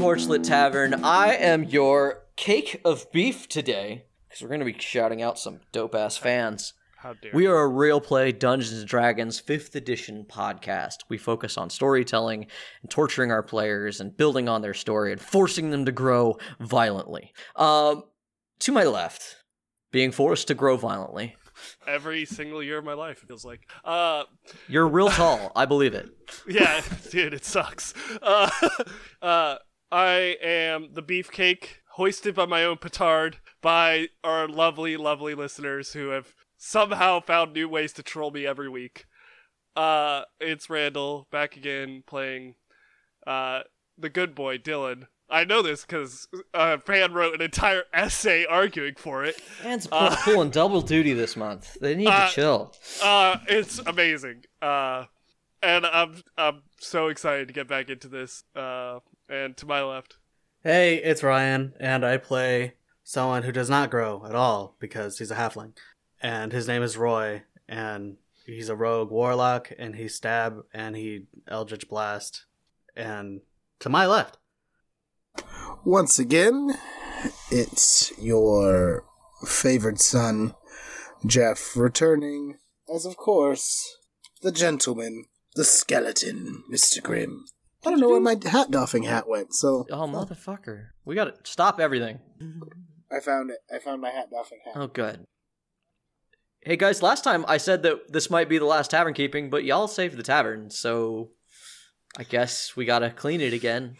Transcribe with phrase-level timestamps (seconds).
[0.00, 1.04] Torchlit Tavern.
[1.04, 5.60] I am your cake of beef today because we're going to be shouting out some
[5.72, 6.72] dope ass fans.
[6.96, 11.00] How dare We are a real play Dungeons and Dragons 5th edition podcast.
[11.10, 12.46] We focus on storytelling
[12.80, 17.34] and torturing our players and building on their story and forcing them to grow violently.
[17.54, 18.04] Um,
[18.60, 19.36] to my left,
[19.92, 21.36] being forced to grow violently.
[21.86, 23.68] every single year of my life it feels like.
[23.84, 24.24] Uh,
[24.66, 25.52] You're real tall.
[25.54, 26.08] I believe it.
[26.48, 26.80] yeah,
[27.10, 27.92] dude, it sucks.
[28.22, 28.48] Uh,
[29.22, 29.56] uh,
[29.92, 36.08] I am the beefcake hoisted by my own petard by our lovely, lovely listeners who
[36.10, 39.06] have somehow found new ways to troll me every week.
[39.76, 42.54] Uh, it's Randall back again playing
[43.26, 43.60] uh,
[43.98, 45.06] the good boy Dylan.
[45.28, 49.36] I know this because a fan wrote an entire essay arguing for it.
[49.40, 51.78] Fans are pulling double duty this month.
[51.80, 52.74] They need Uh, to chill.
[53.02, 54.44] Uh, it's amazing.
[54.60, 55.04] Uh,
[55.62, 58.44] and I'm I'm so excited to get back into this.
[58.54, 60.16] Uh, and to my left,
[60.62, 65.30] Hey, it's Ryan, and I play someone who does not grow at all because he's
[65.30, 65.72] a halfling.
[66.22, 71.26] And his name is Roy, and he's a rogue warlock, and he stab and he
[71.48, 72.44] eldritch blast.
[72.96, 73.40] And
[73.78, 74.36] to my left,
[75.84, 76.76] Once again,
[77.50, 79.04] it's your
[79.46, 80.54] favored son,
[81.24, 82.58] Jeff, returning
[82.92, 83.96] as, of course,
[84.42, 87.02] the gentleman, the skeleton, Mr.
[87.02, 87.44] Grimm.
[87.84, 90.88] I don't know where my hat doffing hat went, so Oh, motherfucker.
[91.04, 92.20] We gotta stop everything.
[93.10, 93.58] I found it.
[93.74, 94.74] I found my hat doffing hat.
[94.76, 95.24] Oh, good.
[96.62, 99.64] Hey guys, last time I said that this might be the last tavern keeping, but
[99.64, 101.30] y'all saved the tavern, so
[102.18, 103.96] I guess we gotta clean it again.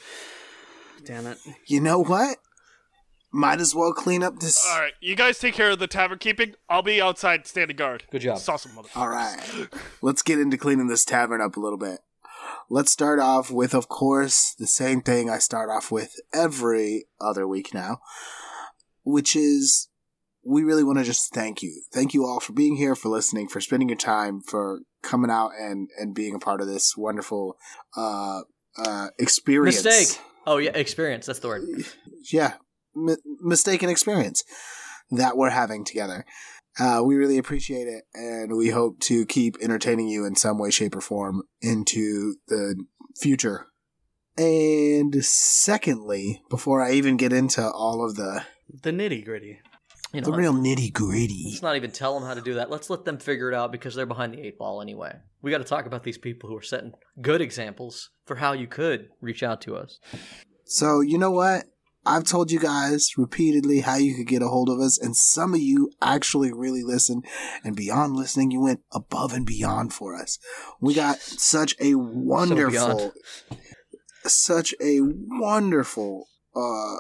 [1.06, 1.39] damn it.
[1.66, 2.37] You know what?
[3.32, 4.66] Might as well clean up this.
[4.68, 6.54] all right, you guys take care of the tavern keeping.
[6.68, 8.04] I'll be outside standing guard.
[8.10, 8.38] Good job.
[8.38, 8.72] Saw some.
[8.96, 9.38] All right.
[10.02, 12.00] Let's get into cleaning this tavern up a little bit.
[12.68, 17.46] Let's start off with, of course, the same thing I start off with every other
[17.46, 17.98] week now,
[19.04, 19.88] which is
[20.44, 21.82] we really want to just thank you.
[21.92, 25.50] Thank you all for being here, for listening, for spending your time, for coming out
[25.58, 27.56] and, and being a part of this wonderful
[27.97, 28.42] uh,
[28.78, 29.84] uh, experience.
[29.84, 30.20] Mistake.
[30.47, 31.26] Oh yeah, experience.
[31.26, 31.62] That's the word.
[32.32, 32.54] Yeah,
[32.97, 34.45] m- mistaken experience
[35.11, 36.25] that we're having together.
[36.78, 40.71] Uh, we really appreciate it, and we hope to keep entertaining you in some way,
[40.71, 42.84] shape, or form into the
[43.17, 43.67] future.
[44.39, 48.45] And secondly, before I even get into all of the
[48.83, 49.61] The nitty gritty.
[50.12, 52.69] You know, the real nitty gritty, let's not even tell them how to do that.
[52.69, 55.15] Let's let them figure it out because they're behind the eight ball anyway.
[55.41, 58.67] We got to talk about these people who are setting good examples for how you
[58.67, 60.01] could reach out to us.
[60.65, 61.67] So, you know what?
[62.06, 65.55] I've told you guys repeatedly how you could get a hold of us, and some
[65.55, 67.25] of you actually really listened.
[67.62, 70.39] And beyond listening, you went above and beyond for us.
[70.81, 73.12] We got such a wonderful,
[74.25, 76.97] such a wonderful uh,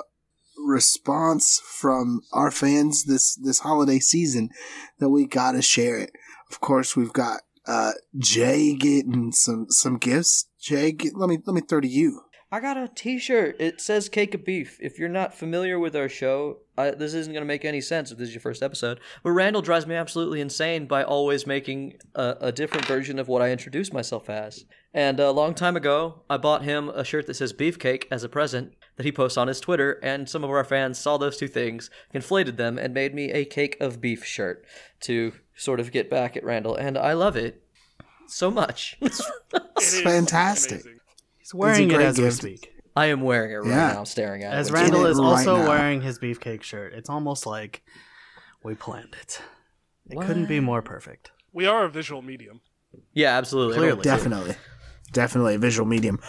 [0.66, 4.50] response from our fans this this holiday season
[4.98, 6.12] that we got to share it.
[6.50, 10.46] Of course, we've got uh, Jay getting some some gifts.
[10.60, 12.22] Jay, get, let me let me throw to you.
[12.52, 13.60] I got a T-shirt.
[13.60, 17.32] It says "Cake of Beef." If you're not familiar with our show, uh, this isn't
[17.32, 18.98] going to make any sense if this is your first episode.
[19.22, 23.40] But Randall drives me absolutely insane by always making a, a different version of what
[23.40, 24.64] I introduce myself as.
[24.92, 28.28] And a long time ago, I bought him a shirt that says "Beefcake" as a
[28.28, 30.00] present that he posts on his Twitter.
[30.02, 33.44] And some of our fans saw those two things, conflated them, and made me a
[33.44, 34.64] "Cake of Beef" shirt
[35.02, 36.74] to sort of get back at Randall.
[36.74, 37.62] And I love it
[38.26, 38.98] so much.
[39.52, 40.82] It is fantastic.
[40.82, 40.99] amazing.
[41.52, 42.72] He's wearing it great as we speak.
[42.96, 43.92] I am wearing it right Yeah.
[43.92, 44.56] now, staring at it.
[44.56, 45.68] As Randall is also now.
[45.68, 46.92] wearing his beefcake shirt.
[46.92, 47.82] It's almost like
[48.64, 49.40] we planned it.
[50.08, 51.30] It couldn't be more perfect.
[51.52, 52.60] We are a visual medium.
[53.12, 53.78] Yeah, absolutely.
[53.78, 54.02] Clearly.
[54.02, 54.56] Definitely.
[55.12, 56.20] Definitely a visual medium.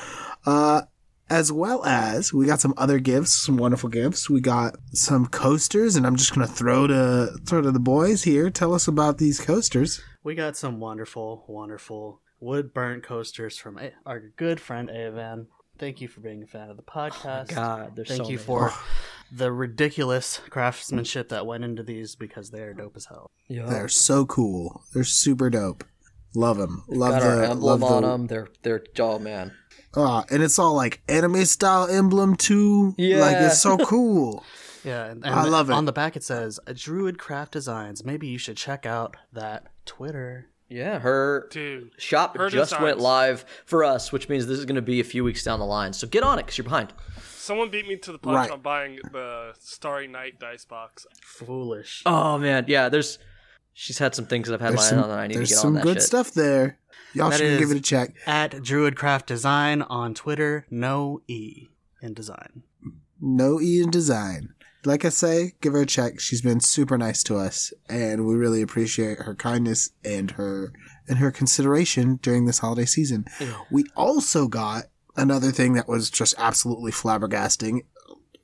[0.46, 0.84] Uh
[1.30, 4.30] as well as we got some other gifts, some wonderful gifts.
[4.30, 8.50] We got some coasters, and I'm just gonna throw to throw to the boys here.
[8.50, 10.02] Tell us about these coasters.
[10.24, 15.46] We got some wonderful, wonderful wood burnt coasters from A- our good friend Avan.
[15.78, 17.48] Thank you for being a fan of the podcast.
[17.56, 18.46] God, there's Thank so you many.
[18.46, 18.74] for
[19.32, 23.32] the ridiculous craftsmanship that went into these because they are dope as hell.
[23.48, 23.66] Yeah.
[23.66, 24.84] They're so cool.
[24.94, 25.84] They're super dope.
[26.36, 26.84] Love them.
[26.88, 28.28] Love got the our emblem love on the, them.
[28.28, 29.54] They're they're oh man.
[29.96, 32.96] Ah, and it's all like anime style emblem too.
[32.98, 33.20] Yeah.
[33.20, 34.44] like it's so cool.
[34.84, 35.74] Yeah, and, I love it.
[35.74, 38.04] On the back it says Druid Craft Designs.
[38.04, 40.48] Maybe you should check out that Twitter.
[40.72, 42.84] Yeah, her Dude, shop Her just designs.
[42.84, 45.60] went live for us, which means this is going to be a few weeks down
[45.60, 45.92] the line.
[45.94, 46.94] So get on it because you're behind.
[47.36, 48.52] someone beat me to the punch Right.
[48.52, 51.06] on buying the Starry Night dice box.
[51.22, 52.04] Foolish.
[52.06, 52.88] Oh man, yeah.
[52.90, 53.20] There's
[53.74, 55.40] she's had some things that I've had There's my eye on that I need to
[55.40, 55.80] there's get on that.
[55.82, 56.04] some good shit.
[56.04, 56.78] stuff there.
[57.14, 58.16] Y'all That should give it a check.
[58.26, 61.68] At Druid Craft Design on Twitter, no E.
[62.02, 62.64] in design.
[63.20, 64.54] No E in design.
[64.84, 66.20] Like I say, give her a check.
[66.20, 70.74] She's been super nice to us, and we really appreciate her kindness and her
[71.08, 73.26] and her consideration during this holiday season.
[73.70, 74.86] We also got
[75.16, 77.82] another thing that was just absolutely flabbergasting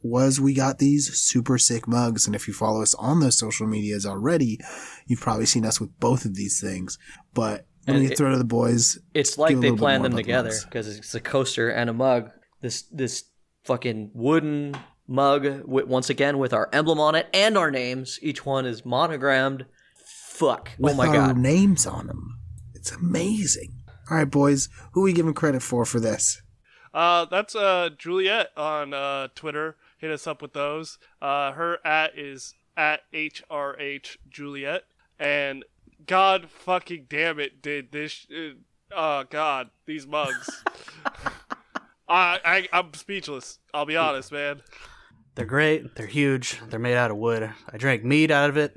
[0.04, 3.66] was we got these super sick mugs and if you follow us on those social
[3.66, 4.60] medias already
[5.07, 7.00] you've probably seen us with both of these things
[7.34, 10.51] but let And me it- throw to the boys It's like they planned them together
[10.66, 12.30] because it's a coaster and a mug.
[12.62, 13.24] This this
[13.63, 14.75] fucking wooden
[15.07, 18.19] mug wi- once again with our emblem on it and our names.
[18.21, 19.65] Each one is monogrammed.
[20.06, 20.71] Fuck.
[20.77, 21.38] with oh my our god.
[21.38, 22.38] names on them
[22.75, 23.74] it's amazing
[24.12, 26.44] all right boys who are we giving credit for for this
[26.94, 29.77] Uh, that's uh Juliet on uh Twitter.
[29.98, 31.00] Hit us up with those.
[31.21, 34.83] Uh, her at is at hrh Juliet,
[35.19, 35.65] and
[36.06, 38.27] God fucking damn it, did this?
[38.31, 38.53] Uh,
[38.95, 40.63] oh God, these mugs.
[42.07, 43.60] I, I I'm speechless.
[43.74, 44.62] I'll be honest, man.
[45.38, 45.94] They're great.
[45.95, 46.60] They're huge.
[46.68, 47.48] They're made out of wood.
[47.72, 48.75] I drank mead out of it.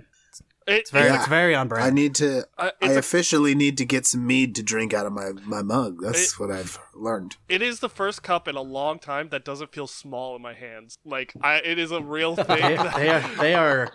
[0.67, 1.17] It, It's very, Yeah.
[1.17, 4.25] it's very on i need to uh, i it's a, officially need to get some
[4.27, 7.89] mead to drink out of my, my mug that's what i've learned it is the
[7.89, 10.99] first cup in a long time that doesn't feel small in my hands.
[11.05, 12.47] Like I, it is a real thing.
[12.47, 13.91] they, they are, they are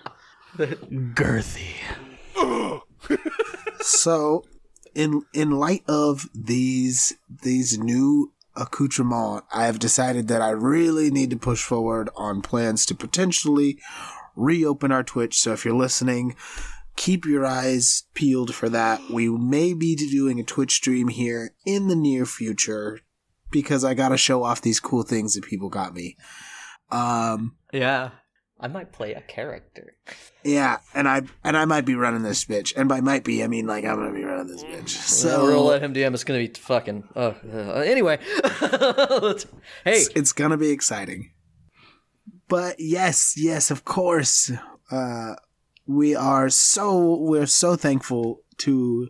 [0.57, 1.75] girthy.
[3.81, 4.43] so
[4.93, 7.13] in in light of these
[7.43, 12.85] these new accoutrements i have decided that i really need to push forward on plans
[12.85, 13.79] to potentially
[14.35, 15.39] reopen our twitch.
[15.39, 16.35] So if you're listening
[16.95, 19.01] keep your eyes peeled for that.
[19.09, 23.01] We may be doing a twitch stream here in the near future
[23.51, 26.15] because i gotta show off these cool things that people got me.
[26.91, 28.11] Um Yeah.
[28.59, 29.95] I might play a character.
[30.43, 33.47] yeah and i and i might be running this bitch and by might be i
[33.47, 36.13] mean like i'm gonna be running this bitch So we're gonna let him DM.
[36.13, 37.09] It's gonna be fucking.
[37.15, 38.19] Oh, uh, anyway.
[39.83, 41.31] Hey, it's, it's gonna be exciting.
[42.47, 44.51] But yes, yes, of course,
[44.91, 45.35] uh,
[45.87, 49.09] we are so we're so thankful to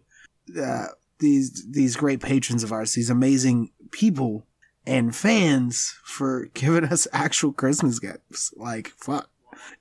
[0.61, 0.87] uh,
[1.19, 4.45] these these great patrons of ours, these amazing people
[4.87, 8.53] and fans for giving us actual Christmas gifts.
[8.55, 9.29] Like fuck,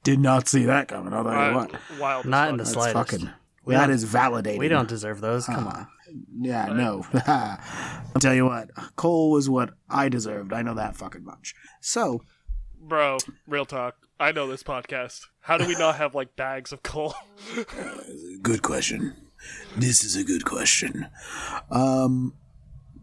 [0.03, 1.13] did not see that coming.
[1.13, 2.95] I'll tell you Wild, what, wild Not in the that's slightest.
[3.11, 3.31] fucking
[3.65, 4.59] We that don't- is validating.
[4.59, 5.47] We don't deserve those.
[5.47, 5.87] Come Uh, on.
[6.41, 7.05] Yeah, no.
[7.27, 10.53] I'll tell you what, Coal was what I deserved.
[10.53, 11.55] I know that fucking much.
[11.81, 12.23] So,
[12.81, 13.17] Bro,
[13.49, 13.97] real talk.
[14.21, 15.23] I know this podcast.
[15.41, 17.15] How do we not have like bags of coal?
[18.43, 19.17] good question.
[19.77, 21.09] This is a good question.
[21.71, 22.35] Um,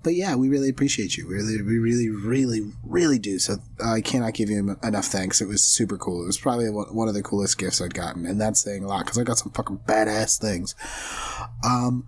[0.04, 1.28] but yeah, we really appreciate you.
[1.28, 3.38] We really, we really, really, really do.
[3.40, 5.42] So I cannot give you enough thanks.
[5.42, 6.24] It was super cool.
[6.24, 9.06] It was probably one of the coolest gifts I'd gotten, and that's saying a lot
[9.06, 10.76] because I got some fucking badass things.
[11.64, 12.08] Um,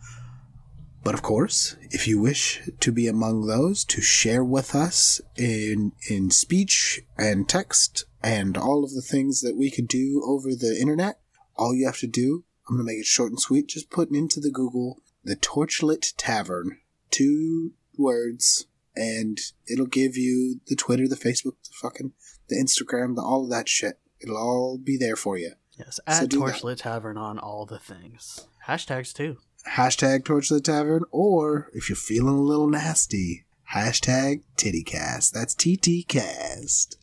[1.04, 5.92] but of course, if you wish to be among those to share with us in
[6.10, 10.78] in speech and text and all of the things that we could do over the
[10.80, 11.20] internet,
[11.58, 14.40] all you have to do, I'm gonna make it short and sweet, just put into
[14.40, 16.80] the Google the Torchlit Tavern,
[17.10, 22.14] two words, and it'll give you the Twitter, the Facebook, the fucking
[22.50, 24.00] the Instagram, the all of that shit.
[24.20, 25.54] It'll all be there for you.
[25.78, 26.46] Yes, So at do that.
[26.56, 28.48] Torchlit Tavern on all the things.
[28.68, 29.38] Hashtags too.
[29.76, 35.32] hashtag Torchlit Tavern, or if you're feeling a little nasty, hashtag TittyCast.
[35.32, 36.96] That's TTCast.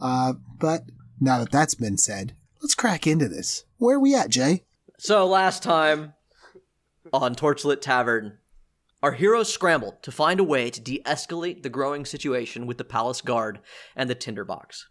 [0.00, 0.84] Uh, but
[1.20, 3.64] now that that's been said, let's crack into this.
[3.78, 4.64] Where are we at, Jay?
[4.98, 6.14] So last time
[7.12, 8.38] on Torchlit Tavern,
[9.02, 13.20] our heroes scrambled to find a way to de-escalate the growing situation with the palace
[13.20, 13.60] guard
[13.94, 14.88] and the tinderbox.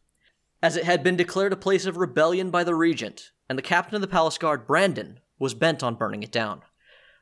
[0.62, 3.95] As it had been declared a place of rebellion by the regent, and the captain
[3.95, 6.62] of the palace guard, Brandon, was bent on burning it down.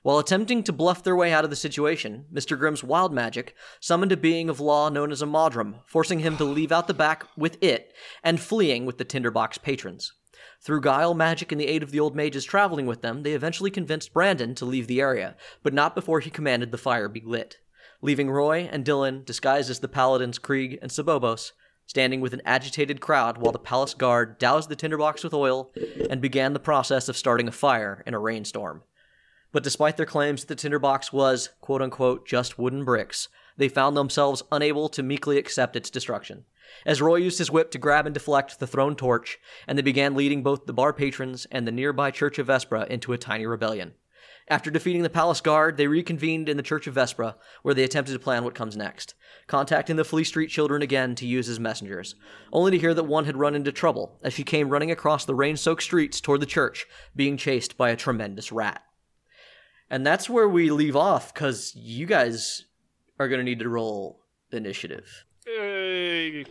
[0.01, 2.59] While attempting to bluff their way out of the situation, Mr.
[2.59, 6.43] Grimm's wild magic summoned a being of law known as a Modron, forcing him to
[6.43, 10.11] leave out the back with it and fleeing with the tinderbox patrons.
[10.63, 13.69] Through guile, magic, and the aid of the old mages traveling with them, they eventually
[13.69, 17.57] convinced Brandon to leave the area, but not before he commanded the fire be lit,
[18.01, 21.51] leaving Roy and Dylan, disguised as the paladins Krieg and Sabobos,
[21.85, 25.69] standing with an agitated crowd while the palace guard doused the tinderbox with oil
[26.09, 28.83] and began the process of starting a fire in a rainstorm.
[29.53, 33.95] But despite their claims that the tinderbox was, quote unquote, just wooden bricks, they found
[33.95, 36.45] themselves unable to meekly accept its destruction.
[36.85, 40.15] As Roy used his whip to grab and deflect the thrown torch, and they began
[40.15, 43.93] leading both the bar patrons and the nearby Church of Vespra into a tiny rebellion.
[44.47, 48.13] After defeating the palace guard, they reconvened in the Church of Vespra, where they attempted
[48.13, 49.13] to plan what comes next,
[49.45, 52.15] contacting the Flea Street children again to use as messengers,
[52.51, 55.35] only to hear that one had run into trouble as she came running across the
[55.35, 58.83] rain soaked streets toward the church, being chased by a tremendous rat.
[59.93, 62.65] And that's where we leave off, because you guys
[63.19, 64.21] are going to need to roll
[64.51, 65.25] initiative.
[65.45, 66.45] Hey.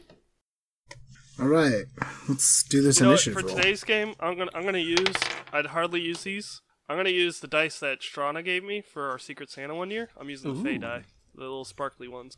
[1.40, 1.86] All right,
[2.28, 3.56] let's do this You know what, initiative for roll.
[3.56, 5.16] today's game, I'm gonna I'm gonna use.
[5.52, 6.60] I'd hardly use these.
[6.88, 10.10] I'm gonna use the dice that Strana gave me for our Secret Santa one year.
[10.20, 11.02] I'm using the Fey die,
[11.34, 12.36] the little sparkly ones.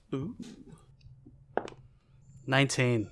[2.46, 3.10] 19.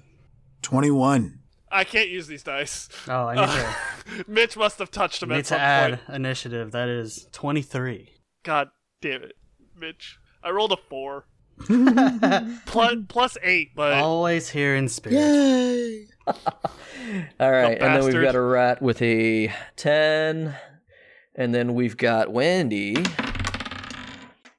[0.63, 1.41] Twenty-one.
[1.73, 2.89] I can't use these dice.
[3.09, 6.17] Oh, I need to, Mitch must have touched them need at to some add point.
[6.17, 6.73] initiative.
[6.73, 8.11] That is 23.
[8.43, 8.69] God
[9.01, 9.37] damn it,
[9.79, 10.19] Mitch.
[10.43, 11.27] I rolled a four.
[12.67, 15.17] plus, plus eight, but Always here in spirit.
[15.17, 16.07] Yay!
[16.27, 20.55] All right, and then we've got a rat with a 10.
[21.35, 22.97] And then we've got Wendy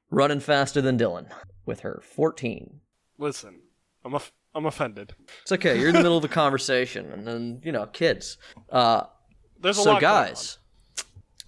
[0.10, 1.27] running faster than Dylan
[1.65, 2.79] with her 14.
[3.17, 3.62] listen,
[4.03, 5.14] I'm off- I'm offended.
[5.42, 5.80] It's okay.
[5.80, 8.38] You're in the middle of a conversation, and then, you know, kids.
[8.72, 9.04] Uh,
[9.60, 10.60] There's a so, lot going guys,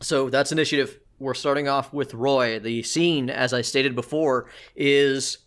[0.01, 0.99] so that's initiative.
[1.19, 2.59] We're starting off with Roy.
[2.59, 5.37] The scene, as I stated before, is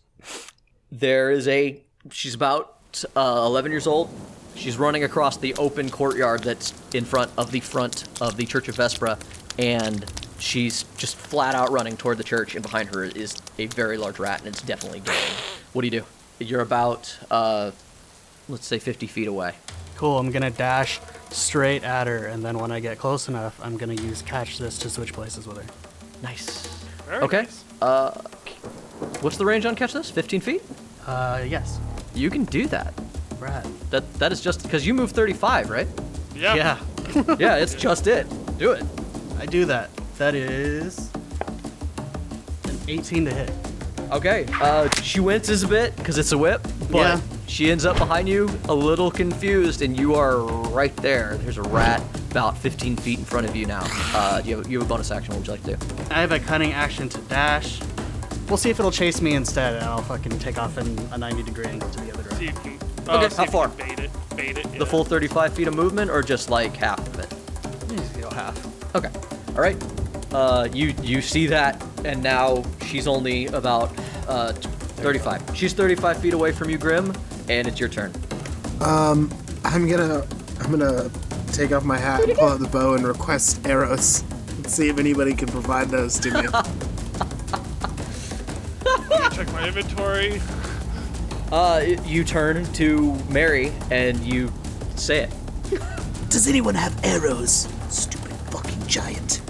[0.91, 1.83] there is a.
[2.11, 4.09] She's about uh, 11 years old.
[4.55, 8.67] She's running across the open courtyard that's in front of the front of the Church
[8.67, 9.19] of Vespra,
[9.59, 10.05] and
[10.39, 12.55] she's just flat out running toward the church.
[12.55, 15.73] And behind her is a very large rat, and it's definitely Dylan.
[15.73, 16.05] What do you do?
[16.39, 17.71] You're about, uh,
[18.47, 19.53] let's say, 50 feet away.
[19.97, 20.17] Cool.
[20.17, 20.99] I'm going to dash
[21.31, 24.57] straight at her, and then when I get close enough, I'm going to use catch
[24.57, 25.65] this to switch places with her.
[26.23, 26.67] Nice.
[27.05, 27.41] Very Okay.
[27.43, 27.63] nice.
[27.81, 28.11] Uh,
[29.21, 30.09] what's the range on catch this?
[30.09, 30.61] 15 feet?
[31.05, 31.79] Uh, yes.
[32.15, 32.93] You can do that.
[33.39, 33.65] Rat.
[33.89, 35.87] That that is just because you move 35, right?
[36.35, 36.55] Yeah.
[36.55, 38.27] Yeah, yeah, it's just it.
[38.57, 38.83] Do it.
[39.39, 39.89] I do that.
[40.17, 41.09] That is
[42.65, 43.51] an 18 to hit.
[44.11, 44.45] Okay.
[44.61, 46.61] Uh, she winces a bit because it's a whip,
[46.91, 47.19] but Yeah.
[47.47, 50.37] she ends up behind you, a little confused, and you are
[50.71, 51.37] right there.
[51.43, 52.01] There's a rat
[52.31, 53.83] about 15 feet in front of you now.
[54.15, 55.33] Uh, do you have, you have a bonus action?
[55.35, 56.05] What would you like to do?
[56.11, 57.79] I have a cunning action to dash.
[58.47, 61.43] We'll see if it'll chase me instead, and I'll fucking take off in a 90
[61.43, 62.47] degree angle to the other See direction.
[62.47, 63.67] if you can, uh, Okay, see how if far?
[63.69, 64.11] can Bait it.
[64.35, 64.79] Bait it.
[64.79, 67.31] The full 35 feet of movement, or just like half of it?
[68.15, 68.95] You know, half.
[68.95, 69.09] Okay.
[69.55, 69.77] All right.
[70.33, 73.91] Uh, you you see that, and now she's only about
[74.27, 75.55] uh, 35.
[75.55, 77.13] She's 35 feet away from you, Grim,
[77.47, 78.13] and it's your turn.
[78.81, 79.31] Um,
[79.63, 80.25] I'm gonna
[80.61, 81.09] I'm gonna
[81.51, 84.23] take off my hat and pull out the bow and request arrows.
[84.57, 86.47] Let's see if anybody can provide those to me.
[88.85, 90.41] Let me check my inventory.
[91.51, 94.51] Uh, you turn to Mary and you
[94.95, 95.33] say it.
[96.29, 97.67] Does anyone have arrows?
[97.89, 99.41] Stupid fucking giant.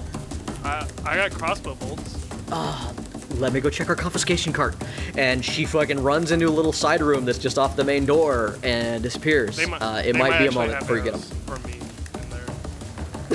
[0.63, 2.18] I, I got crossbow bolts.
[2.51, 4.75] Let me go check our confiscation cart.
[5.18, 8.58] And she fucking runs into a little side room that's just off the main door
[8.63, 9.56] and disappears.
[9.56, 11.22] They might, uh, it they might, be a actually moment have before you get them.
[11.22, 11.79] From me
[12.22, 12.29] in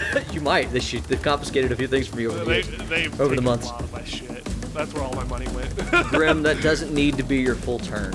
[0.13, 0.25] there.
[0.33, 0.71] you might.
[0.73, 2.89] They, she, they've confiscated a few things from you over the They, years.
[2.89, 3.67] they've Over the months.
[3.67, 4.45] a lot of my shit.
[4.75, 5.75] That's where all my money went.
[6.09, 8.13] Grim, that doesn't need to be your full turn.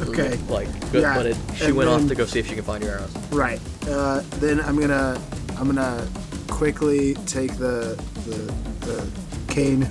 [0.00, 0.36] Okay.
[0.48, 2.64] Like, good, Yeah, but it, she and went off to go see if she can
[2.64, 3.14] find your arrows.
[3.30, 3.60] Right.
[3.88, 5.20] Uh, then I'm gonna
[5.58, 6.08] I'm gonna
[6.48, 8.52] quickly take the the,
[8.86, 9.10] the
[9.52, 9.88] cane,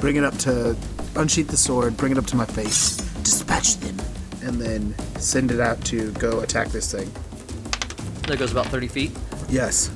[0.00, 0.76] bring it up to
[1.16, 3.96] unsheath the sword, bring it up to my face, dispatch them,
[4.42, 7.10] and then send it out to go attack this thing.
[8.26, 9.12] That goes about 30 feet.
[9.48, 9.90] Yes,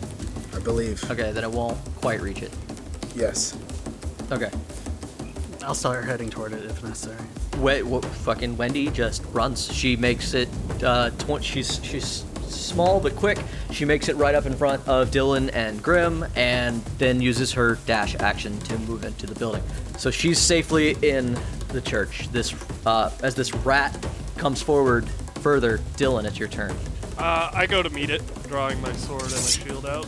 [0.54, 1.02] I believe.
[1.10, 2.52] Okay, then it won't quite reach it.
[3.14, 3.56] Yes.
[4.30, 4.50] Okay.
[5.62, 7.16] I'll start heading toward it if necessary.
[7.58, 9.72] Wait, what, fucking Wendy just runs.
[9.72, 10.48] She makes it.
[10.82, 13.38] Uh, tw- she's she's small but quick.
[13.72, 17.76] She makes it right up in front of Dylan and Grim, and then uses her
[17.86, 19.62] dash action to move into the building.
[19.98, 22.28] So she's safely in the church.
[22.32, 22.54] This
[22.86, 25.08] uh, as this rat comes forward
[25.40, 25.78] further.
[25.96, 26.74] Dylan, it's your turn.
[27.18, 30.06] uh, I go to meet it, drawing my sword and my shield out.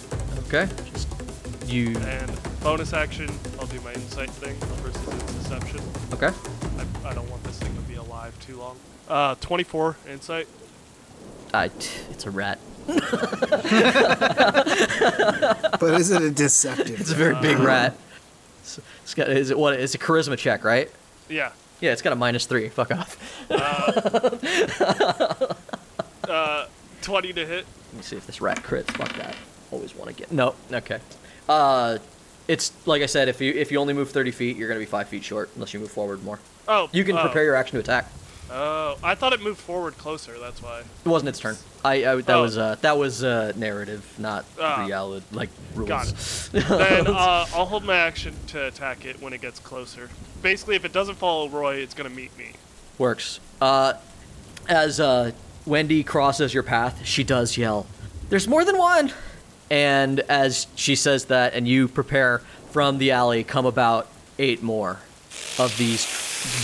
[0.49, 0.69] Okay.
[0.93, 1.09] Just
[1.67, 1.97] you.
[1.99, 3.29] And bonus action,
[3.61, 5.81] I'll do my insight thing versus its deception.
[6.13, 6.31] Okay.
[7.05, 8.77] I, I don't want this thing to be alive too long.
[9.09, 10.49] Uh, 24 insight.
[11.55, 11.67] I.
[12.11, 12.59] It's a rat.
[15.79, 17.01] But is it a deceptive?
[17.01, 17.95] It's a very big rat.
[18.61, 19.29] It's, it's got.
[19.29, 19.75] Is it what?
[19.79, 20.91] It's a charisma check, right?
[21.29, 21.53] Yeah.
[21.81, 22.69] Yeah, it's got a minus three.
[22.71, 23.19] Fuck off.
[26.29, 26.67] Uh,
[27.03, 27.67] 20 to hit.
[27.93, 28.91] Let me see if this rat crits.
[28.97, 29.37] Fuck that.
[29.71, 30.33] Always want to get.
[30.33, 30.55] No.
[30.73, 30.99] Okay.
[31.49, 31.99] Uh,
[32.49, 33.29] it's like I said.
[33.29, 35.75] If you if you only move thirty feet, you're gonna be five feet short unless
[35.75, 36.39] you move forward more.
[36.69, 37.23] Oh, You can oh.
[37.23, 38.11] prepare your action to attack.
[38.51, 40.39] Oh, I thought it moved forward closer.
[40.39, 40.81] That's why.
[40.81, 41.57] It wasn't its turn.
[41.85, 42.43] I, I that Oh.
[42.43, 44.85] was uh that was uh narrative, not Ah.
[44.85, 45.89] reality like rules.
[45.89, 46.17] Got it.
[46.69, 50.09] then uh, I'll hold my action to attack it when it gets closer.
[50.43, 52.53] Basically, if it doesn't follow Roy, it's gonna meet me.
[52.99, 53.41] Works.
[53.61, 53.95] Uh,
[54.69, 55.33] as uh,
[55.65, 57.87] Wendy crosses your path, she does yell,
[58.31, 59.13] There's more than one!
[59.71, 62.39] And as she says that, and you prepare
[62.71, 65.01] from the alley, come about eight more
[65.59, 66.07] of these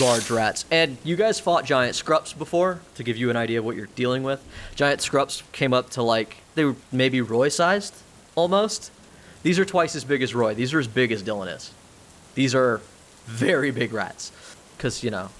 [0.00, 0.64] large rats.
[0.70, 3.88] And you guys fought giant scrups before to give you an idea of what you're
[3.94, 4.44] dealing with.
[4.74, 7.94] Giant scrups came up to like they were maybe Roy sized
[8.34, 8.90] almost.
[9.42, 10.54] These are twice as big as Roy.
[10.54, 11.72] These are as big as Dylan is.
[12.34, 12.80] These are
[13.26, 14.32] very big rats.
[14.78, 15.30] Cuz you know,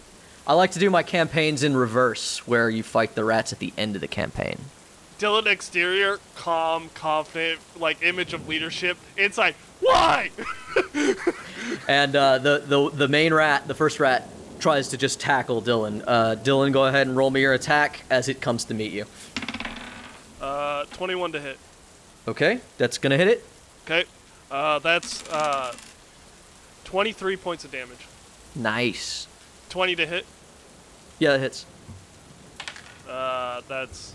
[0.47, 3.73] I like to do my campaigns in reverse where you fight the rats at the
[3.79, 4.59] end of the campaign.
[5.23, 8.99] Dylan exterior, calm, confident, like image of leadership.
[9.17, 10.31] Inside, why?
[11.89, 16.03] And uh, the, the the main rat, the first rat, tries to just tackle Dylan.
[16.07, 19.07] Uh, Dylan, go ahead and roll me your attack as it comes to meet you.
[20.41, 21.59] uh, 21 to hit.
[22.27, 23.45] Okay, that's gonna hit it.
[23.85, 24.05] Okay.
[24.51, 25.73] Uh, that's uh,
[26.85, 28.07] 23 points of damage.
[28.57, 29.29] Nice.
[29.71, 30.27] 20 to hit.
[31.21, 31.65] Yeah, that hits.
[33.09, 34.15] Uh, that's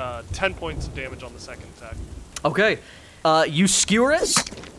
[0.00, 1.96] uh, 10 points of damage on the second attack.
[2.44, 2.78] Okay,
[3.24, 4.34] uh, you skewer it.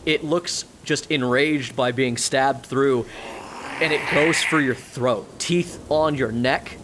[0.05, 3.05] It looks just enraged by being stabbed through,
[3.79, 6.77] and it goes for your throat, teeth on your neck,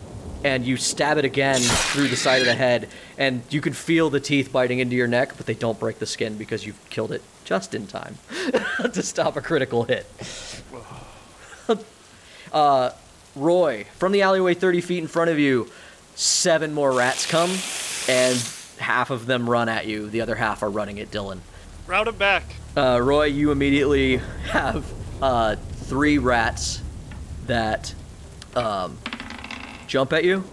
[0.43, 4.09] and you stab it again through the side of the head, and you can feel
[4.11, 7.11] the teeth biting into your neck, but they don't break the skin because you've killed
[7.11, 8.17] it just in time
[8.93, 10.05] to stop a critical hit.
[12.53, 12.91] uh,
[13.35, 15.69] Roy, from the alleyway 30 feet in front of you,
[16.15, 17.49] seven more rats come,
[18.07, 18.37] and
[18.79, 20.09] half of them run at you.
[20.09, 21.39] The other half are running at Dylan.
[21.87, 22.43] Route it back.
[22.75, 24.17] Uh, Roy, you immediately
[24.49, 24.85] have
[25.21, 26.81] uh, three rats
[27.47, 27.93] that
[28.55, 28.97] um,
[29.87, 30.43] jump at you.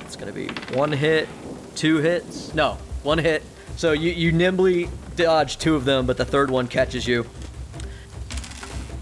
[0.00, 1.28] It's gonna be one hit,
[1.74, 2.52] two hits.
[2.54, 3.42] No, one hit.
[3.76, 7.26] So you, you nimbly dodge two of them, but the third one catches you,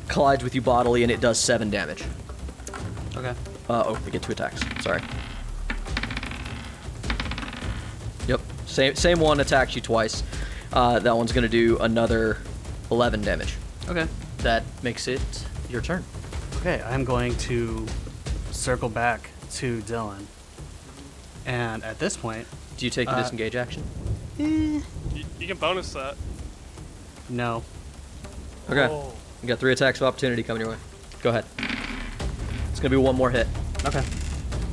[0.08, 2.04] collides with you bodily, and it does seven damage.
[3.16, 3.34] Okay.
[3.68, 4.60] Uh, oh, we get two attacks.
[4.82, 5.00] Sorry.
[8.74, 10.24] Same same one attacks you twice.
[10.72, 12.38] Uh, that one's gonna do another
[12.90, 13.54] 11 damage.
[13.88, 14.08] Okay.
[14.38, 15.20] That makes it
[15.70, 16.02] your turn.
[16.56, 17.86] Okay, I'm going to
[18.50, 20.24] circle back to Dylan.
[21.46, 23.84] And at this point, Do you take the Uh, disengage action?
[24.38, 24.82] You,
[25.38, 26.16] you can bonus that.
[27.28, 27.62] no.
[28.68, 28.88] Okay.
[28.90, 29.12] Oh.
[29.40, 30.76] You got three attacks of opportunity coming your way.
[31.22, 31.44] Go ahead.
[32.70, 33.46] It's gonna be one more hit.
[33.84, 34.02] Okay.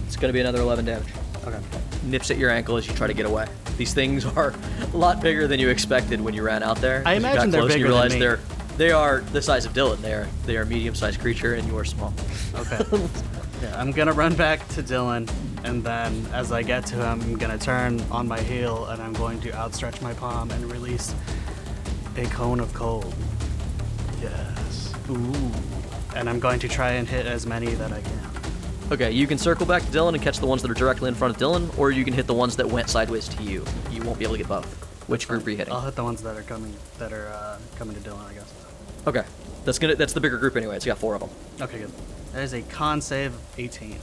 [0.08, 1.08] It's gonna be another 11 damage.
[1.46, 1.60] Okay.
[2.04, 3.48] Nips at your ankle as you try to get away.
[3.78, 4.54] These things are
[4.94, 7.04] a lot bigger than you expected when you ran out there.
[7.06, 8.20] I As you got imagine they're close and you bigger than realize me.
[8.20, 8.40] They're
[8.78, 9.98] they are the size of Dylan.
[9.98, 12.14] They are they are a medium-sized creature, and you are small.
[12.56, 12.80] Okay.
[13.62, 15.30] yeah, I'm gonna run back to Dylan,
[15.64, 19.14] and then as I get to him, I'm gonna turn on my heel, and I'm
[19.14, 21.14] going to outstretch my palm and release
[22.18, 23.14] a cone of cold.
[24.22, 24.94] Yes.
[25.10, 25.52] Ooh.
[26.16, 28.31] And I'm going to try and hit as many that I can.
[28.92, 31.16] Okay, you can circle back to Dylan and catch the ones that are directly in
[31.16, 33.64] front of Dylan, or you can hit the ones that went sideways to you.
[33.90, 34.66] You won't be able to get both.
[35.08, 35.74] Which group are you hitting?
[35.74, 38.54] I'll hit the ones that are coming that are uh, coming to Dylan, I guess.
[39.08, 39.24] Okay,
[39.64, 40.76] that's gonna that's the bigger group anyway.
[40.76, 41.30] It's got four of them.
[41.62, 41.92] Okay, good.
[42.34, 43.98] That is a con save 18.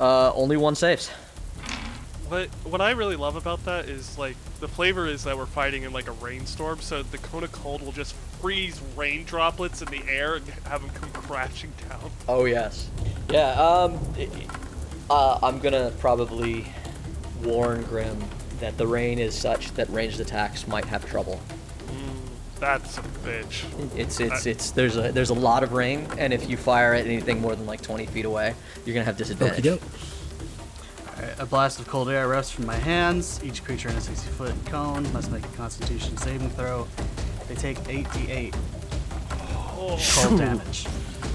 [0.00, 1.10] Uh, only one saves.
[2.28, 5.84] What what I really love about that is like the flavor is that we're fighting
[5.84, 9.88] in like a rainstorm, so the cone of cold will just freeze rain droplets in
[9.88, 12.10] the air and have them come crashing down.
[12.28, 12.88] Oh yes.
[13.30, 13.52] Yeah.
[13.52, 13.98] Um.
[15.08, 16.66] Uh, I'm gonna probably
[17.42, 18.22] warn Grim
[18.60, 21.40] that the rain is such that ranged attacks might have trouble.
[22.60, 23.64] That's a bitch.
[23.96, 27.06] It's it's it's there's a there's a lot of rain, and if you fire at
[27.06, 29.66] anything more than like 20 feet away, you're gonna have disadvantage.
[29.66, 33.40] Alright, a blast of cold air erupts from my hands.
[33.42, 36.86] Each creature in a 60 foot cone must make a constitution saving throw.
[37.50, 38.54] They take 8d8
[39.66, 40.86] cold damage.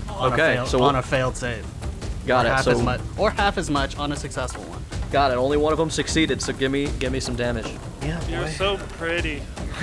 [0.10, 1.66] On a Okay, failed- so on a failed save.
[2.26, 2.52] Got or it.
[2.54, 4.82] Half So as much, or half as much on a successful one.
[5.12, 5.36] got it.
[5.36, 6.42] Only one of them succeeded.
[6.42, 7.68] So give me give me some damage.
[8.02, 9.42] Yeah, You're so pretty.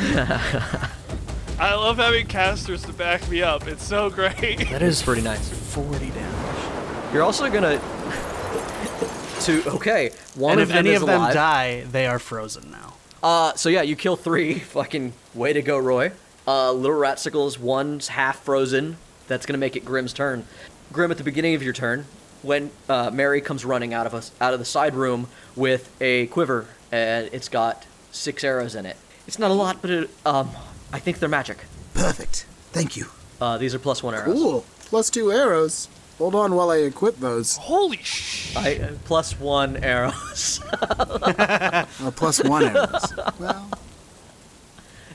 [1.58, 3.68] I love having casters to back me up.
[3.68, 4.70] It's so great.
[4.70, 5.48] That is pretty nice.
[5.50, 7.12] 40 damage.
[7.12, 7.78] You're also gonna
[9.42, 10.12] to okay.
[10.34, 12.94] One and of if them any is of them die, they are frozen now.
[13.22, 14.58] Uh, so yeah, you kill three.
[14.58, 16.10] Fucking way to go, Roy.
[16.46, 18.96] Uh, little ratsicles, one's half frozen.
[19.28, 20.44] That's gonna make it Grim's turn.
[20.92, 22.04] Grim, at the beginning of your turn,
[22.42, 26.26] when uh, Mary comes running out of us out of the side room with a
[26.26, 28.96] quiver, and it's got six arrows in it.
[29.26, 30.50] It's not a lot, but it, um,
[30.92, 31.58] I think they're magic.
[31.94, 32.46] Perfect.
[32.72, 33.06] Thank you.
[33.40, 34.34] Uh, these are plus one arrows.
[34.34, 34.64] Cool.
[34.86, 35.88] Plus two arrows.
[36.18, 37.56] Hold on while I equip those.
[37.56, 38.54] Holy sh!
[38.56, 40.60] I uh, plus one arrows.
[40.72, 43.14] Uh, plus one arrows.
[43.38, 43.70] Well,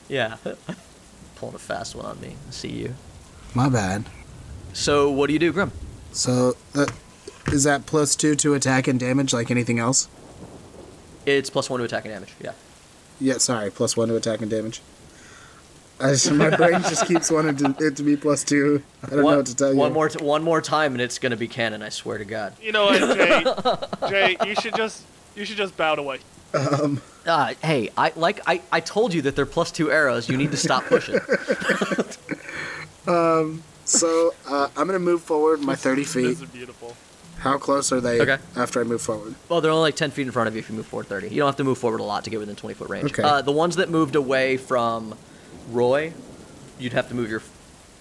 [0.09, 0.37] yeah.
[1.37, 2.35] Pulling a fast one on me.
[2.47, 2.95] I see you.
[3.53, 4.05] my bad.
[4.73, 5.71] So what do you do, Grim?
[6.11, 6.87] So, uh,
[7.47, 10.07] is that plus two to attack and damage like anything else?
[11.27, 12.33] It's plus one to attack and damage.
[12.41, 12.53] Yeah.
[13.19, 14.81] Yeah, sorry, plus one to attack and damage.
[15.99, 18.83] I just, my brain just keeps wanting to, it to be plus two.
[19.03, 19.79] I don't one, know what to tell you.
[19.79, 21.81] One more, t- one more time, and it's gonna be canon.
[21.81, 22.53] I swear to God.
[22.61, 23.43] You know what, Jay?
[24.09, 25.03] Jay, you should just
[25.35, 26.19] you should just bow to away.
[27.27, 30.29] Uh, hey, I like I, I told you that they're plus two arrows.
[30.29, 31.19] You need to stop pushing.
[33.85, 36.21] So uh, I'm gonna move forward my 30 feet.
[36.23, 36.95] This is beautiful.
[37.39, 38.37] How close are they Okay.
[38.57, 39.35] after I move forward?
[39.47, 41.29] well, they're only like ten feet in front of you if you move forward thirty.
[41.29, 43.11] You don't have to move forward a lot to get within twenty foot range.
[43.13, 43.23] Okay.
[43.23, 45.15] Uh, the ones that moved away from
[45.71, 46.11] Roy,
[46.79, 47.41] you'd have to move your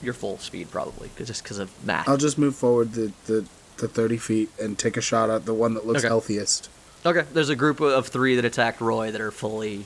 [0.02, 2.08] your full speed probably, 'cause- just because of math.
[2.08, 3.46] I'll just move forward the, the,
[3.78, 6.08] the 30 feet and take a shot at the one that looks Okay.
[6.08, 6.68] healthiest.
[7.06, 9.84] Okay, there's a group of three that attacked Roy that are fully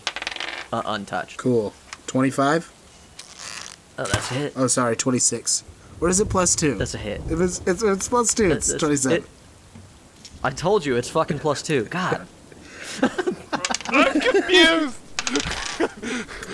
[0.73, 1.37] uh, untouched.
[1.37, 1.75] Cool.
[2.07, 2.73] 25?
[3.99, 4.53] Oh, that's a hit.
[4.57, 5.63] Oh, sorry, 26.
[5.99, 6.77] What is it plus two?
[6.77, 7.21] That's a hit.
[7.31, 9.19] if it's, it's, it's plus two, That's- it's 27.
[9.19, 9.25] it-
[10.43, 11.85] I told you, it's fucking plus two.
[11.85, 12.27] God.
[13.89, 14.97] I'm confused.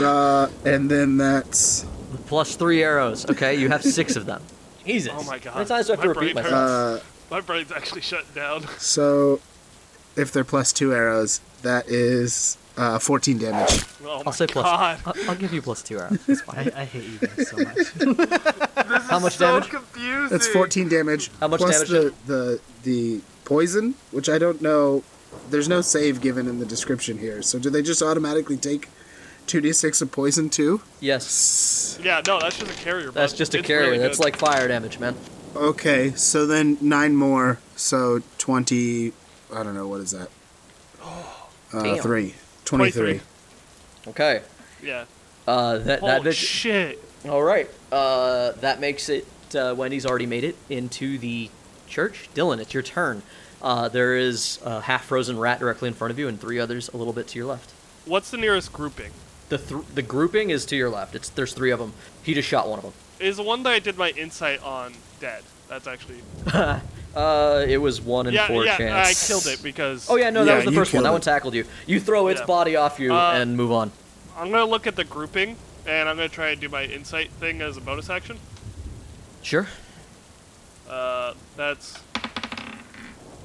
[0.00, 1.86] Uh, and then that's
[2.26, 3.28] Plus three arrows.
[3.30, 4.42] Okay, you have six of them.
[4.84, 5.12] Jesus.
[5.14, 5.52] Oh my God.
[5.52, 7.00] How many times do I have to My repeat brain myself?
[7.02, 8.66] uh, My brain's actually shut down.
[8.78, 9.40] so
[10.16, 13.84] if they're plus two arrows, that is uh, 14 damage.
[14.02, 14.64] Oh my I'll say plus.
[14.64, 15.00] God.
[15.06, 16.18] I'll, I'll give you plus two arrows.
[16.28, 16.70] It's fine.
[16.74, 18.30] I, I hate you guys so much.
[19.08, 19.70] How much so damage?
[19.70, 20.28] confusing.
[20.30, 21.30] That's 14 damage.
[21.40, 21.88] How much plus damage?
[21.88, 25.02] the, the the poison, which I don't know.
[25.50, 27.42] There's no save given in the description here.
[27.42, 28.88] So do they just automatically take
[29.46, 30.80] 2d6 of poison too?
[31.00, 31.98] Yes.
[32.02, 33.10] Yeah, no, that's just a carrier.
[33.10, 33.90] That's just a It's carrier.
[33.90, 34.24] really That's good.
[34.24, 35.14] like fire damage, man.
[35.54, 37.58] Okay, so then nine more.
[37.76, 39.12] So 20.
[39.54, 40.28] I don't know what is that.
[41.72, 42.32] Uh, three.
[42.64, 43.18] 23.
[43.18, 43.20] 23.
[44.06, 44.40] Okay.
[44.84, 45.04] yeah.
[45.48, 47.02] Uh, that Holy that vid- shit.
[47.28, 47.68] All right.
[47.90, 49.26] Uh, that makes it.
[49.54, 51.50] Uh, Wendy's already made it into the
[51.88, 52.28] church.
[52.34, 53.22] Dylan, it's your turn.
[53.60, 56.88] Uh, there is a half frozen rat directly in front of you, and three others
[56.90, 57.72] a little bit to your left.
[58.04, 59.10] What's the nearest grouping?
[59.48, 61.16] The th- the grouping is to your left.
[61.16, 61.92] It's there's three of them.
[62.22, 62.92] He just shot one of them.
[63.18, 65.42] Is the one that I did my insight on dead?
[65.68, 66.20] That's actually.
[67.16, 68.76] Uh, it was one in yeah, four yeah.
[68.76, 69.08] chance.
[69.08, 70.06] I killed it because.
[70.10, 70.98] Oh yeah, no, that Yeah, was the first one.
[70.98, 71.64] killed That one tackled you.
[71.86, 72.46] You throw its Yeah.
[72.46, 73.90] body off you Uh, and move on.
[74.36, 77.62] I'm gonna look at the grouping, and I'm gonna try and do my insight thing
[77.62, 78.38] as a bonus action.
[79.42, 79.66] Sure.
[80.90, 81.96] Uh, that's.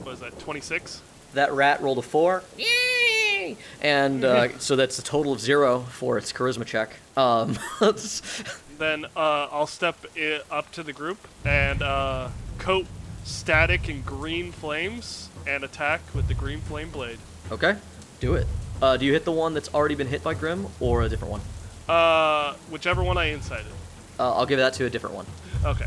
[0.04, 0.38] What is that?
[0.40, 1.02] 26.
[1.34, 2.44] That rat rolled a four.
[2.58, 3.56] Yay!
[3.82, 6.92] And uh, so that's a total of zero for its charisma check.
[7.16, 7.58] Um,
[8.78, 12.88] Then uh, I'll step i up to the group and uh, coat
[13.24, 17.18] static and green flames and attack with the green flame blade.
[17.52, 17.76] okay,
[18.20, 18.48] do it.
[18.82, 21.32] Uh, do you hit the one that's already been hit by Grim or a different
[21.32, 21.42] one?
[21.88, 23.72] Uh, whichever one I incited.
[24.20, 25.26] Uh, I'll give that to a different one.
[25.64, 25.86] Okay.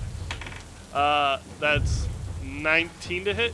[0.92, 2.06] Uh, that's
[2.44, 3.52] 19 to hit.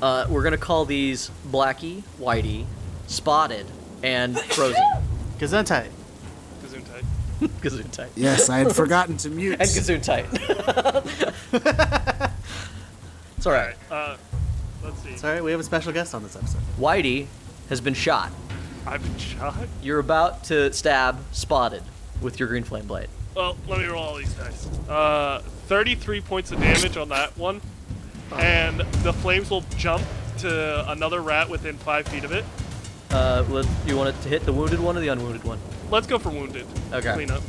[0.00, 2.64] Uh, we're gonna call these Blackie, Whitey,
[3.06, 3.66] Spotted,
[4.02, 4.82] and Frozen.
[5.38, 5.90] Gesundheit.
[6.64, 7.04] Gesundheit.
[7.60, 8.08] Gesundheit.
[8.16, 9.58] Yes, I had forgotten to mute.
[9.60, 10.26] And Gesundheit.
[13.42, 13.74] it's all right.
[13.90, 14.16] Uh,
[14.84, 15.16] let's see.
[15.16, 16.60] Sorry, we have a special guest on this episode.
[16.78, 17.26] Whitey
[17.70, 18.30] has been shot.
[18.86, 19.56] I've been shot.
[19.82, 21.82] You're about to stab Spotted
[22.20, 23.08] with your green flame blade.
[23.34, 24.68] Well, let me roll all these dice.
[24.88, 27.60] Uh, 33 points of damage on that one.
[28.36, 30.04] And the flames will jump
[30.38, 32.44] to another rat within five feet of it.
[33.10, 35.58] Uh, let, you want it to hit the wounded one or the unwounded one?
[35.90, 36.64] Let's go for wounded.
[36.92, 37.12] Okay.
[37.12, 37.42] Clean up.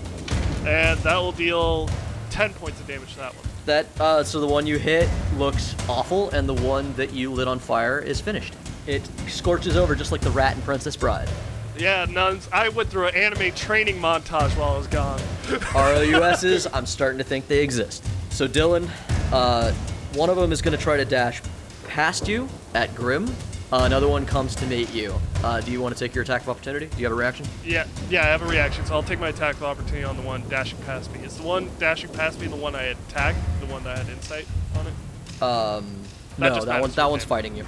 [0.65, 1.87] And that will deal
[2.31, 3.52] 10 points of damage to that one.
[3.65, 7.47] That uh, so the one you hit looks awful, and the one that you lit
[7.47, 8.53] on fire is finished.
[8.87, 11.29] It scorches over just like the rat in Princess Bride.
[11.77, 12.47] Yeah, nuns.
[12.51, 15.19] I went through an anime training montage while I was gone.
[15.73, 18.05] ROUSs, I'm starting to think they exist.
[18.29, 18.89] So Dylan,
[19.31, 19.71] uh,
[20.13, 21.41] one of them is going to try to dash
[21.87, 23.33] past you at Grim.
[23.73, 25.11] Uh, another one comes to meet you.
[25.43, 26.85] Uh, do you want to take your attack of opportunity?
[26.85, 27.43] Do you have a reaction?
[27.65, 30.21] Yeah, yeah, I have a reaction, so I'll take my attack of opportunity on the
[30.21, 31.21] one dashing past me.
[31.25, 33.39] Is the one dashing past me the one I attacked?
[33.61, 34.45] The one that had insight
[34.77, 35.41] on it?
[35.41, 36.03] Um,
[36.37, 37.65] That no, that one that one's fighting you.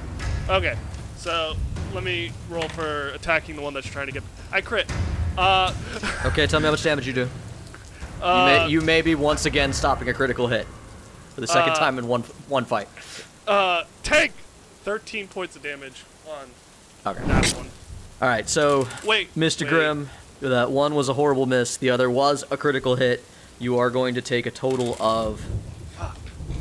[0.48, 0.76] Okay,
[1.18, 1.56] so
[1.92, 4.22] let me roll for attacking the one that's trying to get.
[4.52, 4.86] I crit.
[5.40, 5.74] Uh,
[6.26, 7.22] Okay, tell me how much damage you do.
[7.22, 7.30] You,
[8.22, 10.68] uh, may, you may be once again stopping a critical hit
[11.34, 12.90] for the second Uh, time in one one fight.
[13.48, 14.34] uh, tank.
[14.86, 16.48] Thirteen points of damage on
[17.12, 17.24] Okay.
[17.26, 17.70] that one.
[18.22, 19.62] All right, so Wait, Mr.
[19.64, 19.70] wait.
[19.70, 20.10] Grimm,
[20.42, 21.76] that one was a horrible miss.
[21.76, 23.24] The other was a critical hit.
[23.60, 25.44] You are going to take a total of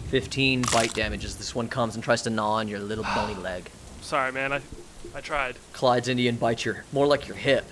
[0.09, 1.37] 15 bite damages.
[1.37, 3.71] This one comes and tries to gnaw on your little bony leg.
[4.01, 4.53] Sorry, man.
[4.53, 4.61] I,
[5.15, 5.57] I tried.
[5.75, 7.67] Clyde's Indian bites your more like your hip.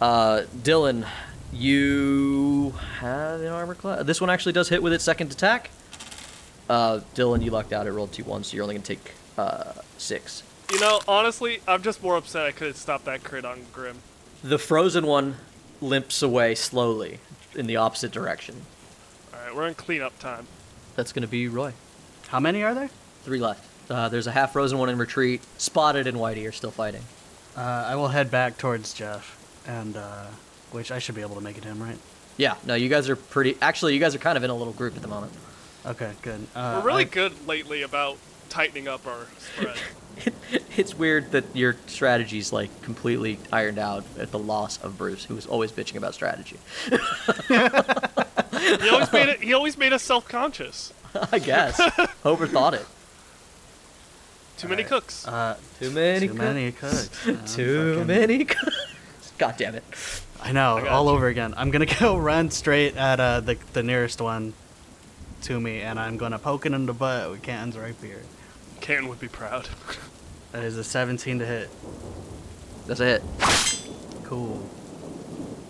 [0.00, 1.06] Uh, Dylan,
[1.52, 4.04] you have an armor class.
[4.04, 5.70] This one actually does hit with its second attack.
[6.68, 7.86] Uh, Dylan, you lucked out.
[7.86, 10.42] It rolled two ones, so you're only gonna take uh, six.
[10.72, 13.96] You know, honestly, I'm just more upset I could have stopped that crit on Grim.
[14.42, 15.36] The frozen one
[15.80, 17.20] limps away slowly,
[17.54, 18.62] in the opposite direction.
[19.32, 20.46] All right, we're in cleanup time.
[20.96, 21.72] That's going to be Roy.
[22.28, 22.90] How many are there?
[23.24, 23.64] Three left.
[23.90, 25.40] Uh, there's a half frozen one in retreat.
[25.56, 27.02] Spotted and Whitey are still fighting.
[27.56, 30.26] Uh, I will head back towards Jeff, and uh,
[30.72, 31.98] which I should be able to make it to him, right?
[32.36, 33.56] Yeah, no, you guys are pretty.
[33.62, 35.32] Actually, you guys are kind of in a little group at the moment.
[35.86, 36.46] Okay, good.
[36.54, 39.76] Uh, We're really I- good lately about tightening up our spread.
[40.76, 45.34] it's weird that your strategy's like completely ironed out at the loss of Bruce, who
[45.34, 46.58] was always bitching about strategy.
[47.48, 49.40] he always made it.
[49.42, 50.92] He always made us self-conscious.
[51.32, 51.80] I guess.
[52.24, 52.86] overthought it.
[54.58, 55.02] Too many Alright.
[55.02, 55.26] cooks.
[55.26, 56.26] Uh, Too many.
[56.26, 56.38] too cooks.
[56.38, 57.54] many cooks.
[57.54, 58.44] Too fucking- many.
[58.44, 59.32] cooks.
[59.38, 59.84] God damn it.
[60.42, 61.10] I know, I all you.
[61.10, 61.54] over again.
[61.56, 64.52] I'm gonna go run straight at uh, the the nearest one
[65.42, 68.20] to me, and I'm gonna poke it in the butt with Canton's rapier.
[68.80, 69.68] Canton would be proud.
[70.52, 71.70] That is a 17 to hit.
[72.86, 73.22] That's a hit.
[74.24, 74.66] Cool.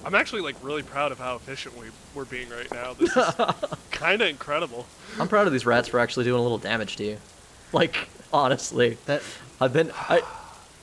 [0.04, 2.94] I'm actually like really proud of how efficient we we're being right now.
[2.94, 3.34] This is
[3.90, 4.86] kind of incredible.
[5.18, 7.18] I'm proud of these rats for actually doing a little damage to you.
[7.72, 9.22] Like honestly, That
[9.60, 10.22] I've been I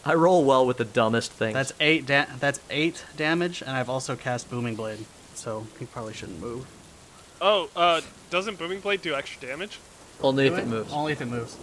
[0.03, 1.53] I roll well with the dumbest things.
[1.55, 2.05] that's eight.
[2.05, 6.67] Da- that's eight damage, and I've also cast Booming Blade, so he probably shouldn't move.
[7.41, 9.79] Oh, uh, doesn't Booming Blade do extra damage?
[10.21, 10.93] only if Do it moves.
[10.93, 11.61] Only if it moves, N-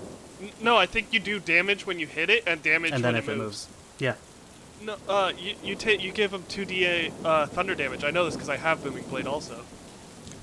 [0.61, 3.29] no, I think you do damage when you hit it and damage and when if
[3.29, 3.69] it it moves.
[3.69, 3.69] moves.
[3.99, 4.15] Yeah.
[4.83, 8.03] No, uh, you you take you give him two d8 uh, thunder damage.
[8.05, 9.65] I know this because I have Booming Blade also.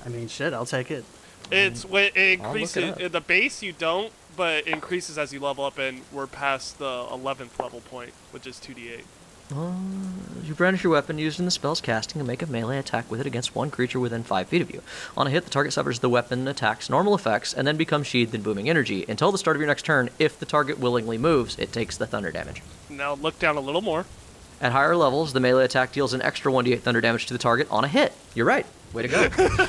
[0.04, 0.52] I mean, shit.
[0.54, 1.04] I'll take it.
[1.50, 5.64] It's when it increases it the base you don't, but it increases as you level
[5.64, 9.02] up, and we're past the 11th level point, which is 2d8.
[9.54, 9.72] Uh,
[10.44, 13.20] you brandish your weapon used in the spell's casting and make a melee attack with
[13.20, 14.82] it against one creature within 5 feet of you.
[15.16, 18.34] On a hit, the target suffers the weapon attack's normal effects and then becomes sheathed
[18.34, 19.04] in booming energy.
[19.08, 22.06] Until the start of your next turn, if the target willingly moves, it takes the
[22.06, 22.62] thunder damage.
[22.88, 24.06] Now look down a little more.
[24.60, 27.66] At higher levels, the melee attack deals an extra 1d8 thunder damage to the target
[27.70, 28.12] on a hit.
[28.34, 28.66] You're right.
[28.92, 29.66] Way to go.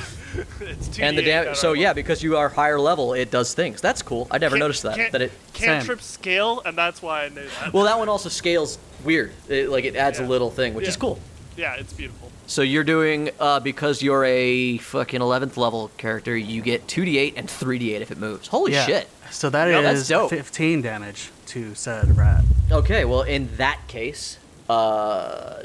[0.60, 1.58] It's 2d8 and the at damage.
[1.58, 1.82] So level.
[1.82, 3.82] yeah, because you are higher level, it does things.
[3.82, 4.26] That's cool.
[4.30, 4.96] I never Can't- noticed that.
[4.96, 5.32] can't- That it.
[5.52, 7.74] Cantrip scale, and that's why I knew that.
[7.74, 9.32] Well, that one also scales weird.
[9.50, 10.24] It, like it adds Yeah.
[10.24, 11.00] a little thing, which is Yeah.
[11.00, 11.18] cool.
[11.54, 12.30] yeah, it's beautiful.
[12.46, 16.34] So you're doing uh, because you're a fucking 11th level character.
[16.34, 18.48] You get 2d8 and 3d8 if it moves.
[18.48, 18.86] Holy yeah.
[18.86, 19.08] shit.
[19.30, 20.30] So that is No, that's dope.
[20.30, 22.42] 15 damage to said rat.
[22.70, 24.38] Okay, well in that case,
[24.70, 25.62] uh,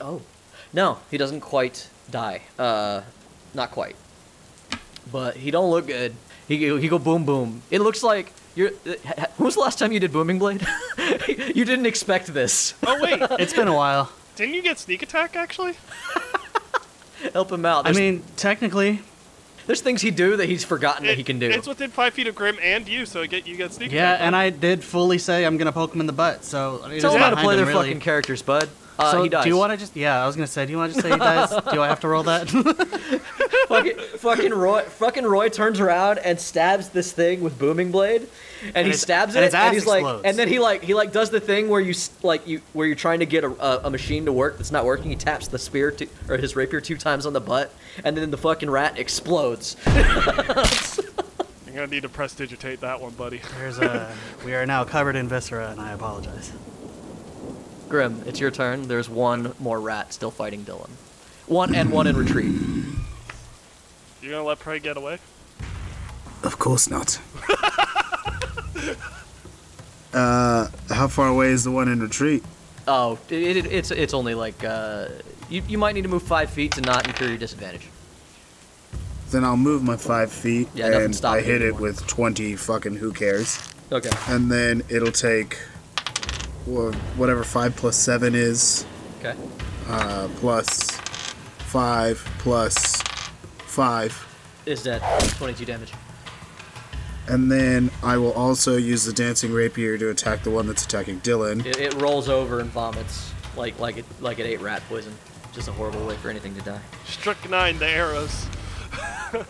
[0.00, 0.22] oh,
[0.72, 2.42] no, he doesn't quite die.
[2.58, 3.02] Uh,
[3.54, 3.96] not quite.
[5.10, 6.14] But he don't look good.
[6.46, 7.62] He go- he go boom boom.
[7.70, 8.70] It looks like you're.
[8.86, 8.94] Uh,
[9.36, 10.66] when was the last time you did booming blade?
[11.28, 12.74] you didn't expect this.
[12.86, 14.12] Oh wait, It's been a while.
[14.36, 15.74] didn't you get sneak attack actually?
[17.32, 17.86] Help him out.
[17.86, 19.00] I mean, technically,
[19.66, 21.50] there's things he do that he's forgotten that he can do.
[21.50, 24.12] It's within five feet of Grim and you, so you get you get sneak yeah,
[24.12, 24.20] attack.
[24.20, 26.44] Yeah, and I did fully say I'm gonna poke him in the butt.
[26.44, 27.86] So I mean, Tell it's them how to play their really.
[27.88, 28.68] fucking characters, bud.
[28.98, 29.44] Uh, so he dies.
[29.44, 29.94] do you want to just?
[29.94, 30.66] Yeah, I was gonna say.
[30.66, 31.50] Do you want to just say he dies?
[31.72, 32.48] do I have to roll that?
[33.68, 38.26] fucking, fucking Roy, fucking Roy turns around and stabs this thing with booming blade,
[38.74, 40.24] and, he his- stabs and it, his ass and he's like, explodes.
[40.24, 42.96] and then he like he like does the thing where you like you where you're
[42.96, 45.10] trying to get a, a, a machine to work that's not working.
[45.10, 47.72] He taps the spear to, or his rapier two times on the butt,
[48.04, 49.76] and then the fucking rat explodes.
[49.86, 53.40] You're gonna need to prestidigitate that one, buddy.
[53.58, 54.12] There's a.
[54.44, 56.50] We are now covered in viscera, and I apologize.
[57.88, 58.88] Grim, it's your turn.
[58.88, 60.90] There's one more rat still fighting Dylan,
[61.46, 62.52] one and one in retreat.
[64.20, 65.18] You're gonna let Prey get away?
[66.42, 67.18] Of course not.
[70.12, 72.44] uh, how far away is the one in retreat?
[72.86, 75.08] Oh, it, it, it's it's only like uh,
[75.48, 77.88] you you might need to move five feet to not incur your disadvantage.
[79.30, 81.80] Then I'll move my five feet Yeah, and I hit it anymore.
[81.82, 83.58] with 20 fucking who cares.
[83.92, 84.08] Okay.
[84.26, 85.77] And then it'll take wha-
[87.16, 88.84] whatever 5 plus 7 is,
[89.20, 89.34] Okay.
[89.88, 90.90] uh, plus
[91.70, 93.02] 5 plus
[93.58, 94.36] 5.
[94.66, 95.02] Is dead.
[95.36, 95.92] 22 damage.
[97.26, 101.20] And then I will also use the dancing rapier to attack the one that's attacking
[101.20, 101.64] Dylan.
[101.64, 105.14] It, it rolls over and vomits like like it like it ate rat poison.
[105.52, 106.80] Just a horrible way for anything to die.
[107.06, 108.46] Strychnine the arrows.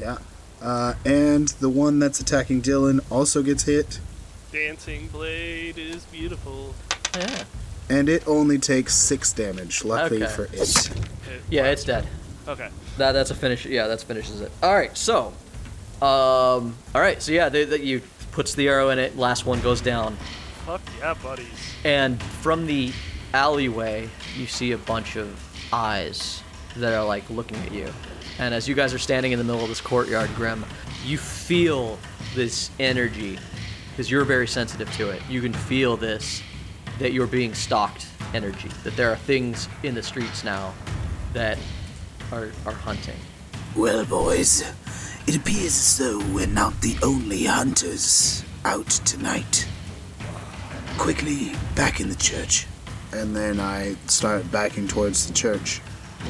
[0.00, 0.18] Yeah.
[0.60, 4.00] Uh, and the one that's attacking Dylan also gets hit,
[4.52, 6.74] Dancing blade is beautiful.
[7.14, 7.44] Yeah.
[7.90, 10.32] and it only takes 6 damage, luckily Okay.
[10.32, 10.54] for it.
[10.54, 10.90] It-
[11.50, 12.06] Yeah, it's dead.
[12.48, 12.68] Okay.
[12.96, 13.66] That that's a finish.
[13.66, 14.50] Yeah, that finishes it.
[14.62, 14.96] All right.
[14.96, 15.32] So,
[16.00, 17.22] um, all right.
[17.22, 19.16] So yeah, that you puts the arrow in it.
[19.18, 20.16] Last one goes down,
[20.66, 21.46] Fuck yeah, buddies.
[21.84, 22.92] and from the
[23.34, 25.28] alleyway, you see a bunch of
[25.72, 26.42] eyes
[26.76, 27.92] that are like looking at you.
[28.38, 30.64] And as you guys are standing in the middle of this courtyard, Grim,
[31.04, 31.98] you feel
[32.34, 33.38] this energy
[33.92, 35.22] because you're very sensitive to it.
[35.28, 36.42] You can feel this
[36.98, 38.68] that you're being stalked energy.
[38.84, 40.74] That there are things in the streets now
[41.32, 41.58] that
[42.30, 43.16] are, are hunting.
[43.76, 44.62] Well, boys,
[45.26, 49.66] it appears as though we're not the only hunters out tonight.
[50.98, 52.66] Quickly, back in the church.
[53.12, 55.80] And then I start backing towards the church.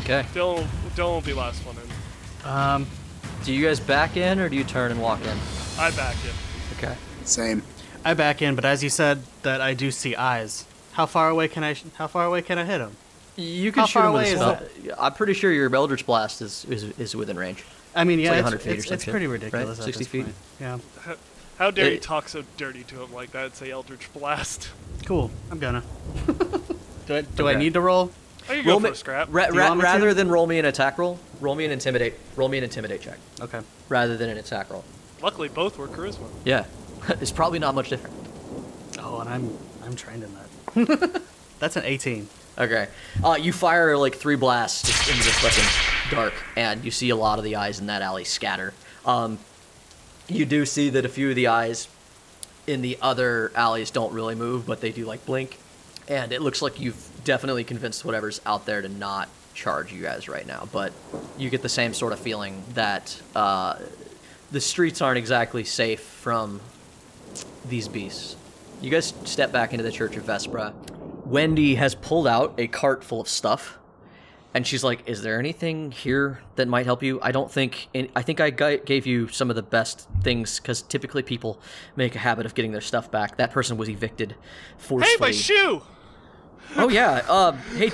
[0.01, 0.25] Okay.
[0.35, 2.49] Dylan, Dylan will be last one in.
[2.49, 2.87] Um,
[3.45, 5.37] Do you guys back in or do you turn and walk in?
[5.79, 6.79] I back in.
[6.79, 6.97] Okay.
[7.25, 7.63] Same.
[8.05, 10.67] I back in, but as you said that I do see eyes.
[10.93, 11.75] How far away can I?
[11.97, 12.97] How far away can I hit him?
[13.37, 14.97] You can How shoot him with away a spell.
[14.99, 17.65] I'm pretty sure your Eldritch Blast is, is, is within range.
[17.95, 19.41] I mean, yeah, like it's, feet it's, some it's shit, pretty right?
[19.43, 19.79] ridiculous.
[19.79, 20.25] at 60 this feet?
[20.25, 20.35] point.
[20.61, 21.15] Yeah, How,
[21.59, 24.71] how dare you talk so dirty to him like that and say Eldritch Blast?
[25.07, 25.31] cool.
[25.51, 25.83] I'm gonna.
[27.07, 28.11] do I do I need to roll?
[28.49, 29.29] Oh, I can go Roll for me, a scrap.
[29.31, 29.87] ra- ra- want me to?
[29.87, 32.15] rather than roll me an attack roll, roll me an intimidate.
[32.37, 33.61] Roll me an intimidate check Okay.
[33.89, 34.85] rather than an attack roll.
[35.23, 36.29] Luckily, both were charisma.
[36.45, 36.65] Yeah,
[37.21, 38.17] it's probably not much different.
[38.99, 41.23] Oh, and I'm I'm trained in that.
[41.59, 42.29] That's an 18.
[42.59, 42.89] Okay,
[43.25, 47.17] uh, you fire like three blasts just into this fucking dark, and you see a
[47.17, 48.75] lot of the eyes in that alley scatter.
[49.07, 49.39] Um,
[50.29, 51.89] you do see that a few of the eyes
[52.67, 55.59] in the other alleys don't really move, but they do like blink,
[56.09, 60.29] and it looks like you've definitely convinced whatever's out there to not charge you guys
[60.29, 60.69] right now.
[60.73, 60.93] But
[61.39, 63.79] you get the same sort of feeling that uh,
[64.51, 66.61] the streets aren't exactly safe from
[67.69, 68.37] these beasts.
[68.81, 70.75] You guys step back into the Church of Vespra.
[71.25, 73.79] Wendy has pulled out a cart full of stuff,
[74.55, 77.89] and she's like, "Is there anything here that might help you?" I don't think.
[78.17, 81.61] I think I gave you some of the best things because typically people
[81.97, 83.37] make a habit of getting their stuff back.
[83.37, 84.35] That person was evicted
[84.79, 85.13] forcefully.
[85.13, 85.83] Hey, my shoe!
[86.77, 87.23] Oh yeah.
[87.29, 87.91] Uh, hey,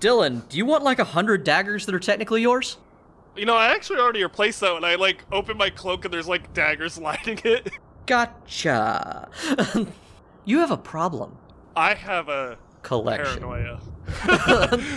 [0.00, 2.76] Dylan, do you want like a hundred daggers that are technically yours?
[3.36, 6.26] You know, I actually already replaced that when I like open my cloak and there's
[6.28, 7.70] like daggers lining it.
[8.08, 9.28] Gotcha.
[10.44, 11.36] you have a problem.
[11.76, 13.40] I have a Collection.
[13.40, 13.80] paranoia.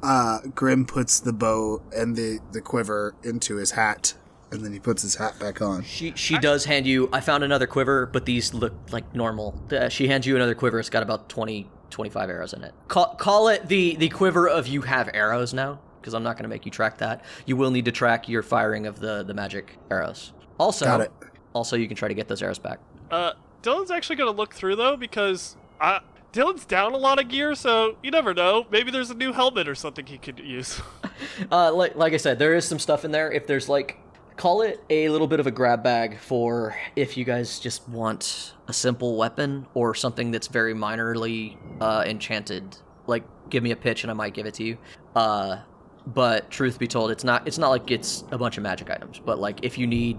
[0.00, 4.14] Uh, Grim puts the bow and the, the quiver into his hat,
[4.52, 5.82] and then he puts his hat back on.
[5.82, 7.08] She she does hand you.
[7.12, 9.60] I found another quiver, but these look like normal.
[9.72, 10.78] Uh, she hands you another quiver.
[10.78, 12.74] It's got about 20, 25 arrows in it.
[12.86, 16.44] Call, call it the the quiver of you have arrows now, because I'm not going
[16.44, 17.24] to make you track that.
[17.44, 20.32] You will need to track your firing of the the magic arrows.
[20.58, 21.12] Also, Got it.
[21.58, 22.78] Also, you can try to get those arrows back.
[23.10, 23.32] Uh,
[23.64, 26.00] Dylan's actually gonna look through though because I
[26.32, 28.66] Dylan's down a lot of gear, so you never know.
[28.70, 30.80] Maybe there's a new helmet or something he could use.
[31.50, 33.30] Uh, like like I said, there is some stuff in there.
[33.32, 33.98] If there's like,
[34.36, 38.54] call it a little bit of a grab bag for if you guys just want
[38.68, 42.76] a simple weapon or something that's very minorly uh, enchanted.
[43.06, 44.78] Like, give me a pitch and I might give it to you.
[45.16, 45.58] Uh,
[46.06, 49.20] but truth be told, it's not it's not like it's a bunch of magic items.
[49.24, 50.18] But like, if you need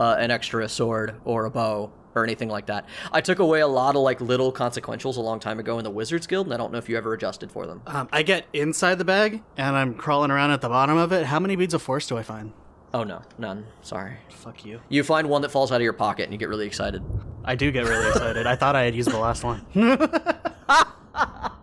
[0.00, 2.86] uh, an extra sword or a bow or anything like that.
[3.10, 5.90] I took away a lot of like little consequentials a long time ago in the
[5.90, 7.82] Wizards Guild, and I don't know if you ever adjusted for them.
[7.86, 11.26] Um, I get inside the bag and I'm crawling around at the bottom of it.
[11.26, 12.52] How many beads of force do I find?
[12.94, 13.66] Oh no, none.
[13.80, 14.18] Sorry.
[14.28, 14.80] Fuck you.
[14.90, 17.02] You find one that falls out of your pocket and you get really excited.
[17.44, 18.46] I do get really excited.
[18.46, 19.64] I thought I had used the last one.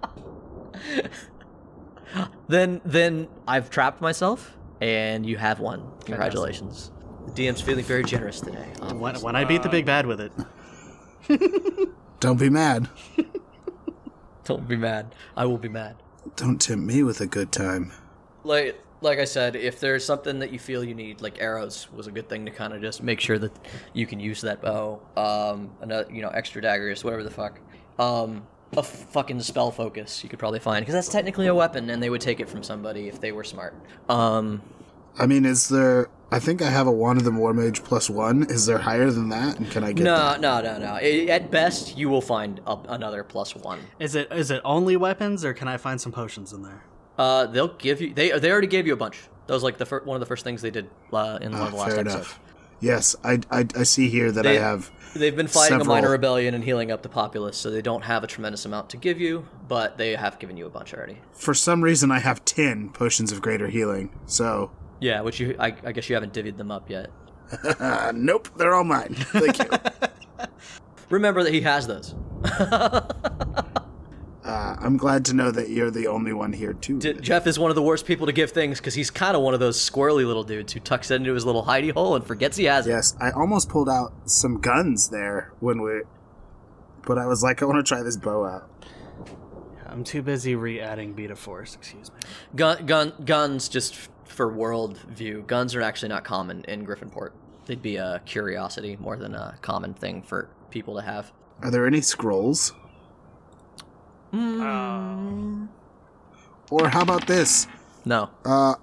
[2.49, 5.83] Then then I've trapped myself and you have one.
[6.05, 6.91] Congratulations.
[7.39, 8.67] The DM's feeling very generous today.
[8.81, 10.33] Um, when, when I beat the big bad with it.
[12.19, 12.89] Don't be mad.
[14.43, 15.15] don't be mad.
[15.37, 15.95] I will be mad.
[16.35, 17.93] Don't tempt me with a good time.
[18.43, 22.07] Like like I said, if there's something that you feel you need, like arrows was
[22.07, 23.53] a good thing to kind of just make sure that
[23.93, 24.99] you can use that bow.
[25.15, 27.61] Um, another, you know, extra daggers, whatever the fuck.
[27.99, 32.03] Um, a fucking spell focus you could probably find because that's technically a weapon, and
[32.03, 33.75] they would take it from somebody if they were smart.
[34.09, 34.61] Um,
[35.17, 36.09] I mean, is there.
[36.31, 38.43] I think I have a Wand of the War Mage plus one.
[38.49, 39.57] Is there higher than that?
[39.57, 40.41] And can I get no, that?
[40.41, 40.93] no, no, no.
[40.93, 43.79] I at best, you will find a, another plus one.
[43.99, 46.83] Is it is it only weapons or can I find some potions in there?
[47.17, 48.13] Uh, they'll give you.
[48.13, 49.19] They they already gave you a bunch.
[49.47, 51.61] That was like the fir- one of the first things they did uh, in one
[51.61, 52.15] Ah, of the last fair episodes.
[52.27, 52.39] enough.
[52.81, 54.89] Yes, I, I, I see here that They- I have.
[55.15, 58.03] They've been fighting Several- a minor rebellion and healing up the populace, so they don't
[58.03, 61.17] have a tremendous amount to give you, but they have given you a bunch already.
[61.33, 64.11] For some reason, I have 10 potions of greater healing.
[64.27, 64.69] So,
[64.99, 67.09] Yeah, which you I, I guess you haven't divvied them up yet.
[68.13, 69.15] nope, they're all mine.
[69.15, 69.69] Thank you.
[71.09, 72.15] Remember that he has those.
[74.41, 76.97] Uh, I'm glad to know that you're the only one here, too.
[76.97, 79.43] D- Jeff is one of the worst people to give things because he's kind of
[79.43, 82.25] one of those squirrely little dudes who tucks it into his little hidey hole and
[82.25, 82.91] forgets he has it.
[82.91, 86.01] Yes, I almost pulled out some guns there when we.
[87.05, 88.67] But I was like, I want to try this bow out.
[89.85, 91.75] I'm too busy re-adding beta force.
[91.75, 92.17] Excuse me.
[92.55, 97.31] Gun, gun, guns, just f- for world view, guns are actually not common in Griffinport.
[97.65, 101.31] They'd be a curiosity more than a common thing for people to have.
[101.61, 102.73] Are there any scrolls?
[104.33, 105.67] Uh,
[106.71, 107.67] Or how about this?
[108.05, 108.29] No.
[108.45, 108.75] Uh,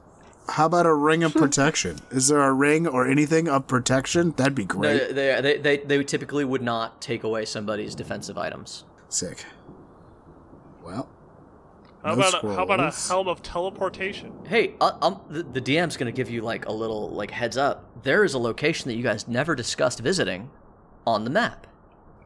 [0.49, 1.99] how about a ring of protection?
[2.11, 4.33] Is there a ring or anything of protection?
[4.37, 5.15] That'd be No, great.
[5.15, 8.85] they, they, they, they typically would not take away somebody's defensive items.
[9.09, 9.45] Sick.
[10.85, 11.09] Well,
[12.07, 14.33] How No about a, how about a helm of teleportation?
[14.47, 17.85] Hey, uh, um, the, the DM's gonna give you like a little like heads up.
[18.05, 20.51] There is a location that you guys never discussed visiting
[21.05, 21.67] on the map.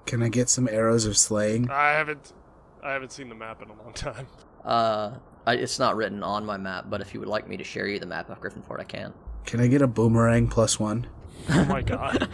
[0.05, 1.71] can I get some arrows of slaying?
[1.71, 2.33] I haven't
[2.83, 4.27] I haven't seen the map in a long time.
[4.65, 5.13] Uh,
[5.47, 7.87] I, it's not written on my map, but if you would like me to share
[7.87, 9.15] you the map of Griffinport, I can.
[9.47, 11.07] Can I get a boomerang plus one?
[11.49, 12.29] Oh my god.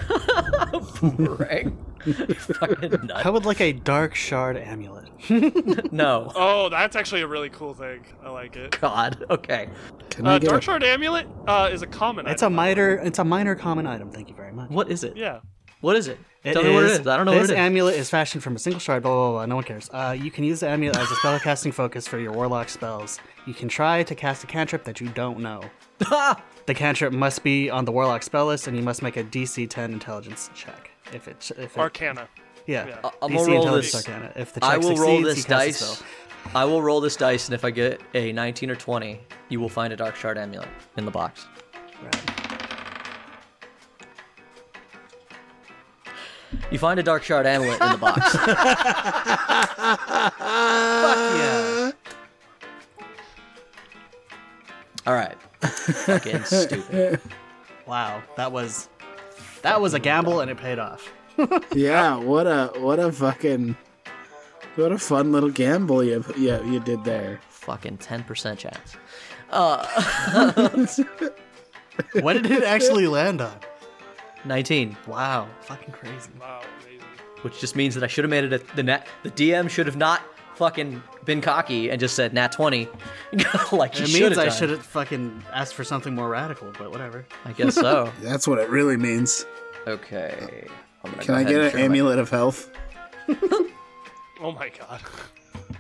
[1.00, 1.76] Boomerang.
[2.04, 3.10] Fucking nut.
[3.22, 5.08] How would like a dark shard amulet?
[5.92, 6.30] No.
[6.34, 8.04] Oh, that's actually a really cool thing.
[8.24, 8.78] I like it.
[8.80, 9.24] God.
[9.30, 9.68] Okay.
[10.10, 12.54] Can I Uh, get Dark a, Shard Amulet uh, is a common It's a item.
[12.54, 12.90] minor.
[12.96, 14.10] It's a minor common item.
[14.10, 14.70] Thank you very much.
[14.70, 15.16] What is it?
[15.16, 15.40] Yeah.
[15.80, 16.18] What is it?
[16.46, 17.06] It Tell me what it is.
[17.06, 17.58] I don't know this what it is.
[17.58, 19.02] amulet is fashioned from a single shard.
[19.02, 19.46] Blah blah blah.
[19.46, 19.90] No one cares.
[19.92, 23.18] Uh, you can use the amulet as a spellcasting focus for your warlock spells.
[23.46, 25.62] You can try to cast a cantrip that you don't know.
[26.66, 29.70] The cantrip must be on the warlock spell list, and you must make a DC
[29.70, 30.90] 10 intelligence check.
[31.12, 32.28] If it, if it Arcana.
[32.66, 32.98] yeah, yeah.
[33.04, 34.08] I- I'm DC roll intelligence this.
[34.08, 34.32] arcana.
[34.34, 36.02] If the check I will succeeds, roll this dice.
[36.56, 39.68] I will roll this dice, and if I get a 19 or 20, you will
[39.68, 41.46] find a Dark Shard amulet in the box.
[42.02, 42.35] Right.
[46.70, 48.32] You find a Dark Shard amulet in the box.
[48.36, 48.56] Fuck
[51.38, 51.92] yeah!
[55.06, 55.36] All right.
[55.60, 57.20] Fucking stupid.
[57.86, 58.88] Wow, that was
[59.62, 61.12] that was a gamble, and it paid off.
[61.74, 63.76] yeah, what a what a fucking
[64.74, 67.40] what a fun little gamble you you, you did there.
[67.48, 68.96] Fucking 10% chance.
[69.48, 69.86] Uh,
[72.20, 73.56] what did it actually land on?
[74.46, 76.30] 19, Wow, fucking crazy.
[76.40, 77.00] Wow, amazing.
[77.42, 79.06] which just means that I should have made it a, the net.
[79.22, 80.22] The DM should have not
[80.54, 82.88] fucking been cocky and just said nat 20,
[83.72, 86.90] like he It means have I should have fucking asked for something more radical, but
[86.90, 87.26] whatever.
[87.44, 88.10] I guess so.
[88.22, 89.44] That's what it really means.
[89.86, 90.66] Okay.
[91.04, 92.70] I'm gonna Can go I get an share my- amulet of health?
[94.38, 95.00] Oh my god.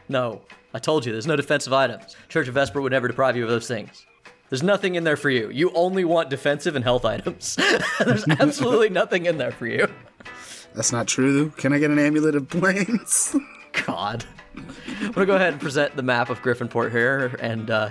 [0.08, 0.40] No,
[0.72, 2.16] I told you, there's no defensive items.
[2.30, 4.06] Church of Vesper would never deprive you of those things.
[4.48, 5.50] There's nothing in there for you.
[5.50, 7.56] You only want defensive and health items.
[8.04, 9.88] there's absolutely nothing in there for you.
[10.74, 11.50] That's not true.
[11.50, 13.34] Can I get an amulet of planes?
[13.86, 14.24] God.
[15.00, 17.90] I'm gonna go ahead and present the map of Griffinport here, and uh,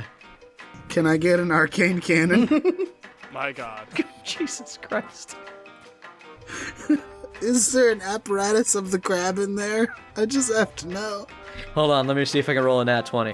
[0.89, 2.49] Can I get an arcane cannon?
[3.33, 3.87] My god.
[4.23, 5.35] Jesus Christ.
[7.41, 9.93] Is there an apparatus of the crab in there?
[10.15, 11.27] I just have to know.
[11.73, 13.33] Hold on, let me see if I can roll a nat 20.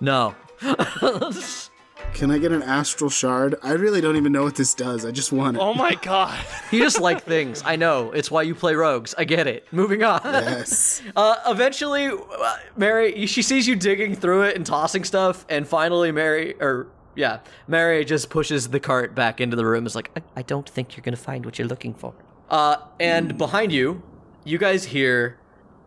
[0.00, 0.34] No.
[2.14, 3.54] Can I get an astral shard?
[3.62, 5.04] I really don't even know what this does.
[5.04, 5.60] I just want it.
[5.60, 6.38] Oh my god.
[6.70, 7.62] you just like things.
[7.64, 8.12] I know.
[8.12, 9.14] It's why you play rogues.
[9.16, 9.66] I get it.
[9.72, 10.20] Moving on.
[10.24, 11.00] Yes.
[11.16, 16.10] Uh, eventually, uh, Mary, she sees you digging through it and tossing stuff, and finally,
[16.10, 19.84] Mary, or yeah, Mary just pushes the cart back into the room.
[19.84, 22.14] Is like, I, I don't think you're gonna find what you're looking for.
[22.48, 24.02] Uh, and behind you,
[24.44, 25.38] you guys hear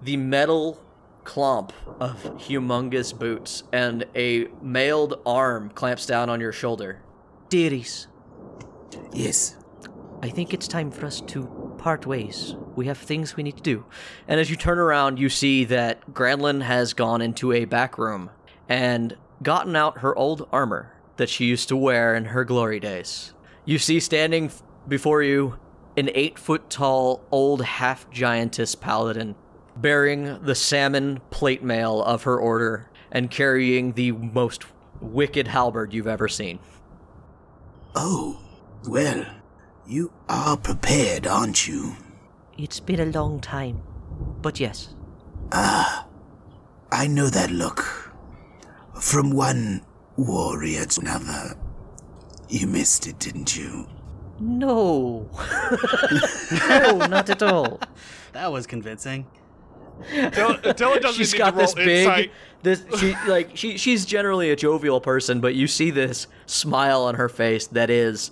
[0.01, 0.79] the metal
[1.25, 7.01] clomp of humongous boots, and a mailed arm clamps down on your shoulder.
[7.49, 8.07] Dearies,
[9.11, 9.57] Yes.
[10.21, 12.55] I think it's time for us to part ways.
[12.75, 13.85] We have things we need to do.
[14.27, 18.31] And as you turn around, you see that Granlin has gone into a back room
[18.67, 23.33] and gotten out her old armor that she used to wear in her glory days.
[23.65, 24.51] You see standing
[24.87, 25.59] before you
[25.97, 29.35] an eight foot tall old half giantess paladin
[29.75, 34.65] bearing the salmon plate mail of her order and carrying the most
[35.01, 36.59] wicked halberd you've ever seen.
[37.95, 38.39] Oh,
[38.87, 39.25] well,
[39.87, 41.95] you are prepared, aren't you?
[42.57, 43.81] It's been a long time,
[44.41, 44.95] but yes.
[45.51, 46.07] Ah,
[46.91, 48.11] I know that look.
[48.99, 49.85] From one
[50.17, 51.57] warrior to another.
[52.47, 53.87] You missed it, didn't you?
[54.39, 55.29] No.
[56.69, 57.79] no, not at all.
[58.33, 59.25] That was convincing.
[60.11, 62.31] Dylan, Dylan doesn't She's got this big insight.
[62.63, 67.15] this she like she she's generally a jovial person, but you see this smile on
[67.15, 68.31] her face that is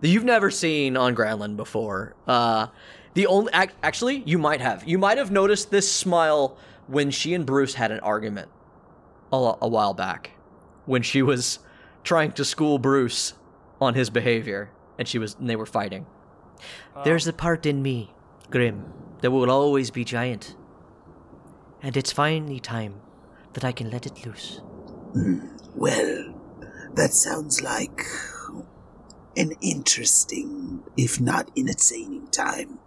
[0.00, 2.14] that you've never seen on Granlin before.
[2.26, 2.68] Uh
[3.14, 4.84] the only ac- actually you might have.
[4.88, 6.56] You might have noticed this smile
[6.86, 8.48] when she and Bruce had an argument
[9.32, 10.32] a, a while back
[10.86, 11.58] when she was
[12.04, 13.34] trying to school Bruce
[13.80, 16.06] on his behavior and she was and they were fighting.
[17.04, 18.12] There's a part in me,
[18.50, 20.54] Grim, that will always be giant.
[21.82, 23.00] And it's finally time
[23.54, 24.60] that I can let it loose.
[25.74, 26.34] Well,
[26.94, 28.02] that sounds like
[29.36, 32.78] an interesting, if not entertaining time.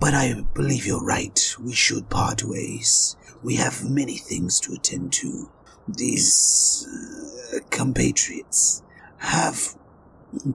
[0.00, 1.56] But I believe you're right.
[1.60, 3.16] We should part ways.
[3.42, 5.50] We have many things to attend to.
[5.88, 6.86] These
[7.52, 8.82] uh, compatriots
[9.18, 9.74] have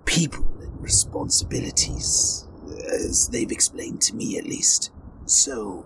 [0.05, 2.47] people and responsibilities,
[2.93, 4.91] as they've explained to me at least.
[5.25, 5.85] So,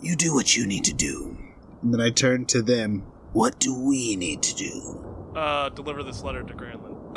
[0.00, 1.36] you do what you need to do.
[1.82, 3.04] And then I turn to them.
[3.32, 5.04] What do we need to do?
[5.36, 6.96] Uh, deliver this letter to Granlin.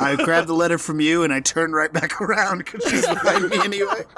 [0.00, 3.50] I grab the letter from you and I turn right back around because she's behind
[3.50, 4.04] me anyway.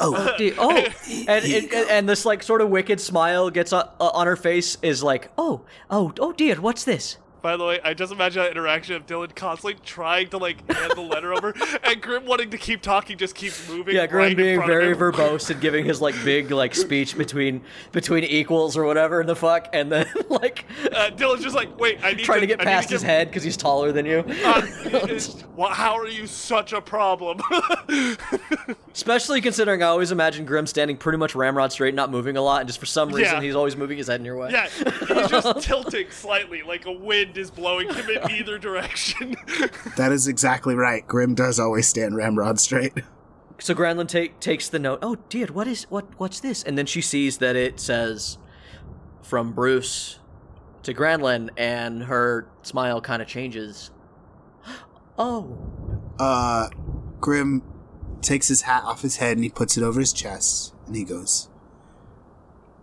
[0.00, 0.70] Oh, Dude, oh,
[1.26, 4.36] and, here and, and this like sort of wicked smile gets on, uh, on her
[4.36, 7.16] face is like, oh, oh, oh dear, what's this?
[7.40, 10.92] By the way, I just imagine that interaction of Dylan constantly trying to like hand
[10.96, 13.94] the letter over, and Grim wanting to keep talking, just keeps moving.
[13.94, 17.62] Yeah, Grim right being very verbose and giving his like big like speech between
[17.92, 21.98] between equals or whatever in the fuck, and then like Uh, Dylan's just like, wait,
[22.02, 23.92] I need trying to to get I past to his get- head because he's taller
[23.92, 24.18] than you.
[24.44, 27.40] Uh, it's- well, how are you such a problem?
[28.94, 32.60] Especially considering I always imagine Grim standing pretty much ramrod straight, not moving a lot,
[32.60, 33.40] and just for some reason Yeah.
[33.42, 34.50] he's always moving his head in your way.
[34.50, 39.36] yeah, he's just tilting slightly, like a wind is blowing him in either direction.
[39.96, 41.06] That is exactly right.
[41.06, 42.92] Grim does always stand ramrod straight.
[43.58, 45.00] So Granlin take, takes the note.
[45.02, 46.62] Oh dear, what is what what's this?
[46.62, 48.38] And then she sees that it says
[49.22, 50.20] from Bruce
[50.84, 53.90] to Granlin, and her smile kind of changes.
[55.18, 55.58] Oh,
[56.20, 56.68] Uh,
[57.20, 57.62] Grim
[58.22, 61.02] takes his hat off his head and he puts it over his chest and he
[61.02, 61.48] goes,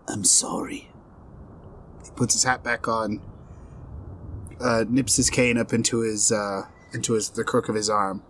[0.06, 0.90] I'm sorry.
[2.04, 3.22] he puts his hat back on,
[4.60, 8.22] uh, nips his cane up into his, uh, into his, the crook of his arm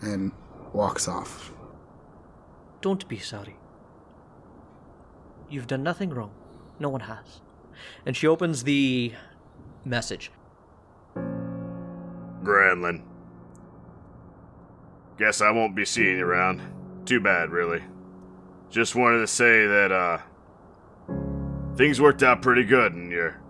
[0.00, 0.32] and
[0.72, 1.52] walks off.
[2.80, 3.56] don't be sorry.
[5.48, 6.30] You've done nothing wrong.
[6.78, 7.40] No one has.
[8.06, 9.12] And she opens the
[9.84, 10.30] message.
[12.42, 13.02] Granlin.
[15.18, 16.62] Guess I won't be seeing you around.
[17.04, 17.82] Too bad, really.
[18.70, 20.18] Just wanted to say that, uh.
[21.76, 23.40] Things worked out pretty good, and you're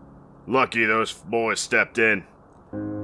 [0.46, 2.24] lucky those boys stepped in.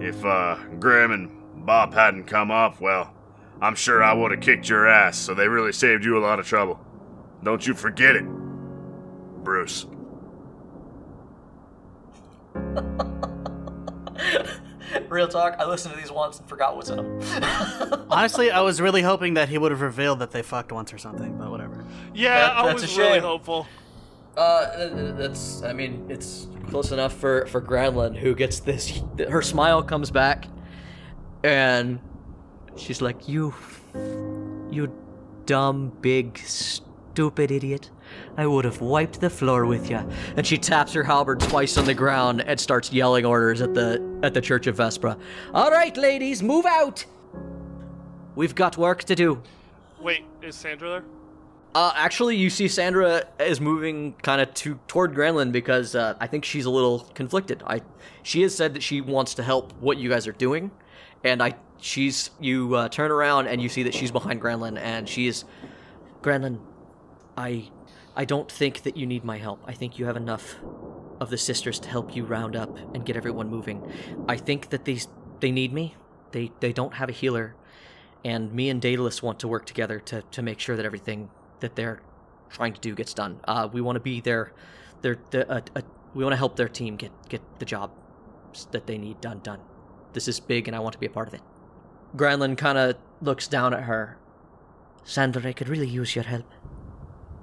[0.01, 3.13] If, uh, Graham and Bob hadn't come up, well,
[3.61, 6.39] I'm sure I would have kicked your ass, so they really saved you a lot
[6.39, 6.79] of trouble.
[7.43, 8.25] Don't you forget it,
[9.43, 9.87] Bruce.
[15.09, 17.21] Real talk, I listened to these once and forgot what's in them.
[18.11, 20.99] Honestly, I was really hoping that he would have revealed that they fucked once or
[20.99, 21.85] something, but whatever.
[22.15, 23.67] yeah, That- I that's was a really hopeful.
[24.37, 25.63] Uh, that's.
[25.63, 29.03] I mean, it's close enough for for Granlin, who gets this.
[29.29, 30.47] Her smile comes back,
[31.43, 31.99] and
[32.77, 33.55] she's like, "You,
[34.71, 34.93] you
[35.47, 37.91] dumb, big, stupid idiot!
[38.37, 40.01] I would have wiped the floor with you."
[40.37, 44.03] And she taps her halberd twice on the ground and starts yelling orders at the
[44.23, 45.19] at the Church of Vespra.
[45.55, 47.05] All right, ladies, move out.
[48.35, 49.43] We've got work to do.
[50.01, 51.05] Wait, is Sandra there?
[51.77, 56.27] Uh, actually, you see Sandra is moving kind of to toward Granlin because uh, I
[56.27, 57.63] think she's a little conflicted.
[57.67, 57.83] I
[58.23, 60.71] she has said that she wants to help what you guys are doing,
[61.23, 65.07] and I she's you uh, turn around and you see that she's behind Granlin and
[65.07, 65.45] she is
[66.23, 66.61] Granlin.
[67.37, 67.69] I
[68.17, 69.63] I don't think that you need my help.
[69.67, 70.55] I think you have enough
[71.21, 73.83] of the sisters to help you round up and get everyone moving.
[74.27, 75.09] I think that these
[75.41, 75.95] they need me.
[76.33, 77.55] They they don't have a healer
[78.25, 81.31] and me and Daedalus want to work together to, to make sure that everything
[81.61, 82.01] that they're
[82.51, 83.41] trying to do gets done.
[83.45, 84.53] Uh, we want to be their,
[85.03, 85.81] their, uh, uh,
[86.15, 87.91] we want to help their team get get the job
[88.71, 89.61] that they need done done.
[90.13, 91.43] This is big, and I want to be a part of it.
[92.17, 94.17] Granlin kind of looks down at her.
[95.05, 96.47] Sandra, I could really use your help.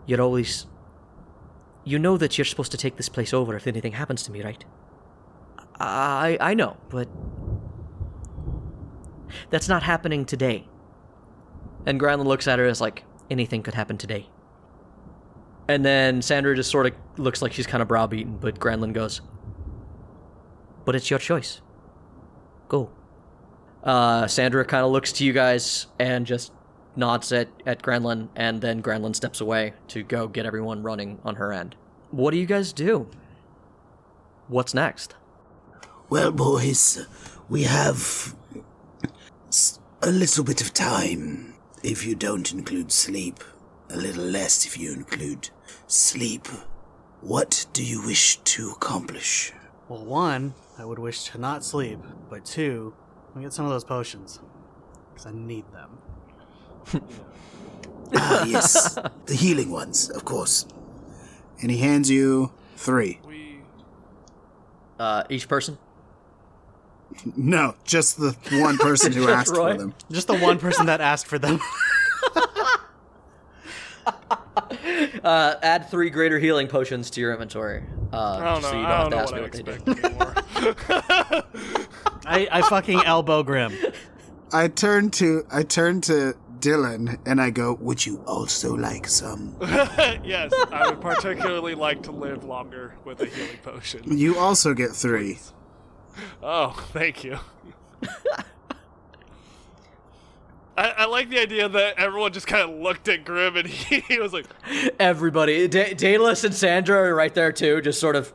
[0.06, 0.66] You're always.
[1.86, 4.42] You know that you're supposed to take this place over if anything happens to me,
[4.42, 4.64] right?
[5.80, 7.10] I I know, but
[9.50, 10.68] that's not happening today.
[11.86, 13.04] And Granlin looks at her as like,
[13.34, 14.30] anything could happen today.
[15.68, 19.22] And then Sandra just sort of looks like she's kind of browbeaten, but Granlin goes,
[20.86, 21.62] But it's your choice.
[22.68, 22.90] Go.
[23.84, 26.54] Uh, Sandra kind of looks to you guys and just
[26.96, 31.36] nods at, at Granlin, and then Granlin steps away to go get everyone running on
[31.36, 31.76] her end.
[32.12, 33.10] What do you guys do?
[34.48, 35.16] What's next?
[36.10, 37.08] Well, boys,
[37.50, 38.36] we have
[40.02, 41.53] a little bit of time
[41.84, 43.44] if you don't include sleep,
[43.90, 45.50] a little less if you include
[45.88, 46.48] sleep.
[47.22, 49.54] What do you wish to accomplish?
[49.88, 52.94] Well, one, I would wish to not sleep, but two,
[53.28, 54.40] let me get some of those potions.
[55.14, 57.02] Because I need them.
[58.16, 58.94] Ah, yes,
[59.26, 60.68] the healing ones, of course.
[61.62, 63.20] And he hands you three.
[63.26, 63.62] We
[65.00, 65.80] Uh, each person?
[67.36, 69.74] No, just the one person who asked Roy?
[69.74, 69.94] for them.
[70.12, 71.60] Just the one person that asked for them.
[75.24, 77.82] Uh, add three greater healing potions to your inventory.
[78.12, 78.70] Uh, I don't know.
[78.70, 80.02] so you don't don't have to know ask what me I what they do.
[80.66, 81.44] expect anymore.
[82.26, 83.74] I, I fucking elbow Grim.
[84.52, 89.56] I turn to I turn to Dylan and I go, Would you also like some?
[89.62, 94.02] yes, I would particularly like to live longer with a healing potion.
[94.18, 95.40] "You also get three.
[96.42, 97.38] Oh, thank you.
[100.76, 104.00] I, I like the idea that everyone just kind of looked at Grim and he,
[104.02, 104.46] he was like,
[105.00, 108.34] Everybody, da- Daedalus and Sandra are right there too, just sort of.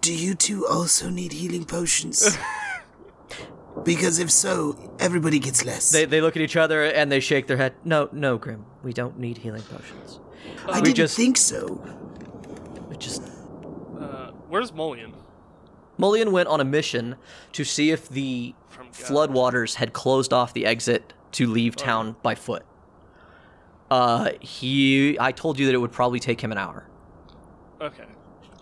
[0.00, 2.36] Do you two also need healing potions?
[3.84, 5.90] because if so, everybody gets less.
[5.90, 7.74] They, they look at each other and they shake their head.
[7.84, 10.20] No, no, Grim, we don't need healing potions.
[10.68, 11.82] I we didn't just- think so.
[12.88, 13.22] We just
[13.98, 15.14] uh, "Where's Mullion?"
[15.98, 17.16] Mullion went on a mission
[17.52, 18.54] to see if the
[18.92, 22.64] floodwaters had closed off the exit to leave town by foot.
[23.90, 26.88] Uh, he, I told you that it would probably take him an hour.
[27.80, 28.04] Okay.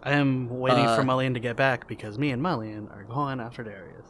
[0.02, 3.40] I am waiting Uh, for Mullion to get back because me and Mullion are going
[3.40, 4.06] after Darius.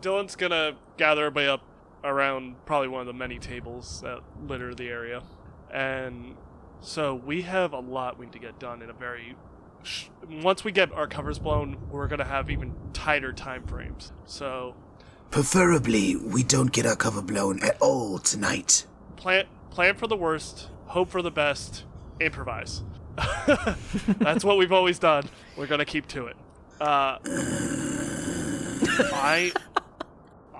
[0.00, 1.62] Dylan's gonna gather everybody up
[2.04, 5.22] around probably one of the many tables that litter the area,
[5.72, 6.36] and
[6.80, 9.36] so we have a lot we need to get done in a very.
[9.82, 10.06] Sh-
[10.42, 14.12] once we get our covers blown, we're gonna have even tighter time frames.
[14.24, 14.74] So
[15.30, 18.86] Preferably, we don't get our cover blown at all tonight.
[19.16, 21.84] plan plan for the worst, hope for the best,
[22.20, 22.82] improvise.
[24.18, 25.24] That's what we've always done.
[25.56, 26.36] We're gonna keep to it.
[26.80, 27.18] Uh,
[29.14, 29.52] I,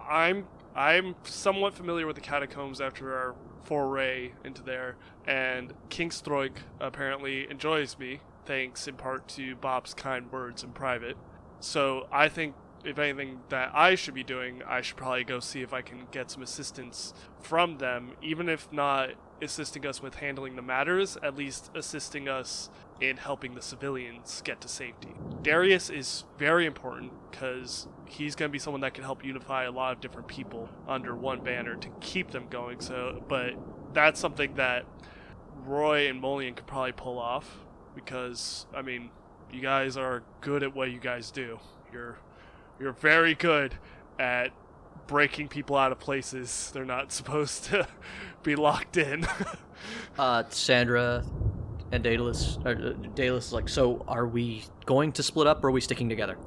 [0.09, 4.97] I'm I'm somewhat familiar with the catacombs after our foray into there,
[5.27, 11.17] and King Stroik apparently enjoys me, thanks in part to Bob's kind words in private.
[11.61, 15.63] So I think if anything that I should be doing, I should probably go see
[15.63, 20.57] if I can get some assistance from them, even if not assisting us with handling
[20.57, 22.71] the matters, at least assisting us
[23.01, 25.15] in helping the civilians get to safety.
[25.43, 29.71] Darius is very important because he's going to be someone that can help unify a
[29.71, 32.81] lot of different people under one banner to keep them going.
[32.81, 33.55] So, but
[33.93, 34.85] that's something that
[35.65, 37.59] Roy and Mullion could probably pull off
[37.95, 39.11] because I mean,
[39.53, 41.59] you guys are good at what you guys do.
[41.93, 42.19] You're
[42.81, 43.75] you're very good
[44.19, 44.53] at
[45.07, 47.87] breaking people out of places they're not supposed to
[48.43, 49.27] be locked in.
[50.17, 51.25] Uh, Sandra
[51.91, 55.69] and Daedalus, or, uh, Daedalus is like, so are we going to split up or
[55.69, 56.39] are we sticking together?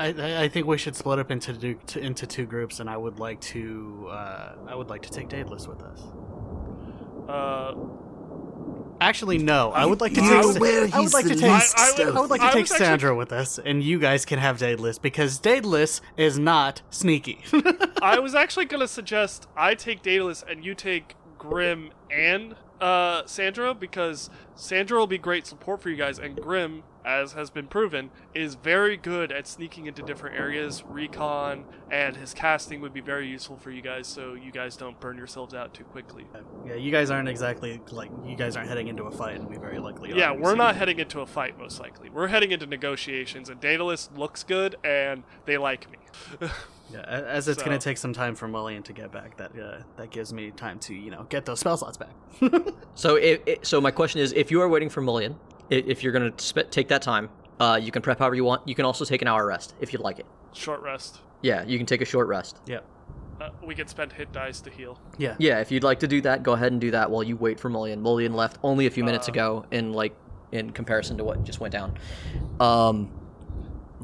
[0.00, 2.90] I, I I think we should split up into two, to, into two groups, and
[2.90, 6.00] I would like to uh, I would like to take Daedalus with us.
[7.28, 7.74] uh,
[9.02, 9.70] Actually, no.
[9.72, 10.42] I would like to You take.
[10.54, 11.50] Sa- where I would he's like the to take.
[11.50, 13.82] I- I would- I would like to I take was actually- Sandra with us, and
[13.82, 17.40] you guys can have Daedalus because Daedalus is not sneaky.
[18.02, 23.74] I was actually gonna suggest I take Daedalus and you take Grim and uh, Sandra
[23.74, 28.10] because Sandra will be great support for you guys, and Grim, as has been proven,
[28.34, 33.26] is very good at sneaking into different areas, recon, and his casting would be very
[33.28, 36.26] useful for you guys, so you guys don't burn yourselves out too quickly.
[36.66, 39.56] yeah, you guys aren't exactly like you guys aren't heading into a fight, and we
[39.56, 40.16] very likely are.
[40.16, 42.10] Yeah, we're not heading into a fight most likely.
[42.10, 45.98] We're heading into negotiations, and Daedalus looks good, and they like me.
[46.92, 50.10] Yeah, as it's gonna take some time for Mullion to get back, that uh, that
[50.10, 52.10] gives me time to you know get those spell slots back.
[52.94, 56.02] So, if, if, so my question is, if you are waiting for Mullion, i- if
[56.02, 58.66] you're gonna sp- take that time, uh, you can prep however you want.
[58.68, 60.26] You can also take an hour rest if you'd like it.
[60.52, 61.20] Short rest.
[61.42, 62.58] Yeah, you can take a short rest.
[62.66, 62.80] yeah,
[63.40, 64.98] Uh, we can spend hit dice to heal.
[65.18, 65.34] yeah.
[65.38, 67.58] Yeah, if you'd like to do that, go ahead and do that while you wait
[67.58, 68.00] for Mullion.
[68.00, 69.32] Mullion left only a few minutes Uh.
[69.32, 70.14] ago, in like
[70.52, 71.96] in comparison to what just went down.
[72.60, 73.10] Um,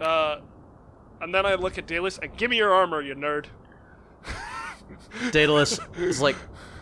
[0.01, 0.39] Uh,
[1.21, 3.47] and then I look at Daedalus and give me your armor, you nerd.
[5.33, 6.37] Daedalus is like,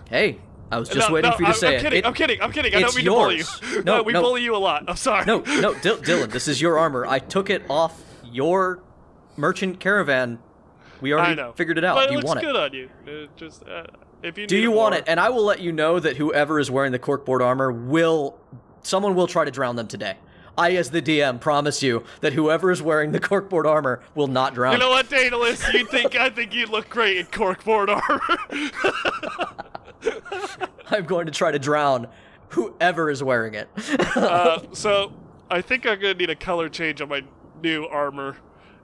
[0.08, 0.38] "Hey,
[0.70, 1.82] I was just no, waiting no, for you to I'm, say I'm it.
[1.82, 2.42] Kidding, It- I'm kidding.
[2.42, 2.74] I'm kidding.
[2.74, 3.82] I don't mean to bully you.
[3.84, 4.20] No, we no.
[4.22, 4.84] bully you a lot.
[4.88, 5.24] I'm sorry.
[5.24, 7.06] No, no, Dil- Dylan, this is your armor.
[7.06, 8.82] I took it off your
[9.36, 10.38] merchant caravan.
[11.00, 11.52] We already know.
[11.52, 11.94] figured it out.
[11.96, 12.56] But it Do you looks want good it?
[12.56, 13.28] on you.
[13.36, 13.84] Just uh,
[14.22, 15.04] if you Do you want more- it?
[15.06, 18.36] And I will let you know that whoever is wearing the corkboard armor will,
[18.82, 20.16] someone will try to drown them today.
[20.58, 24.54] I, as the DM, promise you that whoever is wearing the corkboard armor will not
[24.54, 24.72] drown.
[24.72, 25.70] You know what, Daedalus?
[25.74, 29.52] You think I think you look great in corkboard armor.
[30.90, 32.08] I'm going to try to drown
[32.50, 33.68] whoever is wearing it.
[34.16, 35.12] uh, so
[35.50, 37.22] I think I'm gonna need a color change on my
[37.62, 38.36] new armor,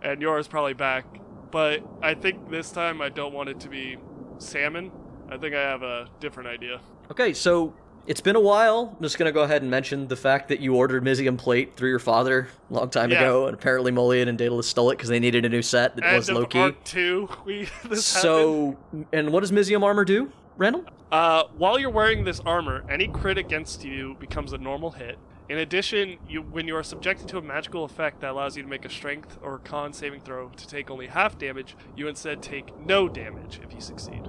[0.02, 1.04] and yours probably back.
[1.50, 3.98] But I think this time I don't want it to be
[4.38, 4.90] salmon.
[5.30, 6.80] I think I have a different idea.
[7.10, 7.74] Okay, so
[8.06, 8.94] it's been a while.
[8.96, 11.90] I'm just gonna go ahead and mention the fact that you ordered Mizzium plate through
[11.90, 13.18] your father a long time Yeah.
[13.20, 16.04] ago, and apparently Mullion and Daedalus stole it because they needed a new set that
[16.04, 16.58] End was of low key.
[16.58, 17.28] Arc two.
[17.44, 18.22] We this happened.
[18.32, 18.76] So,
[19.12, 20.32] and what does Mizzium armor do?
[20.56, 20.84] Randall?
[21.10, 25.18] Uh, while you're wearing this armor, any crit against you becomes a normal hit.
[25.48, 28.68] In addition, you when you are subjected to a magical effect that allows you to
[28.68, 32.78] make a strength or con saving throw to take only half damage, you instead take
[32.80, 34.22] no damage if you succeed.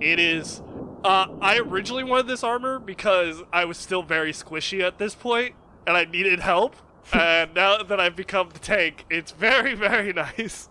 [0.00, 0.62] It is.
[1.04, 5.54] Uh, I originally wanted this armor because I was still very squishy at this point,
[5.86, 6.76] and I needed help.
[7.12, 10.68] and now that I've become the tank, it's very, very nice.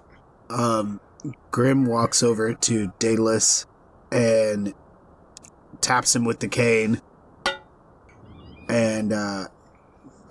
[0.49, 0.99] Um,
[1.49, 3.65] Grim walks over to Daedalus
[4.11, 4.73] and
[5.85, 7.01] taps him with the cane.
[8.67, 9.45] And uh,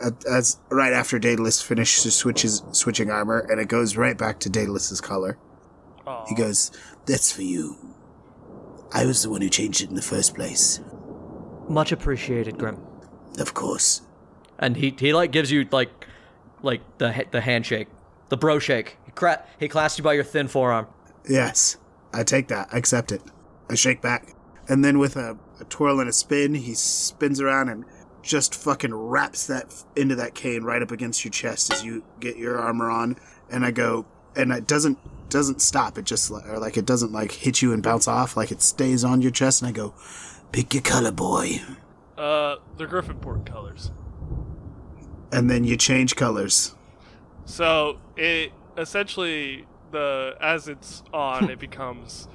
[0.05, 4.51] at- as right after Daedalus finishes switches switching armor, and it goes right back to
[4.51, 5.39] Daedalus's color.
[6.07, 6.27] Aw.
[6.27, 6.71] He goes,
[7.07, 7.77] That's for you.
[8.93, 10.81] I was the one who changed it in the first place.
[11.69, 12.79] Much appreciated, Grim.
[13.39, 14.03] Of course.
[14.59, 15.91] And he he like gives you like
[16.63, 17.89] like the the handshake,
[18.29, 18.99] the bro shake.
[19.07, 20.87] He cra- he clasps you by your thin forearm.
[21.29, 21.77] Yes,
[22.13, 22.69] I take that.
[22.73, 23.23] I accept it.
[23.71, 24.35] I shake back.
[24.69, 27.85] And then with a, a twirl and a spin, he spins around and
[28.23, 32.37] just fucking wraps that into that cane right up against your chest as you get
[32.37, 33.17] your armor on.
[33.51, 34.99] And I go, and it doesn't
[35.31, 35.99] doesn't stop.
[35.99, 38.37] It just or like it doesn't like hit you and bounce off.
[38.37, 39.63] Like it stays on your chest.
[39.63, 39.95] And I go,
[40.53, 41.61] Pick your color, boy.
[42.17, 43.91] Uh, the Gryffindor colors.
[45.33, 46.75] and then you change colors.
[47.45, 52.29] So it essentially the as it's on, it becomes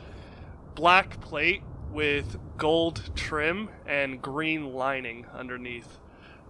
[0.76, 5.98] black plate with gold trim and green lining underneath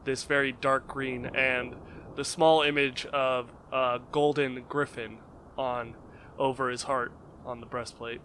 [0.03, 1.76] this very dark green and
[2.16, 5.20] the small image of a golden griffin
[5.57, 5.95] on
[6.38, 7.12] over his heart
[7.45, 8.22] on the breastplate.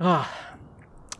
[0.00, 0.56] Ah.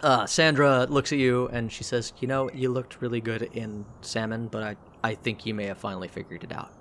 [0.00, 3.84] Uh, Sandra looks at you and she says, "You know, you looked really good in
[4.00, 6.72] salmon, but I I think you may have finally figured it out."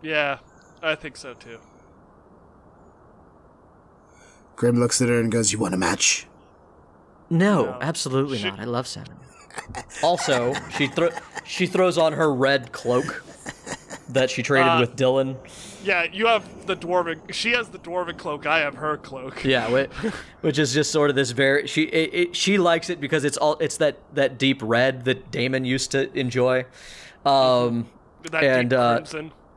[0.00, 0.38] Yeah,
[0.82, 1.58] I think so too.
[4.56, 6.26] Grim looks at her and goes, "You want a match?"
[7.30, 7.78] No, No.
[7.80, 8.60] absolutely She- not.
[8.60, 9.16] I love salmon.
[10.02, 11.10] Also, she thro-
[11.44, 13.22] she throws on her red cloak
[14.08, 15.36] that she traded Uh, with Dylan.
[15.84, 17.20] Yeah, you have the dwarven.
[17.32, 18.46] She has the dwarven cloak.
[18.46, 19.44] I have her cloak.
[19.44, 19.90] Yeah, which,
[20.40, 23.36] which is just sort of this very she it, it, she likes it because it's
[23.36, 26.64] all it's that that deep red that Damon used to enjoy.
[27.26, 27.88] Um,
[28.30, 29.04] That And, deep uh,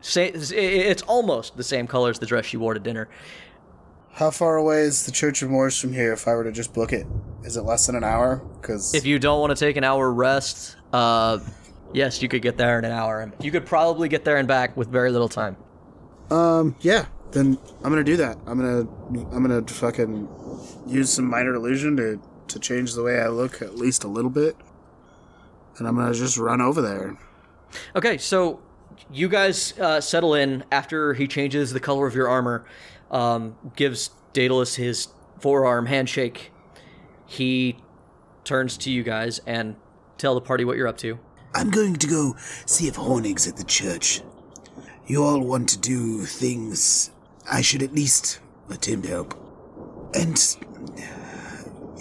[0.02, 3.08] sa- it's almost the same color as the dress she wore to dinner.
[4.14, 6.14] How far away is the Church of Moors from here?
[6.14, 7.08] If I were to just book it,
[7.44, 8.38] is it less than an hour?
[8.62, 11.40] Because If you don't want to take an hour rest, uh,
[11.94, 13.32] yes, you could get there in an hour.
[13.40, 15.58] You could probably get there and back with very little time.
[16.30, 18.38] Um, yeah, then I'm gonna do that.
[18.46, 18.88] I'm gonna,
[19.36, 20.30] I'm gonna fucking
[20.86, 24.30] use some minor illusion to to change the way I look at least a little
[24.30, 24.56] bit,
[25.78, 27.18] and I'm gonna just run over there.
[27.96, 28.62] Okay, so
[29.12, 32.66] you guys uh, settle in after he changes the color of your armor,
[33.12, 35.08] um, gives Daedalus his
[35.40, 36.52] forearm handshake.
[37.26, 37.78] He
[38.44, 39.76] turns to you guys and
[40.18, 41.20] tell the party what you're up to.
[41.56, 42.36] I'm going to go
[42.66, 44.22] see if Hornig's at the church.
[45.06, 47.12] You all want to do things
[47.52, 48.40] I should at least
[48.70, 49.40] attempt to help.
[50.16, 50.38] And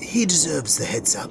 [0.01, 1.31] he deserves the heads up.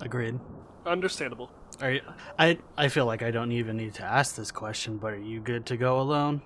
[0.00, 0.38] Agreed.
[0.86, 1.50] Understandable.
[1.80, 2.00] Are you,
[2.38, 5.40] I I feel like I don't even need to ask this question, but are you
[5.40, 6.42] good to go alone?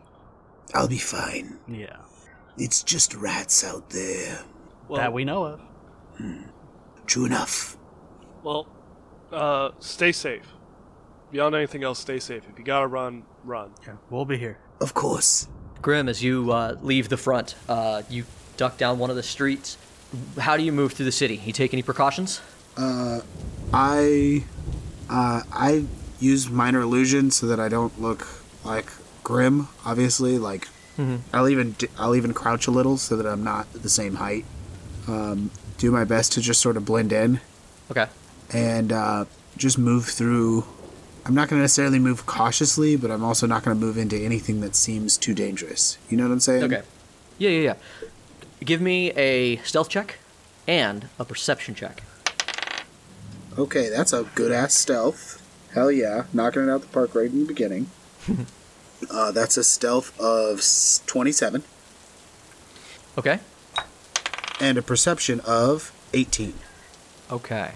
[0.74, 1.58] I'll be fine.
[1.68, 1.96] Yeah.
[2.58, 4.40] It's just rats out there.
[4.88, 5.60] Well, that we know of.
[7.06, 7.76] True enough.
[8.42, 8.66] well,
[9.32, 10.46] uh, stay safe.
[11.30, 12.42] Beyond anything else, stay safe.
[12.50, 13.72] If you gotta run, run.
[13.86, 14.58] Yeah, we'll be here.
[14.80, 15.48] Of course.
[15.82, 18.24] Grim, as you uh, leave the front, uh, you
[18.56, 19.76] duck down one of the streets.
[20.38, 21.40] How do you move through the city?
[21.44, 22.40] You take any precautions?
[22.76, 23.20] Uh,
[23.72, 24.44] I,
[25.10, 25.84] uh, I
[26.20, 28.26] use minor illusion so that I don't look
[28.64, 28.86] like
[29.22, 29.68] Grim.
[29.84, 30.68] Obviously, like
[31.32, 34.44] I'll even I'll even crouch a little so that I'm not the same height.
[35.08, 37.40] Um, do my best to just sort of blend in.
[37.90, 38.06] Okay.
[38.52, 39.24] and uh,
[39.56, 40.64] just move through.
[41.24, 44.16] I'm not going to necessarily move cautiously, but I'm also not going to move into
[44.16, 45.98] anything that seems too dangerous.
[46.08, 46.64] You know what I'm saying?
[46.64, 46.82] Okay.
[47.38, 48.08] Yeah, yeah, yeah.
[48.64, 50.18] Give me a stealth check
[50.66, 52.02] and a perception check.
[53.58, 55.42] Okay, that's a good ass stealth.
[55.72, 57.90] Hell yeah, knocking it out the park right in the beginning.
[59.10, 60.60] uh, that's a stealth of
[61.06, 61.62] 27
[63.18, 63.38] Okay.
[64.60, 66.54] and a perception of 18.
[67.30, 67.72] Okay.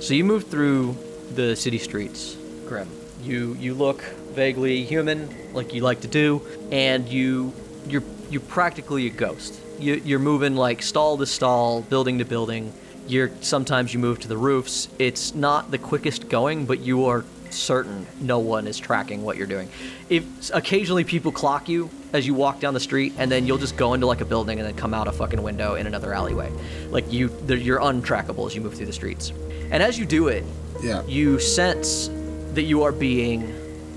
[0.00, 0.96] So you move through
[1.34, 2.88] the city streets, Grim.
[3.22, 4.02] You you look
[4.34, 6.40] vaguely human, like you like to do,
[6.70, 7.52] and you
[7.88, 9.60] you're you're practically a ghost.
[9.80, 12.72] You, you're moving like stall to stall, building to building.
[13.08, 14.88] You're sometimes you move to the roofs.
[14.98, 19.46] It's not the quickest going, but you are certain no one is tracking what you're
[19.46, 19.70] doing.
[20.10, 23.76] If occasionally people clock you as you walk down the street, and then you'll just
[23.76, 26.52] go into like a building and then come out a fucking window in another alleyway.
[26.90, 29.32] Like you, you're untrackable as you move through the streets.
[29.70, 30.44] And as you do it,
[30.82, 31.02] Yeah.
[31.06, 32.10] you sense
[32.54, 33.52] that you are being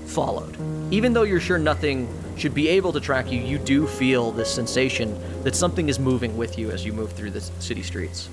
[0.06, 0.56] followed.
[0.90, 4.52] Even though you're sure nothing should be able to track you, you do feel this
[4.52, 8.28] sensation that something is moving with you as you move through the city streets.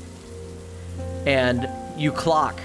[1.25, 2.59] And you clock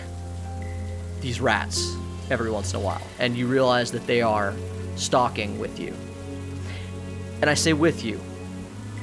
[1.21, 1.97] these rats
[2.31, 4.55] every once in a while, and you realize that they are
[4.97, 5.95] stalking with you.
[7.41, 8.21] And I say with you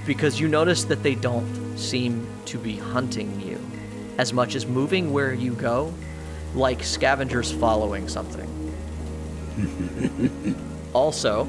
[0.05, 3.59] because you notice that they don't seem to be hunting you
[4.17, 5.93] as much as moving where you go,
[6.55, 8.47] like scavengers following something.
[10.93, 11.47] also,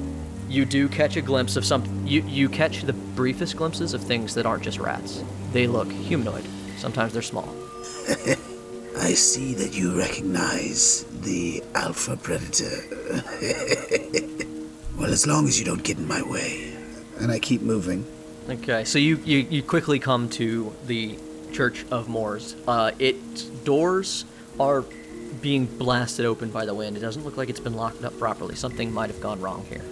[0.48, 1.84] you do catch a glimpse of some.
[2.06, 5.24] You, you catch the briefest glimpses of things that aren't just rats.
[5.52, 6.44] They look humanoid.
[6.76, 7.61] Sometimes they're small.
[8.98, 12.82] I see that you recognize the alpha predator.
[14.98, 16.74] well, as long as you don't get in my way.
[17.18, 18.04] And I keep moving.
[18.48, 21.18] Okay, so you, you, you quickly come to the
[21.52, 22.56] Church of Moors.
[22.66, 24.24] Uh, its doors
[24.58, 24.84] are
[25.40, 26.96] being blasted open by the wind.
[26.96, 28.54] It doesn't look like it's been locked up properly.
[28.54, 29.82] Something might have gone wrong here.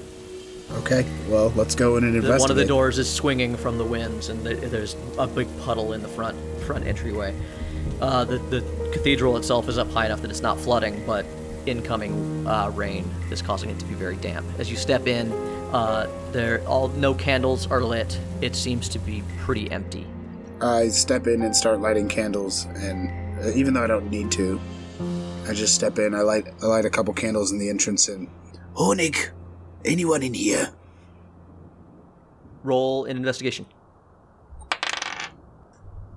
[0.78, 2.40] Okay, well, let's go in and investigate.
[2.40, 6.02] one of the doors is swinging from the winds, and there's a big puddle in
[6.02, 7.34] the front front entryway.
[8.00, 11.26] Uh, the the cathedral itself is up high enough that it's not flooding, but
[11.66, 14.46] incoming uh, rain is causing it to be very damp.
[14.58, 15.30] As you step in,
[15.72, 18.18] uh, there all no candles are lit.
[18.40, 20.06] It seems to be pretty empty.
[20.62, 23.10] I step in and start lighting candles, and
[23.42, 24.60] uh, even though I don't need to,
[25.46, 26.14] I just step in.
[26.14, 28.28] I light I light a couple candles in the entrance, and
[28.74, 29.30] Hornig,
[29.84, 30.70] anyone in here?
[32.62, 33.66] Roll an investigation.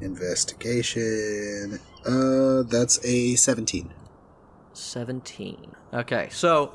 [0.03, 1.79] Investigation.
[2.05, 3.93] Uh, that's a seventeen.
[4.73, 6.73] 17 okay so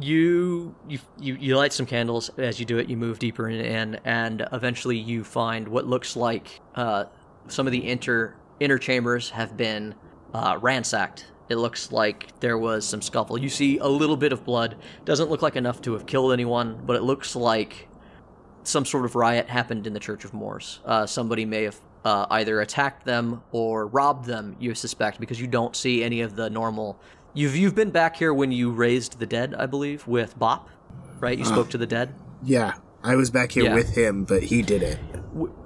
[0.00, 3.60] you, you you you light some candles as you do it you move deeper in,
[3.60, 7.04] in and eventually you find what looks like uh,
[7.48, 9.94] some of the inter inner chambers have been
[10.34, 14.44] uh, ransacked it looks like there was some scuffle you see a little bit of
[14.44, 17.88] blood doesn't look like enough to have killed anyone but it looks like
[18.68, 20.80] some sort of riot happened in the Church of Moors.
[20.84, 24.56] Uh, somebody may have uh, either attacked them or robbed them.
[24.58, 26.98] You suspect because you don't see any of the normal.
[27.34, 30.68] You've you've been back here when you raised the dead, I believe, with Bob,
[31.20, 31.38] right?
[31.38, 32.14] You spoke to the dead.
[32.42, 33.74] Yeah, I was back here Yeah.
[33.74, 34.98] with him, but he did it.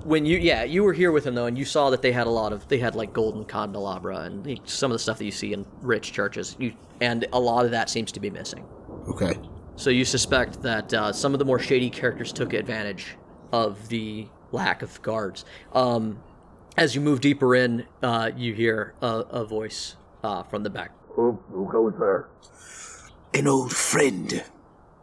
[0.04, 2.26] When you yeah you were here with him though, and you saw that they had
[2.26, 5.30] a lot of they had like golden candelabra and some of the stuff that you
[5.30, 6.56] see in rich churches.
[6.58, 8.64] You and a lot of that seems to be missing.
[9.08, 9.34] Okay.
[9.76, 13.16] So you suspect that uh, some of the more shady characters took advantage
[13.52, 15.44] of the lack of guards.
[15.72, 16.22] Um,
[16.76, 20.92] as you move deeper in, uh, you hear a, a voice uh, from the back,
[21.10, 22.28] Who, who goes there?
[23.34, 24.44] An old friend.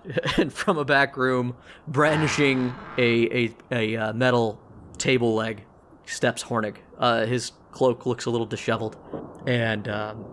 [0.38, 1.56] and from a back room,
[1.88, 4.60] brandishing a a, a uh, metal
[4.98, 5.66] table leg,
[6.06, 6.78] steps Hornig.
[6.98, 8.98] Uh, his cloak looks a little disheveled,
[9.46, 10.26] and um,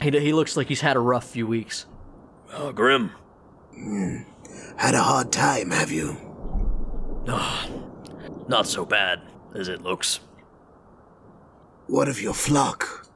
[0.00, 1.86] he, he looks like he's had a rough few weeks.
[2.52, 3.12] Uh, Grim.
[4.76, 6.16] Had a hard time, have you?
[8.52, 9.22] Not so bad
[9.54, 10.20] as it looks.
[11.86, 13.08] What of your flock?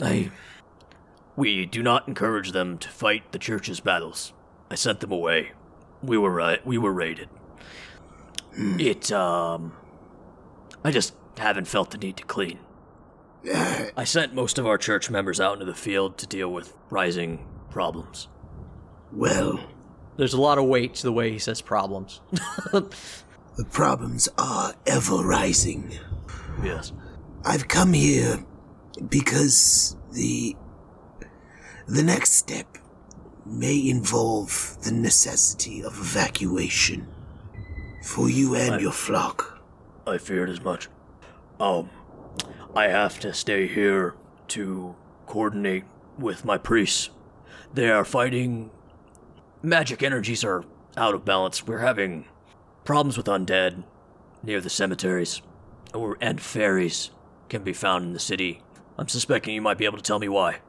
[0.00, 0.30] I.
[1.34, 4.32] We do not encourage them to fight the church's battles.
[4.70, 5.50] I sent them away.
[6.00, 6.64] We were right.
[6.64, 7.28] We were raided.
[8.56, 9.72] It um.
[10.84, 12.60] I just haven't felt the need to clean.
[13.52, 17.44] I sent most of our church members out into the field to deal with rising
[17.68, 18.28] problems.
[19.12, 19.58] Well,
[20.16, 22.20] There's a lot of weight to the way he says problems.
[23.58, 25.92] the problems are ever rising.
[26.62, 26.92] Yes.
[27.44, 28.38] I've come here
[29.08, 30.56] because the
[31.86, 32.78] the next step
[33.44, 37.08] may involve the necessity of evacuation
[38.04, 38.80] for you and Right.
[38.80, 39.60] your flock.
[40.06, 40.88] I feared as much.
[41.58, 41.90] Um,
[42.76, 44.14] I have to stay here
[44.48, 44.94] to
[45.26, 45.84] coordinate
[46.18, 47.10] with my priests.
[47.74, 48.70] They are fighting.
[49.62, 50.64] Magic energies are
[50.96, 51.66] out of balance.
[51.66, 52.26] We're having
[52.88, 53.84] problems with undead
[54.42, 55.42] near the cemeteries,
[55.92, 57.10] or and fairies
[57.50, 58.62] can be found in the city.
[58.96, 60.60] I'm suspecting you might be able to tell me why.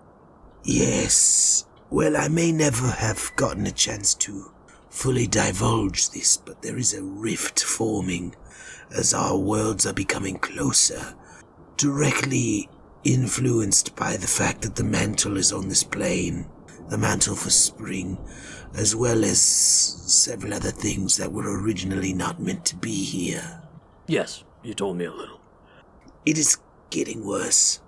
[0.66, 1.66] Yes.
[1.90, 4.52] Well, I may never have gotten a chance to
[4.90, 8.36] fully divulge this, but there is a rift forming
[8.94, 11.16] as our worlds are becoming closer,
[11.78, 12.68] directly
[13.06, 16.50] influenced by the fact that the mantle is on this plane,
[16.90, 18.18] the mantle for spring,
[18.76, 23.62] as well as several other things that were originally not meant to be here.
[24.08, 25.40] Yes, you told me a little.
[26.26, 26.58] It is
[26.90, 27.82] getting worse.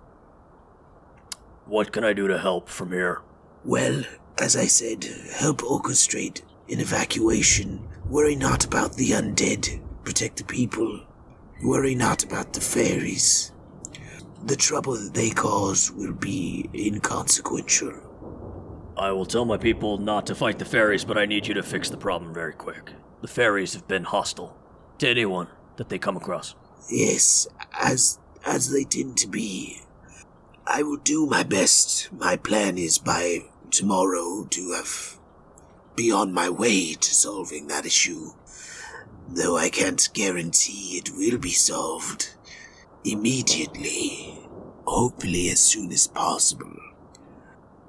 [1.66, 3.22] What can I do to help from here?
[3.64, 4.04] Well,
[4.40, 7.88] as I said, help orchestrate an evacuation.
[8.06, 9.82] Worry not about the undead.
[10.04, 11.02] Protect the people.
[11.64, 13.52] Worry not about the fairies.
[14.44, 18.11] The trouble that they cause will be inconsequential.
[19.02, 21.64] I will tell my people not to fight the fairies, but I need you to
[21.64, 22.92] fix the problem very quick.
[23.22, 24.56] The fairies have been hostile
[25.00, 25.48] to anyone
[25.78, 26.54] that they come across.
[26.88, 29.82] Yes, as as they tend to be.
[30.68, 32.14] I will do my best.
[32.14, 35.18] My plan is by tomorrow to have
[35.96, 38.34] be on my way to solving that issue.
[39.28, 42.36] Though I can't guarantee it will be solved
[43.04, 44.38] immediately.
[44.86, 46.91] Hopefully as soon as possible.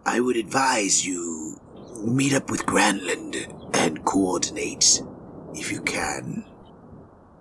[0.05, 1.61] I would advise you
[2.03, 3.35] meet up with Granlin
[3.75, 5.01] and coordinate
[5.55, 6.45] if you can.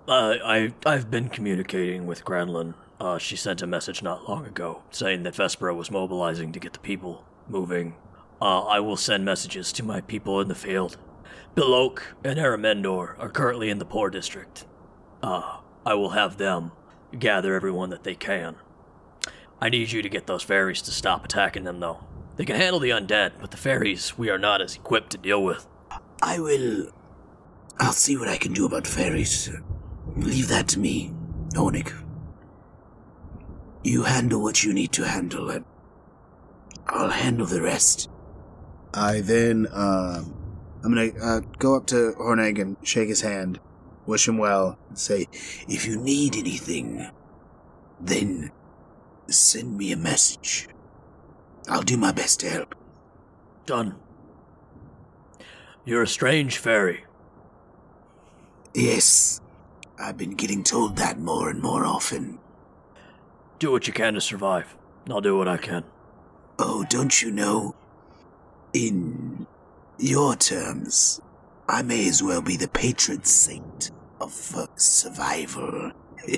[0.06, 2.74] Uh, I I've been communicating with Granlin.
[3.00, 6.72] Uh, she sent a message not long ago saying that Vespera was mobilizing to get
[6.72, 7.96] the people moving.
[8.40, 10.96] Uh, I will send messages to my people in the field.
[11.56, 14.66] Bilok and Aramendor are currently in the poor district.
[15.22, 16.72] Uh, I will have them
[17.18, 18.56] gather everyone that they can.
[19.60, 22.04] I need you to get those fairies to stop attacking them, though.
[22.36, 25.42] They can handle the undead, but the fairies we are not as equipped to deal
[25.42, 25.66] with.
[26.22, 26.90] I will.
[27.78, 29.50] I'll see what I can do about fairies.
[30.16, 31.12] Leave that to me,
[31.54, 31.92] Onik.
[33.84, 35.64] You handle what you need to handle, and
[36.86, 38.08] I'll handle the rest.
[38.94, 40.34] I then, um,
[40.84, 43.58] I'm gonna uh, go up to Horneg and shake his hand,
[44.06, 45.26] wish him well, and say,
[45.68, 47.10] If you need anything,
[48.00, 48.52] then
[49.28, 50.68] send me a message.
[51.68, 52.74] I'll do my best to help.
[53.66, 53.96] Done.
[55.84, 57.04] You're a strange fairy.
[58.74, 59.40] Yes,
[59.98, 62.38] I've been getting told that more and more often.
[63.58, 64.76] Do what you can to survive.
[65.10, 65.84] I'll do what I can.
[66.58, 67.74] Oh, don't you know?
[68.72, 69.46] In
[69.98, 71.20] your terms,
[71.68, 73.90] I may as well be the patron saint
[74.20, 75.92] of uh, survival.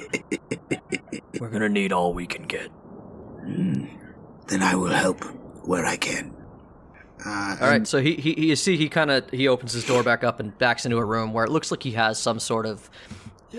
[1.41, 2.69] We're gonna need all we can get.
[2.69, 3.87] Hmm.
[4.49, 5.25] Then I will help
[5.67, 6.35] where I can.
[7.25, 9.85] uh, All right, so he, he, he you see he kind of he opens his
[9.85, 12.39] door back up and backs into a room where it looks like he has some
[12.39, 12.91] sort of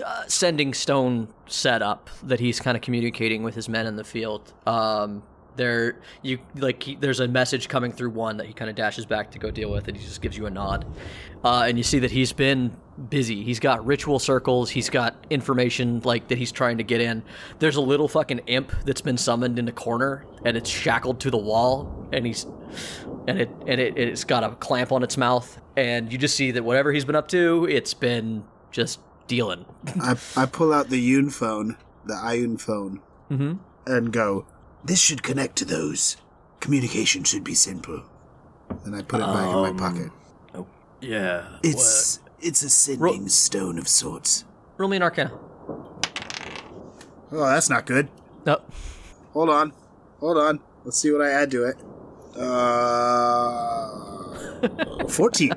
[0.04, 4.04] uh, sending stone set up that he's kind of communicating with his men in the
[4.04, 4.52] field.
[4.66, 5.22] Um,
[5.56, 9.06] there you like he, there's a message coming through one that he kind of dashes
[9.06, 10.86] back to go deal with, and he just gives you a nod.
[11.44, 12.76] Uh, and you see that he's been
[13.08, 13.42] busy.
[13.42, 14.70] He's got ritual circles.
[14.70, 17.22] He's got information like that he's trying to get in.
[17.58, 21.30] There's a little fucking imp that's been summoned in the corner, and it's shackled to
[21.30, 22.46] the wall, and he's
[23.28, 26.50] and it and it, it's got a clamp on its mouth, and you just see
[26.52, 29.64] that whatever he's been up to, it's been just dealing.
[30.00, 33.00] I, I pull out the Yun phone, the Iyun phone,
[33.30, 33.54] mm-hmm.
[33.86, 34.46] and go,
[34.86, 36.16] This should connect to those.
[36.60, 38.04] Communication should be simple.
[38.84, 40.12] and I put it back in my pocket.
[41.00, 41.58] Yeah.
[41.62, 44.44] It's it's a sending stone of sorts.
[44.78, 45.32] Roll me an Arcana.
[47.32, 48.08] Oh, that's not good.
[48.46, 48.60] No,
[49.32, 49.72] Hold on.
[50.20, 50.60] Hold on.
[50.84, 51.76] Let's see what I add to it.
[52.40, 53.96] Uh,
[55.08, 55.52] 14.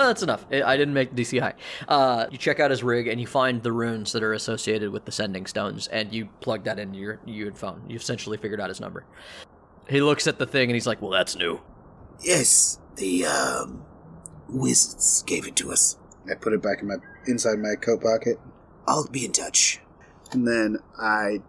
[0.00, 0.46] Oh, that's enough.
[0.52, 1.54] I I didn't make DC high.
[1.88, 5.04] Uh, you check out his rig and you find the runes that are associated with
[5.04, 7.82] the sending stones, and you plug that into your your phone.
[7.88, 9.04] You've essentially figured out his number.
[9.88, 11.60] He looks at the thing and he's like, "Well, that's new."
[12.22, 13.82] Yes, the um
[14.48, 15.96] wizards gave it to us.
[16.30, 16.96] I put it back in my
[17.26, 18.38] inside my coat pocket,
[18.86, 19.80] I'll be in touch.
[20.30, 21.40] and then I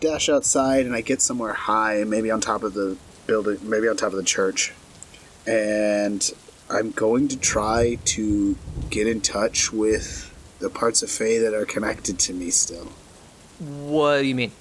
[0.00, 3.96] dash outside and I get somewhere high, maybe on top of the building, maybe on
[3.96, 4.72] top of the church,
[5.46, 6.30] and
[6.70, 8.56] I'm going to try to
[8.90, 12.88] get in touch with the parts of Fae that are connected to me still.
[13.58, 14.52] What do you mean?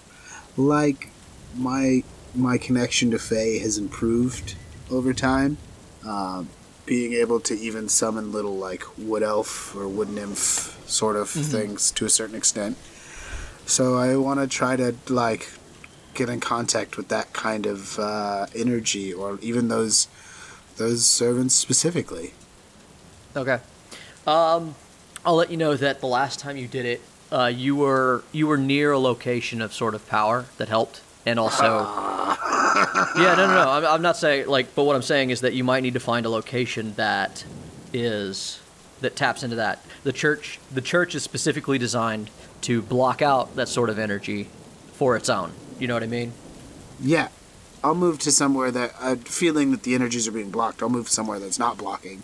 [0.57, 1.09] like
[1.55, 2.03] my
[2.35, 4.55] my connection to Fae has improved
[4.91, 5.57] over time.
[6.05, 6.49] Um,
[6.85, 11.91] being able to even summon little like wood elf or wood nymph sort of things
[11.91, 12.77] to a certain extent.
[13.65, 15.51] So I want to try to like
[16.13, 20.07] get in contact with that kind of uh, energy, or even those
[20.77, 22.33] those servants specifically.
[23.35, 23.59] Okay.
[24.25, 24.75] Um,
[25.25, 27.01] I'll let you know that the last time you did it,
[27.31, 31.39] uh, you were you were near a location of sort of power that helped, and
[31.39, 31.63] also.
[33.17, 33.69] yeah, no, no, no.
[33.69, 35.99] I'm, I'm not saying like, but what I'm saying is that you might need to
[35.99, 37.45] find a location that
[37.93, 38.59] is
[39.01, 39.83] that taps into that.
[40.03, 42.29] The church, the church is specifically designed
[42.61, 44.49] to block out that sort of energy
[44.93, 45.51] for its own.
[45.79, 46.33] You know what I mean?
[46.99, 47.27] Yeah,
[47.83, 50.81] I'll move to somewhere that I'm feeling that the energies are being blocked.
[50.81, 52.23] I'll move somewhere that's not blocking.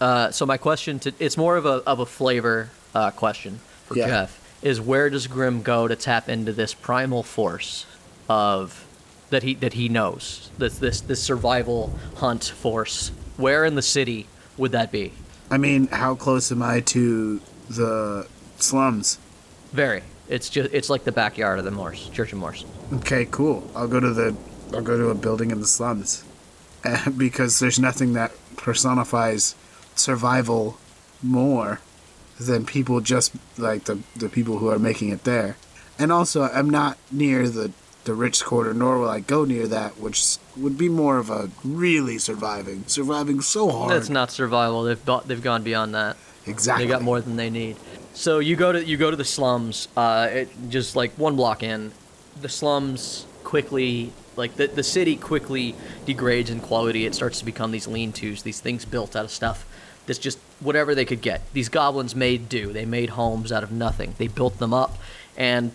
[0.00, 3.96] Uh, so my question to it's more of a of a flavor uh, question for
[3.96, 4.06] Yeah.
[4.06, 7.86] Jeff is where does Grim go to tap into this primal force
[8.28, 8.84] of
[9.30, 10.50] that he that he knows.
[10.58, 13.10] This this this survival hunt force.
[13.36, 14.26] Where in the city
[14.56, 15.12] would that be?
[15.50, 17.40] I mean, how close am I to
[17.70, 18.26] the
[18.58, 19.18] slums?
[19.72, 20.02] Very.
[20.28, 22.64] It's just it's like the backyard of the Morse Church of Morse.
[22.92, 23.68] Okay, cool.
[23.74, 24.36] I'll go to the
[24.72, 26.24] I'll go to a building in the slums.
[27.16, 29.54] Because there's nothing that personifies
[29.94, 30.78] survival
[31.22, 31.80] more
[32.38, 35.56] than people just like the the people who are making it there.
[35.98, 37.72] And also, I'm not near the
[38.04, 41.50] the rich quarter, nor will I go near that, which would be more of a
[41.64, 43.90] really surviving, surviving so hard.
[43.90, 44.84] That's not survival.
[44.84, 46.16] They've they've gone beyond that.
[46.46, 46.86] exactly.
[46.86, 47.76] They got more than they need.
[48.14, 49.88] So you go to you go to the slums.
[49.96, 51.92] Uh, it, just like one block in,
[52.40, 55.74] the slums quickly like the the city quickly
[56.06, 57.04] degrades in quality.
[57.04, 59.66] It starts to become these lean-tos, these things built out of stuff
[60.06, 61.42] that's just whatever they could get.
[61.52, 62.72] These goblins made do.
[62.72, 64.14] They made homes out of nothing.
[64.16, 64.96] They built them up,
[65.36, 65.72] and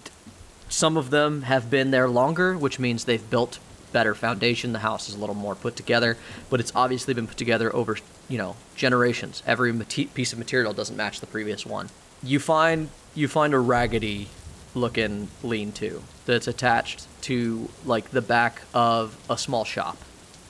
[0.70, 3.60] some of them have been there longer, which means they've built
[3.92, 4.74] better foundation.
[4.74, 6.18] The house is a little more put together,
[6.50, 7.98] but it's obviously been put together over,
[8.28, 9.44] you know, generations.
[9.46, 11.90] Every piece of material doesn't match the previous one.
[12.24, 14.30] You find you find a raggedy
[14.76, 19.98] looking lean-to that's attached to like the back of a small shop.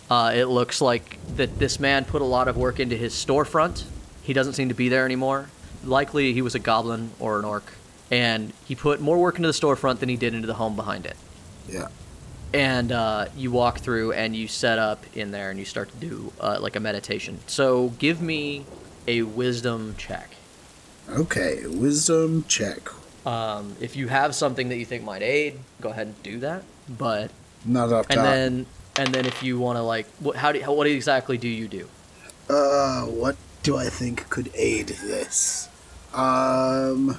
[0.10, 3.84] Uh, it looks like that this man put a lot of work into his storefront.
[4.22, 5.50] He doesn't seem to be there anymore.
[5.84, 7.74] Likely he was a goblin or an orc,
[8.12, 11.06] and he put more work into the storefront than he did into the home behind
[11.06, 11.18] it.
[11.68, 11.88] Yeah.
[12.54, 15.98] And uh, you walk through and you set up in there and you start to
[15.98, 17.40] do uh, like a meditation.
[17.48, 18.66] So give me
[19.08, 20.36] a wisdom check.
[21.10, 22.90] Okay, wisdom check.
[23.26, 26.64] Um, if you have something that you think might aid, go ahead and do that.
[26.90, 27.32] But
[27.66, 28.18] Not up top.
[28.18, 28.66] and then
[28.98, 31.68] and then if you want to like, what, how do how, what exactly do you
[31.68, 31.88] do?
[32.50, 35.70] Uh, what do I think could aid this?
[36.14, 37.18] Um,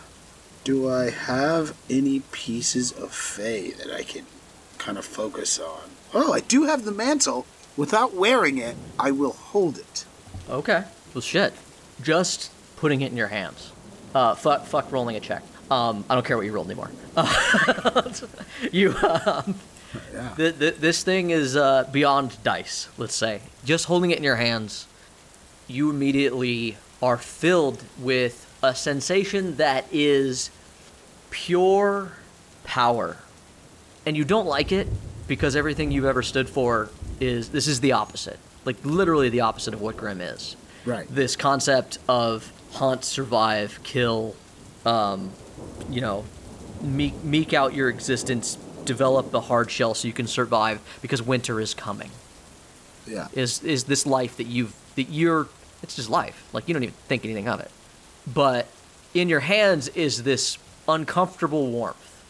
[0.62, 4.26] do I have any pieces of Fey that I can
[4.78, 5.90] kind of focus on?
[6.12, 7.46] Oh, I do have the mantle.
[7.76, 10.04] Without wearing it, I will hold it.
[10.48, 10.84] Okay.
[11.12, 11.54] Well, shit.
[12.00, 13.72] Just putting it in your hands.
[14.14, 15.42] Uh, fuck, fuck rolling a check.
[15.70, 16.90] Um, I don't care what you roll anymore.
[18.72, 19.54] you, um,
[20.12, 20.34] Yeah.
[20.36, 22.88] th- th- this thing is uh, beyond dice.
[22.98, 24.86] Let's say just holding it in your hands,
[25.68, 30.50] you immediately are filled with a sensation that is
[31.30, 32.12] pure
[32.64, 33.16] power,
[34.06, 34.88] and you don't like it
[35.26, 36.90] because everything you've ever stood for
[37.20, 38.38] is this is the opposite.
[38.64, 41.06] Like literally the opposite of what Grim is Right.
[41.08, 44.34] this concept of hunt, survive, kill,
[44.84, 45.30] um,
[45.90, 46.24] you know,
[46.82, 51.60] meek, meek out your existence, develop the hard shell so you can survive because winter
[51.60, 52.10] is coming.
[53.06, 53.28] Yeah.
[53.32, 55.48] Is is this life that you've that you're?
[55.82, 56.48] It's just life.
[56.52, 57.70] Like you don't even think anything of it.
[58.32, 58.66] But
[59.12, 62.24] in your hands is this uncomfortable warmth,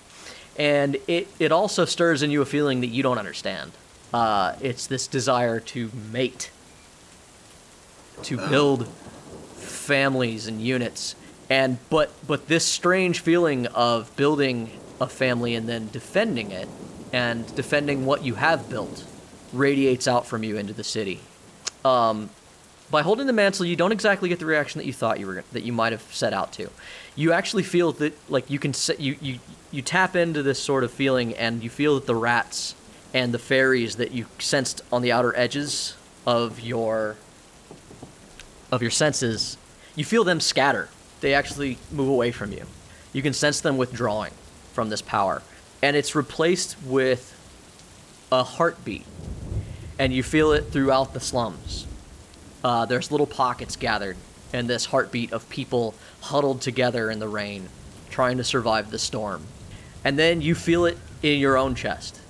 [0.58, 3.72] and it it also stirs in you a feeling that you don't understand.
[4.12, 6.50] Uh, it's this desire to mate,
[8.22, 8.88] to build
[9.56, 11.14] families and units
[11.50, 14.70] and but but this strange feeling of building
[15.00, 16.68] a family and then defending it
[17.12, 19.04] and defending what you have built
[19.52, 21.20] radiates out from you into the city
[21.84, 22.30] um,
[22.90, 25.44] by holding the mantle you don't exactly get the reaction that you thought you were
[25.52, 26.70] that you might have set out to
[27.16, 29.38] you actually feel that like you can set you you
[29.70, 32.74] you tap into this sort of feeling and you feel that the rats
[33.12, 35.96] and the fairies that you sensed on the outer edges
[36.26, 37.16] of your
[38.72, 39.56] of your senses,
[39.94, 40.88] you feel them scatter.
[41.24, 42.66] They actually move away from you.
[43.14, 44.34] You can sense them withdrawing
[44.74, 45.40] from this power.
[45.82, 47.32] And it's replaced with
[48.30, 49.06] a heartbeat.
[49.98, 51.86] And you feel it throughout the slums.
[52.62, 54.18] Uh, there's little pockets gathered,
[54.52, 57.70] and this heartbeat of people huddled together in the rain,
[58.10, 59.44] trying to survive the storm.
[60.04, 62.20] And then you feel it in your own chest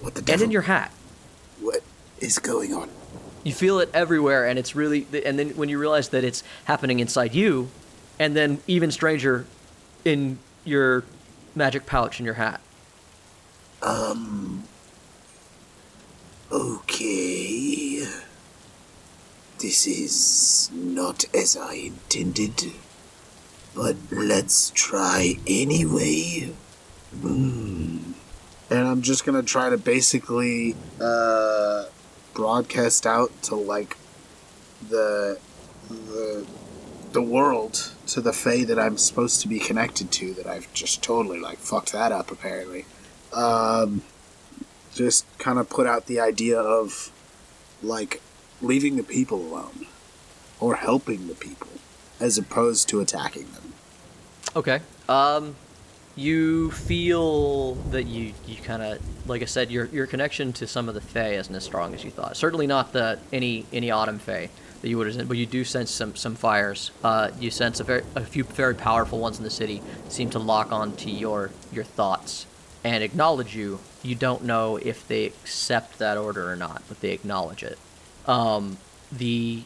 [0.00, 0.92] What the and in your hat.
[1.60, 1.82] What
[2.20, 2.88] is going on?
[3.44, 5.06] You feel it everywhere, and it's really.
[5.26, 7.68] And then when you realize that it's happening inside you,
[8.18, 9.46] and then even stranger,
[10.04, 11.04] in your
[11.54, 12.60] magic pouch in your hat.
[16.50, 18.06] Okay.
[19.60, 22.72] This is not as I intended,
[23.74, 26.52] but let's try anyway.
[27.22, 28.14] And
[28.70, 31.84] I'm just gonna try to basically uh,
[32.34, 33.96] broadcast out to like
[34.88, 35.38] the
[35.88, 36.46] the
[37.18, 40.34] the world to the Fae that I'm supposed to be connected to.
[40.34, 42.30] That I've just totally like fucked that up.
[42.30, 42.84] Apparently,
[43.32, 44.02] um,
[44.94, 47.10] just kind of put out the idea of
[47.82, 48.22] like
[48.62, 49.86] leaving the people alone
[50.60, 51.66] or helping the people
[52.20, 53.72] as opposed to attacking them.
[54.54, 54.80] Okay.
[55.08, 55.56] Um,
[56.14, 60.88] you feel that you, you kind of like I said your your connection to some
[60.88, 62.36] of the Fae isn't as strong as you thought.
[62.36, 65.90] Certainly not the any any autumn Fae that you would have, but you do sense
[65.90, 66.90] some some fires.
[67.02, 70.38] Uh, you sense a very a few very powerful ones in the city seem to
[70.38, 72.46] lock on to your your thoughts
[72.84, 73.80] and acknowledge you.
[74.02, 77.78] You don't know if they accept that order or not, but they acknowledge it.
[78.26, 78.78] Um,
[79.10, 79.62] the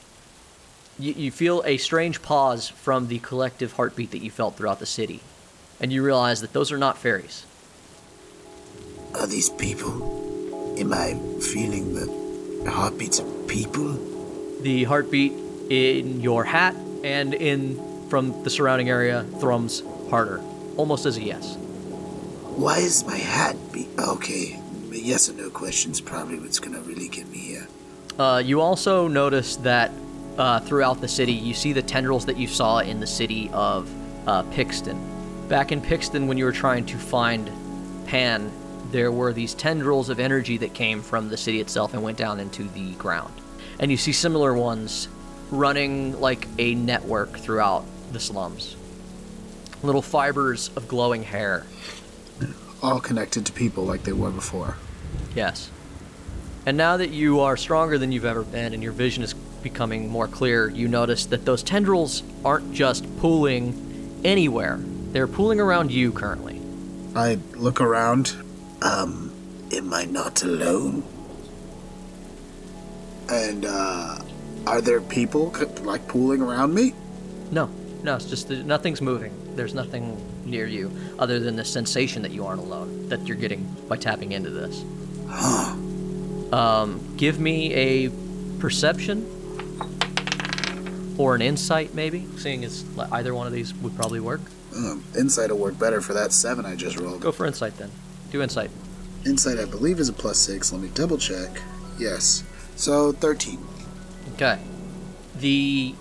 [0.99, 4.87] you, you feel a strange pause from the collective heartbeat that you felt throughout the
[4.87, 5.21] city,
[5.81, 7.45] and you realize that those are not fairies.
[9.15, 10.79] Are these people?
[10.79, 14.12] Am I feeling the heartbeats of people?
[14.63, 15.33] The heartbeat
[15.71, 16.75] in your hat
[17.05, 20.41] and in from the surrounding area thrums harder,
[20.77, 21.57] almost as a yes.
[22.57, 24.61] Why is my hat be okay?
[24.91, 27.67] Yes or no questions probably what's gonna really get me here.
[28.19, 29.91] Uh, you also notice that
[30.39, 33.91] uh, throughout the city, you see the tendrils that you saw in the city of
[34.29, 34.99] uh, Pixton.
[35.49, 37.51] Back in Pixton, when you were trying to find
[38.07, 38.53] Pan,
[38.93, 42.39] there were these tendrils of energy that came from the city itself and went down
[42.39, 43.33] into the ground.
[43.83, 45.09] And you see similar ones
[45.51, 48.77] running like a network throughout the slums.
[49.83, 51.67] Little fibers of glowing hair.
[52.81, 54.77] All connected to people like they were before.
[55.35, 55.69] Yes.
[56.65, 60.09] And now that you are stronger than you've ever been and your vision is becoming
[60.09, 64.79] more clear, you notice that those tendrils aren't just pooling anywhere.
[65.11, 66.61] They're pooling around you currently.
[67.17, 68.37] I look around.
[68.81, 69.33] Um,
[69.73, 71.03] am I not alone?
[73.33, 74.19] And, uh,
[74.67, 76.95] are there people, like, pooling around me?
[77.51, 77.71] No,
[78.03, 79.33] no, it's just nothing's moving.
[79.57, 83.65] There's nothing near you other than the sensation that you aren't alone that you're getting
[83.89, 84.85] by tapping into this.
[86.53, 88.11] Um, give me a
[88.59, 89.27] perception
[91.17, 94.43] or an insight, maybe, seeing as either one of these would probably work.
[94.77, 97.23] Um, insight will work better for that seven I just rolled.
[97.23, 97.91] Go for insight then.
[98.31, 98.71] Do insight.
[99.25, 100.71] Insight, I believe, is a plus six.
[100.73, 101.63] Let me double check.
[101.99, 102.45] Yes.
[102.77, 103.59] So, 13.
[104.35, 104.59] Okay.
[105.39, 105.95] The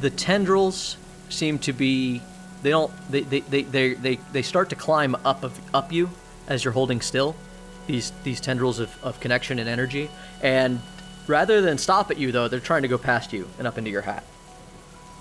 [0.00, 0.96] the tendrils
[1.28, 2.22] seem to be
[2.62, 6.10] they don't they they, they, they, they, they start to climb up of up you
[6.48, 7.36] as you're holding still.
[7.86, 10.10] These these tendrils of, of connection and energy.
[10.42, 10.80] And
[11.26, 13.90] rather than stop at you though, they're trying to go past you and up into
[13.90, 14.24] your hat.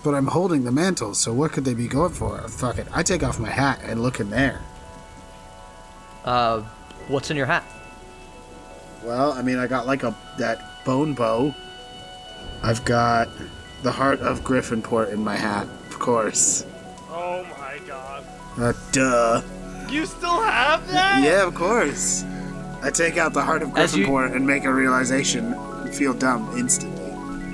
[0.04, 2.38] But I'm holding the mantle, so what could they be going for?
[2.48, 2.88] Fuck it.
[2.94, 4.62] I take off my hat and look in there.
[6.26, 6.62] Uh
[7.08, 7.64] what's in your hat?
[9.04, 11.54] Well, I mean, I got like a that bone bow.
[12.62, 13.30] I've got
[13.84, 16.66] the heart of Griffinport in my hat, of course.
[17.10, 18.24] Oh my god.
[18.58, 19.42] Uh, duh.
[19.90, 21.24] You still have that?
[21.24, 22.24] Yeah, of course.
[22.82, 26.54] I take out the heart of As you- and make a realization and feel dumb
[26.58, 27.12] instantly.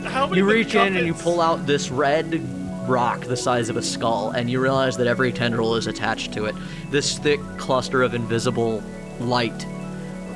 [0.09, 2.41] How many You reach in and you pull out this red
[2.87, 6.45] rock the size of a skull, and you realize that every tendril is attached to
[6.45, 6.55] it.
[6.91, 8.83] This thick cluster of invisible
[9.19, 9.65] light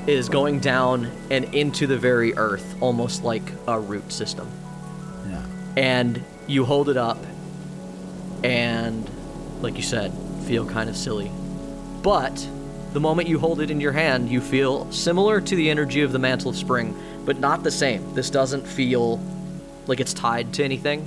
[0.09, 4.49] is going down and into the very earth, almost like a root system.
[5.29, 5.45] Yeah.
[5.77, 7.23] And you hold it up,
[8.43, 9.09] and,
[9.61, 10.11] like you said,
[10.45, 11.31] feel kind of silly.
[12.01, 12.47] But
[12.93, 16.11] the moment you hold it in your hand, you feel similar to the energy of
[16.11, 16.95] the Mantle of Spring,
[17.25, 18.13] but not the same.
[18.15, 19.21] This doesn't feel
[19.85, 21.01] like it's tied to anything.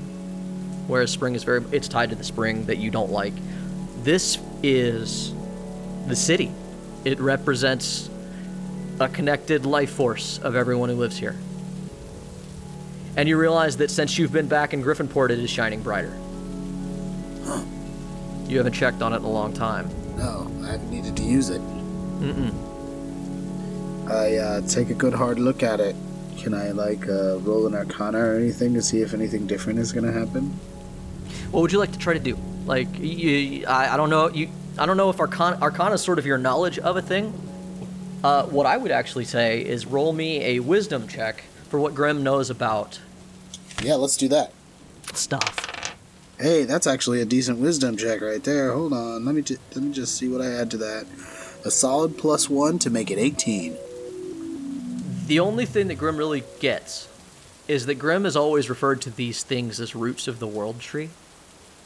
[0.87, 3.33] Whereas spring is very it's tied to the spring that you don't like.
[4.03, 5.33] This is
[6.07, 6.53] the city.
[7.05, 8.11] It represents
[9.01, 11.37] a connected life force of everyone who lives here.
[13.17, 16.17] And you realize that since you've been back in Griffinport, it is shining brighter.
[17.45, 17.63] Huh.
[18.47, 19.91] You haven't checked on it in a long time.
[20.17, 21.61] No, I haven't needed to use it.
[22.21, 22.53] Mm-mm.
[24.11, 25.97] I uh, take a good hard look at it.
[26.39, 29.93] Can I like uh, roll an Arcana or anything to see if anything different is
[29.93, 30.59] gonna happen?
[31.51, 32.39] What would you like to try to do?
[32.67, 34.29] Like, you, I, I don't know.
[34.29, 34.49] You,
[34.79, 37.33] I don't know if Arcana, Arcana is sort of your knowledge of a thing.
[38.23, 42.23] Uh, what I would actually say is roll me a Wisdom check for what Grim
[42.23, 43.01] knows about
[43.83, 44.53] Yeah, let's do that.
[45.15, 45.59] stuff.
[46.39, 48.73] Hey, that's actually a decent Wisdom check right there.
[48.73, 51.07] Hold on, let me ju- let me just see what I add to that.
[51.65, 53.77] A solid plus one to make it eighteen.
[55.27, 57.09] The only thing that Grim really gets
[57.69, 61.11] is that Grim has always referred to these things as roots of the world tree.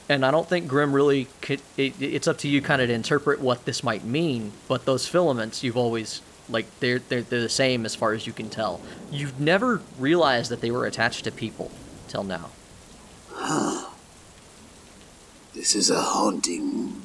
[0.08, 1.60] And I don't think Grim really could.
[1.76, 5.06] It, it's up to you kind of to interpret what this might mean, but those
[5.06, 6.22] filaments you've always.
[6.48, 8.80] Like, they're, they're, they're the same as far as you can tell.
[9.10, 11.70] You've never realized that they were attached to people
[12.08, 12.50] till now.
[15.54, 17.00] This is a haunting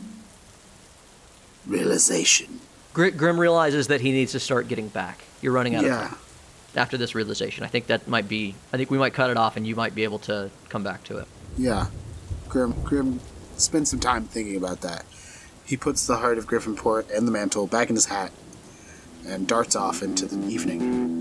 [1.66, 2.60] realization.
[2.94, 5.24] Gr- Grim realizes that he needs to start getting back.
[5.42, 6.08] You're running out of Yeah.
[6.10, 6.18] time
[6.76, 7.64] after this realization.
[7.64, 8.56] I think that might be.
[8.74, 11.04] I think we might cut it off and you might be able to come back
[11.06, 11.28] to it.
[11.58, 11.88] Yeah.
[12.50, 13.22] Grim, Grim,
[13.58, 15.06] spend some time thinking about that.
[15.66, 18.32] He puts the heart of Griffinport and the mantle back in his hat
[19.28, 21.12] and darts off into the evening.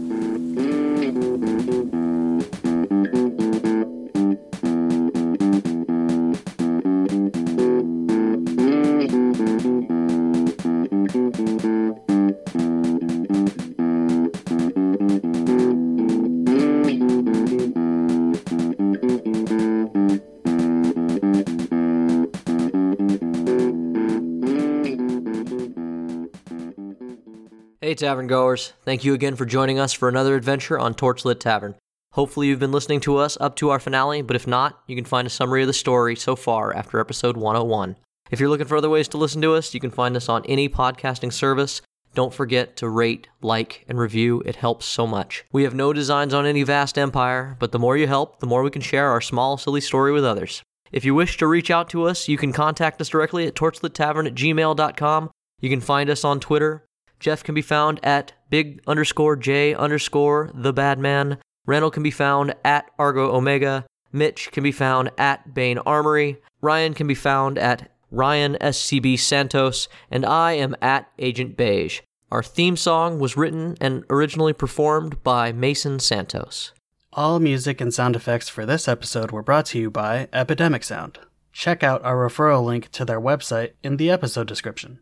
[27.91, 28.73] Hey, tavern goers.
[28.85, 31.75] Thank you again for joining us for another adventure on Torchlit Tavern.
[32.12, 35.05] Hopefully, you've been listening to us up to our finale, but if not, you can
[35.05, 37.97] find a summary of the story so far after episode 101.
[38.31, 40.45] If you're looking for other ways to listen to us, you can find us on
[40.45, 41.83] any podcasting service.
[42.15, 44.41] Don't forget to rate, like, and review.
[44.47, 45.45] It helps so much.
[45.51, 48.62] We have no designs on any vast empire, but the more you help, the more
[48.62, 50.62] we can share our small, silly story with others.
[50.93, 54.29] If you wish to reach out to us, you can contact us directly at torchlittavern
[54.29, 55.31] at gmail.com.
[55.61, 56.85] You can find us on Twitter.
[57.21, 61.39] Jeff can be found at big underscore J underscore the bad man.
[61.67, 63.85] Randall can be found at Argo Omega.
[64.13, 66.39] Mitch can be found at Bane Armory.
[66.63, 69.89] Ryan can be found at Ryan SCB Santos.
[70.11, 72.01] And I am at Agent Beige.
[72.33, 76.73] Our theme song was written and originally performed by Mason Santos.
[77.13, 81.19] All music and sound effects for this episode were brought to you by Epidemic Sound.
[81.53, 85.01] Check out our referral link to their website in the episode description.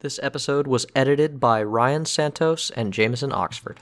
[0.00, 3.80] This episode was edited by Ryan Santos and Jameson Oxford.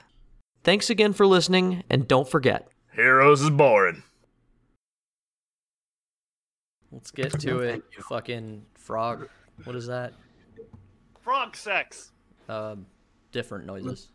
[0.63, 4.03] Thanks again for listening, and don't forget, Heroes is boring.
[6.93, 7.83] let's get to it.
[8.09, 9.29] Fucking frog.
[9.65, 10.13] What is that?
[11.21, 12.13] Frog sex.
[12.49, 12.87] Um,
[13.33, 14.11] different noises.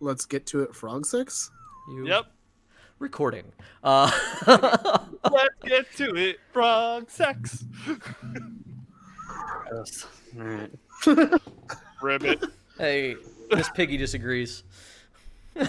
[0.00, 1.50] Let's get to it, Frog sex.
[1.90, 2.26] You Yep.
[2.98, 3.52] recording.
[3.82, 4.10] Uh,
[5.30, 6.36] Let's get to it.
[6.52, 7.64] Frog sex.
[10.38, 10.70] Alright.
[12.02, 12.44] Ribbit.
[12.78, 13.16] hey,
[13.50, 14.64] Miss Piggy disagrees.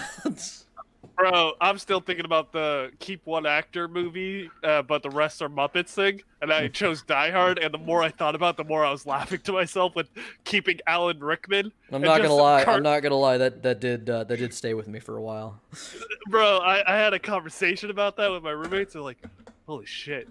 [1.20, 5.50] Bro, I'm still thinking about the keep one actor movie, uh, but the rest are
[5.50, 7.60] Muppets thing, and I chose Die Hard.
[7.60, 10.08] And the more I thought about, it, the more I was laughing to myself with
[10.46, 11.74] keeping Alan Rickman.
[11.92, 12.64] I'm not gonna lie.
[12.64, 13.38] Car- I'm not gonna lie.
[13.38, 15.60] That that did uh, that did stay with me for a while.
[16.30, 18.94] Bro, I, I had a conversation about that with my roommates.
[18.94, 19.22] They're like,
[19.68, 20.30] "Holy shit!"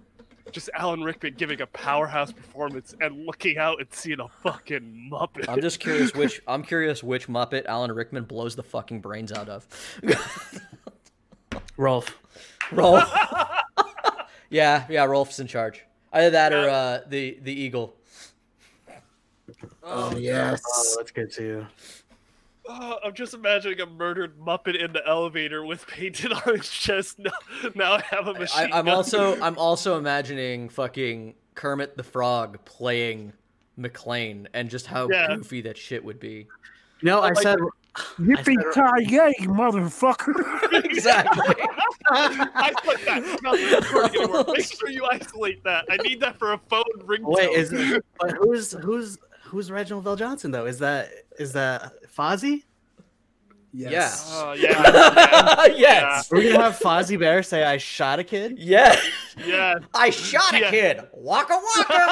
[0.53, 5.49] Just Alan Rickman giving a powerhouse performance and looking out and seeing a fucking Muppet.
[5.49, 9.49] I'm just curious which I'm curious which Muppet Alan Rickman blows the fucking brains out
[9.49, 9.67] of.
[11.77, 12.19] Rolf.
[12.73, 13.05] Rolf.
[14.51, 15.05] yeah, yeah.
[15.05, 15.85] Rolf's in charge.
[16.13, 17.97] Either that or uh, the the eagle.
[19.83, 20.63] Oh, yes.
[20.67, 21.67] Oh, let's get to you.
[22.71, 27.19] Oh, I'm just imagining a murdered Muppet in the elevator with painted on his chest.
[27.19, 27.31] Now,
[27.75, 28.71] now I have a machine.
[28.73, 28.95] I, I'm gun.
[28.95, 33.33] also I'm also imagining fucking Kermit the Frog playing
[33.79, 35.35] McClane and just how Yeah.
[35.37, 36.47] goofy that shit would be.
[37.03, 37.59] No, I like- said
[38.19, 40.35] Yippee ki yay, motherfucker!
[40.85, 41.55] exactly.
[42.11, 43.23] I put that.
[43.25, 44.45] It's not recording anymore.
[44.57, 45.85] Make sure you isolate that.
[45.91, 47.35] I need that for a phone ringtone.
[47.37, 49.19] Wait, is but who's who's
[49.49, 50.67] who's Reginald VelJohnson though?
[50.67, 52.65] Is that is that Fozzie?
[53.73, 54.31] Yes.
[54.33, 56.31] Oh yeah, yes.
[56.31, 58.59] We're gonna have Fozzie Bear say I shot a kid.
[58.59, 58.99] Yes.
[59.47, 59.75] yeah.
[59.95, 60.71] I shot a Yeah.
[60.71, 61.01] kid.
[61.13, 62.09] Waka waka.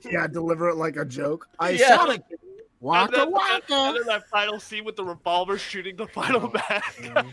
[0.10, 1.48] yeah, deliver it like a joke.
[1.58, 1.96] I Yeah.
[1.96, 2.38] shot a kid.
[2.80, 3.62] Waka then, and waka.
[3.68, 7.24] then that final scene with the revolver shooting the final bad guy.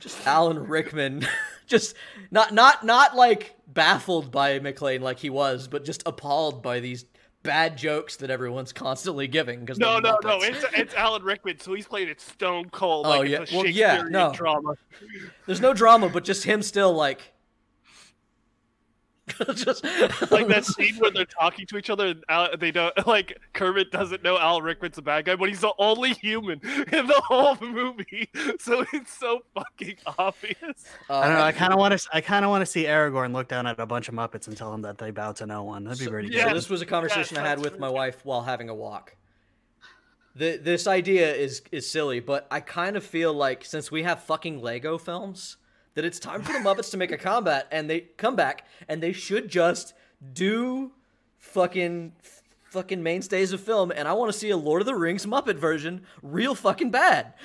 [0.00, 1.26] Just, Alan Rickman,
[1.66, 1.94] just
[2.30, 7.04] not not not like baffled by McClane like he was, but just appalled by these
[7.42, 9.60] bad jokes that everyone's constantly giving.
[9.60, 10.40] Because No, no, no.
[10.42, 13.06] It's it's Alan Rickman, so he's playing it stone cold.
[13.06, 13.44] Oh, like yeah.
[13.52, 14.32] Well, yeah, no.
[14.32, 14.74] drama.
[15.46, 17.32] there's no drama, but just him still like.
[19.54, 19.84] just
[20.30, 23.90] like that scene where they're talking to each other and Al, they don't like Kermit
[23.90, 26.60] doesn't know Al Rickman's a bad guy, but he's the only human
[26.92, 30.84] in the whole movie, so it's so fucking obvious.
[31.08, 31.40] I don't know.
[31.40, 32.08] Uh, I kind of want to.
[32.12, 34.56] I kind of want to see Aragorn look down at a bunch of Muppets and
[34.56, 35.84] tell them that they bow to no one.
[35.84, 36.56] That'd be So- pretty So good.
[36.56, 39.16] this was a conversation I had with my wife while having a walk.
[40.36, 44.22] The, this idea is is silly, but I kind of feel like since we have
[44.22, 45.56] fucking Lego films,
[45.94, 49.02] that it's time for the Muppets to make a combat and they come back and
[49.02, 49.94] they should just
[50.32, 50.92] do
[51.38, 52.12] fucking
[52.70, 53.90] fucking mainstays of film.
[53.94, 57.34] And I want to see a Lord of the Rings Muppet version, real fucking bad.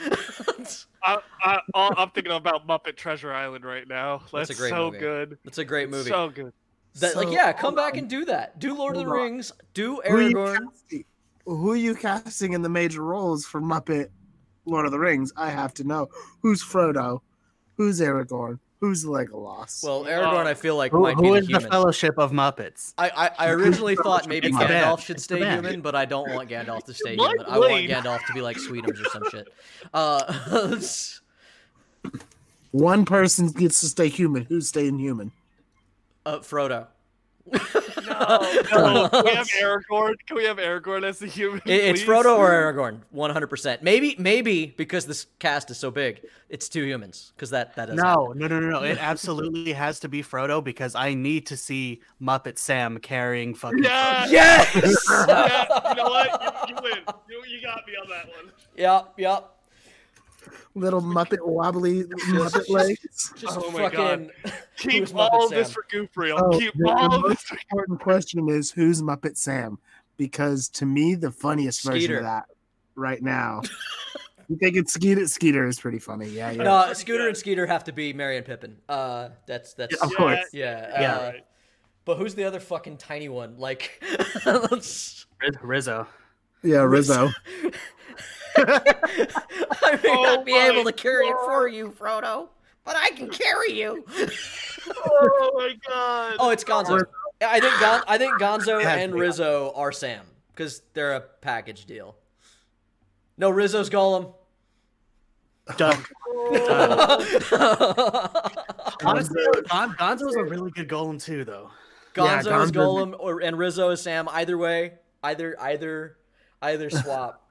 [1.03, 4.19] I, I, I'm thinking about Muppet Treasure Island right now.
[4.31, 4.99] That's, That's a great so movie.
[4.99, 5.37] good.
[5.45, 6.09] It's a great movie.
[6.09, 6.53] So good.
[6.95, 7.99] that, like yeah, come back on.
[7.99, 8.59] and do that.
[8.59, 9.15] Do Lord of the on.
[9.15, 9.51] Rings.
[9.73, 11.05] Do Who are, you Aragorn.
[11.45, 14.09] who are you casting in the major roles for Muppet
[14.65, 15.31] Lord of the Rings?
[15.37, 16.09] I have to know.
[16.41, 17.21] Who's Frodo?
[17.77, 18.59] Who's Aragorn?
[18.81, 19.83] Who's Legolas?
[19.83, 21.71] Well, Aragorn, I feel like Who, might who be the is the human.
[21.71, 22.93] Fellowship of Muppets?
[22.97, 24.65] I, I, I originally thought maybe It's the.
[24.65, 27.45] Gandalf should It's stay human, but I don't want Gandalf to stay might human.
[27.47, 27.71] I want.
[27.89, 29.47] Gandalf to be like Sweetums or some shit.
[29.93, 30.77] Uh,
[32.71, 34.43] One person gets to stay human.
[34.45, 35.31] Who's staying human?
[36.25, 36.87] uh, Frodo.
[37.51, 37.59] No,
[39.09, 40.15] can we have Aragorn?
[40.25, 41.61] Can we have Aragorn as the human?
[41.65, 42.01] It- it's?
[42.01, 43.83] Frodo or Aragorn, one hundred percent.
[43.83, 47.33] Maybe, maybe because this cast is so big, it's two humans.
[47.35, 48.83] Because that that does No, no, no, no, no.
[48.83, 53.83] It absolutely has to be Frodo because I need to see Muppet Sam carrying fucking.
[53.83, 54.25] Yeah.
[54.27, 54.75] Yes.
[55.27, 55.89] yeah.
[55.89, 56.41] You know what?
[56.69, 56.97] You, you win.
[57.29, 58.51] You, you got me on that one.
[58.75, 59.13] yep.
[59.17, 59.51] Yep.
[60.75, 63.33] Little Muppet wobbly Muppet legs.
[63.35, 64.31] Just Oh my fucking.
[64.77, 66.39] Keep all Muppet of this for Goof Reel.
[66.41, 67.51] Oh, Keep the- all the of this.
[67.51, 69.77] most important question is who's Muppet Sam?
[70.17, 72.45] Because to me, the funniest version of that
[72.95, 73.61] right now.
[74.47, 75.27] you think it's Skeeter?
[75.27, 76.29] Skeeter is pretty funny.
[76.29, 76.63] Yeah, yeah.
[76.63, 78.77] No, Scooter and Skeeter have to be Merry and Pippin.
[78.87, 79.95] Uh, that's that's.
[80.01, 80.39] Of course.
[80.53, 81.01] Yeah.
[81.01, 81.15] Yeah.
[81.15, 81.31] uh,
[82.05, 83.57] But who's the other fucking tiny one?
[83.57, 84.01] Like,
[85.61, 86.07] Rizzo.
[86.63, 87.29] yeah, Rizzo.
[88.57, 92.47] I may Oh not be able to carry it for you, Frodo,
[92.83, 94.05] but I can carry you.
[94.87, 96.35] Oh my god.
[96.39, 97.03] Oh, it's Gonzo.
[97.41, 99.13] I think Gon- I think Gonzo and.
[99.13, 102.15] Rizzo are Sam because they're a package deal.
[103.37, 104.33] No, Rizzo's Gollum.
[105.77, 105.97] Done.
[109.03, 111.69] Honestly, Gon- Gonzo's a really good Gollum too, though.
[112.15, 114.29] Yeah, Gonzo is Gonzo's- Gollum, or and Rizzo is Sam.
[114.29, 116.17] Either way, either either
[116.61, 117.41] either swap.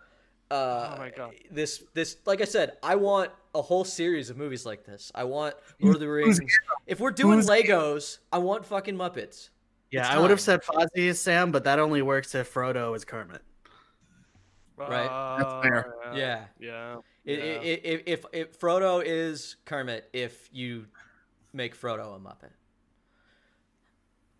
[0.51, 1.35] Uh, Oh my God.
[1.51, 5.11] This this like I said, I want a whole series of movies like this.
[5.15, 6.41] I want Lord of the Rings.
[6.87, 9.51] If we're doing Legos, I want fucking Muppets.
[9.91, 13.05] Yeah, I would have said Fozzie is Sam, but that only works if Frodo is
[13.05, 13.43] Kermit.
[14.77, 15.39] right.
[15.39, 15.95] That's fair.
[16.05, 16.45] Uh, Yeah.
[16.59, 16.97] Yeah.
[17.27, 17.43] I- I- yeah.
[17.61, 20.87] I- If, if if Frodo is Kermit, if you
[21.53, 22.51] make Frodo a Muppet.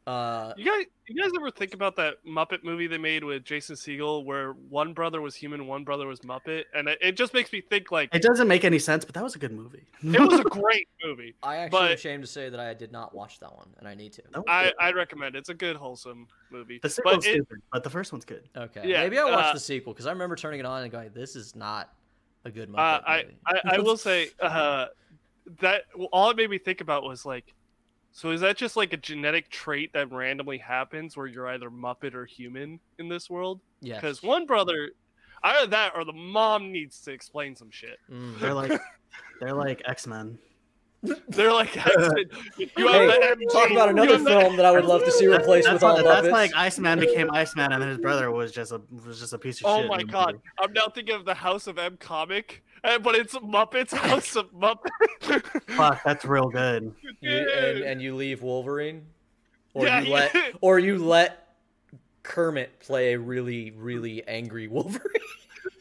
[0.07, 3.75] Uh, You guys, you guys ever think about that Muppet movie they made with Jason
[3.75, 7.51] Segel, where one brother was human, one brother was Muppet, and it, it just makes
[7.53, 9.85] me think like It doesn't make any sense, but that was a good movie.
[10.03, 11.35] it was a great movie.
[11.43, 13.89] I actually am But- ashamed to say that I did not watch that one, and
[13.89, 14.23] I need to.
[14.33, 14.75] That I good.
[14.79, 15.39] I recommend it.
[15.39, 16.81] it's a good wholesome movie.
[16.83, 18.47] the sequel's but it, stupid, but the first one's good.
[18.55, 20.93] Okay, Yeah, maybe I'll watch uh, the sequel because I remember turning it on and
[20.93, 21.95] going, "This is not
[22.45, 24.87] a good Muppet uh, I, movie." I I will say uh,
[25.61, 27.55] that all it made me think about was like,
[28.16, 32.15] so is that just like a genetic trait that randomly happens where you're either Muppet
[32.15, 33.61] or human in this world?
[33.82, 34.01] yes.
[34.01, 34.93] Because one brother,
[35.43, 37.99] either that or the mom needs to explain some shit.
[38.11, 38.39] Mm.
[38.41, 38.73] They're like
[39.41, 40.39] they're like X Men.
[41.28, 44.70] They're like, you have Hey, the MG, talk about you another the- film that I
[44.70, 46.31] would love to see replaced That's, with all like, that's Muppets.
[46.32, 49.61] like Iceman became Iceman, and then his brother was just a was just a piece
[49.61, 49.91] of Oh shit.
[49.91, 50.41] Oh my god!
[50.59, 52.64] I'm now thinking of the House of M comic,
[53.02, 55.43] but it's Muppets House of Muppets.
[55.70, 56.94] Fuck, that's real good.
[57.20, 59.06] You, and, and you leave Wolverine,
[59.73, 60.15] or Yeah, you yeah.
[60.15, 61.55] let, or you let
[62.23, 65.01] Kermit play a really, really angry Wolverine.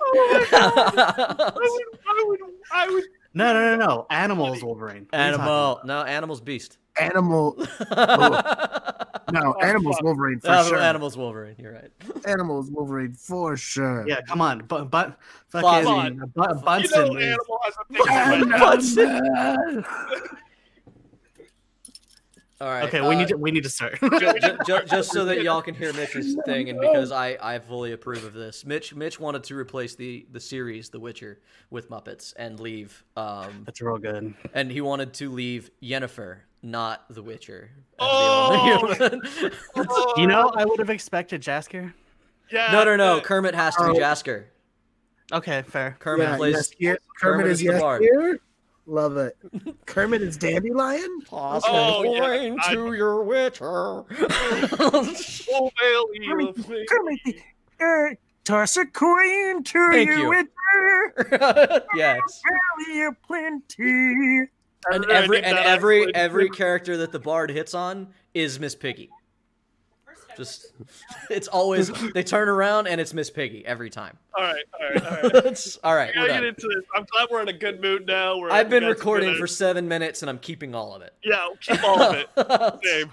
[0.01, 2.39] oh I would, I would,
[2.71, 3.03] I would.
[3.34, 4.07] No, no, no, no.
[4.09, 5.07] Animals Wolverine.
[5.09, 6.77] What are you talking Animal, no, Animal's Beast.
[6.97, 7.57] Animal.
[9.34, 10.77] No, Animals Wolverine for Oh, sure.
[10.77, 11.55] Animal's Wolverine.
[11.57, 11.91] You're right.
[12.27, 14.07] Animals Wolverine for sure.
[14.07, 15.18] Yeah, come on, but but
[15.51, 15.84] Fozzie.
[15.84, 17.14] fucking Bu- You Bunsen.
[17.14, 19.76] know, Animal has a thing.
[19.76, 19.85] with-
[22.61, 22.84] All right.
[22.85, 23.99] okay, we uh, need to we need to start.
[23.99, 27.60] ju- ju- ju- just so that y'all can hear Mitch's thing, and because I, I
[27.60, 31.41] fully approve of this, Mitch Mitch wanted to replace the the series The Witcher
[31.72, 34.34] with Muppets and leave, um, That's real good.
[34.53, 37.69] and he wanted to leave Yennefer, not The Witcher.
[37.99, 40.14] as the Oh!
[40.18, 41.94] You know, I would have expected Jaskier.
[42.52, 42.72] Yeah.
[42.72, 43.15] no, no, no.
[43.18, 43.22] yeah.
[43.22, 44.02] Kermit has to be Oh.
[44.02, 44.45] Jaskier.
[45.31, 45.95] Okay, fair.
[45.99, 46.98] Kermit Yeah, plays yes.
[47.19, 48.02] Kermit Kermit is is the yes bard.
[48.02, 48.40] here.
[48.85, 49.38] Love it.
[49.85, 51.22] Kermit is Dandelion.
[51.31, 53.65] Oh, yeah, Going I- to your Witcher.
[53.65, 54.06] Oh,
[55.80, 56.88] Bailey, Kermit.
[56.90, 57.19] Kermit,
[57.81, 60.30] er, toss a coin to Thank you, you.
[60.30, 61.85] Witcher.
[61.95, 62.41] yes.
[62.85, 64.49] Valley of plenty.
[64.91, 69.10] And every and every every character that the bard hits on is Miss Piggy.
[70.35, 70.73] Just
[71.30, 74.18] it's always they turn around and it's Miss Piggy every time.
[74.35, 75.35] All right, all right, all right.
[75.35, 76.43] It's- all right, We we're get done.
[76.45, 76.84] into this.
[76.95, 78.38] I'm glad we're in a good mood now.
[78.39, 81.01] We're, I've been we got some recording for seven minutes and I'm keeping all of
[81.03, 81.14] it.
[81.23, 82.30] Yeah, keep all of it.
[82.84, 83.11] Same.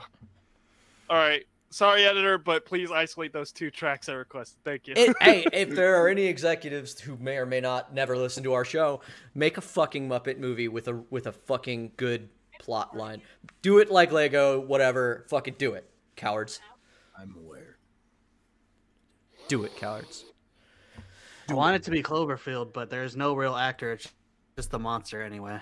[1.10, 1.44] All right.
[1.72, 4.58] Sorry, editor, but please isolate those two tracks I requested.
[4.64, 4.94] Thank you.
[4.96, 8.52] It- hey, if there are any executives who may or may not never listen to
[8.54, 9.00] our show,
[9.34, 12.28] make a fucking Muppet movie with a with a fucking good
[12.58, 13.22] plot line.
[13.62, 15.24] Do it like Lego, whatever.
[15.30, 16.60] Fucking do it, cowards.
[17.16, 17.76] I'm aware.
[19.46, 20.24] Do it, cowards.
[21.48, 23.92] I want it to be Cloverfield, but there's no real actor.
[23.92, 24.08] It's
[24.56, 25.58] just the monster anyway.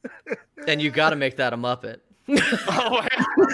[0.66, 2.00] and you got to make that a Muppet.
[2.70, 3.06] Oh,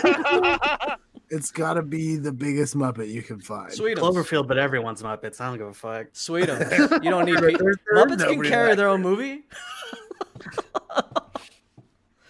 [0.05, 0.97] yeah.
[1.31, 3.71] It's got to be the biggest Muppet you can find.
[3.73, 3.97] Sweetums.
[3.99, 5.41] Cloverfield, but everyone's Muppets.
[5.41, 6.13] I don't give a fuck.
[6.13, 7.03] Sweetums.
[7.05, 9.45] You don't need There- pe- there's- there's Muppets can carry like their own movie.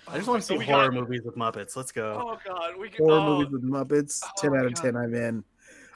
[0.06, 1.76] I just want to see So horror got- movies with Muppets.
[1.76, 2.20] Let's go.
[2.24, 3.04] oh god, we can.
[3.04, 4.20] Horror oh, movies with Muppets.
[4.24, 4.82] Oh ten out of God.
[4.82, 4.96] ten.
[4.96, 5.44] I'm in.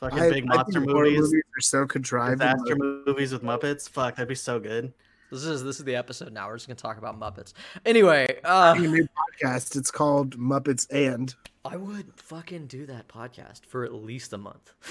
[0.01, 2.41] Fucking I, big I monster think movies, movies are so contrived.
[2.43, 3.89] and disaster movies with Muppets.
[3.89, 4.93] Fuck, that'd be so good.
[5.31, 6.49] This is this is the episode now.
[6.49, 7.53] We're just gonna talk about Muppets.
[7.85, 9.07] Anyway, uh, a new
[9.43, 9.77] podcast.
[9.77, 11.35] It's called Muppets and.
[11.71, 14.73] I would fucking do that podcast for at least a month.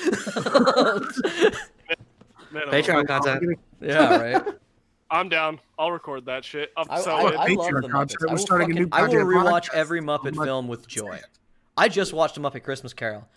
[2.53, 3.59] Patreon content.
[3.81, 4.43] yeah, right.
[5.09, 5.59] I'm down.
[5.79, 6.71] I'll record that shit.
[6.75, 7.37] I'm I, so I, in.
[7.37, 8.19] I love the content.
[8.19, 8.21] Muppets.
[8.21, 9.73] We're I will, starting a fucking, new I will rewatch podcast.
[9.73, 11.19] every Muppet Muppet- film with joy.
[11.77, 13.27] I just watched a Muppet Christmas Carol.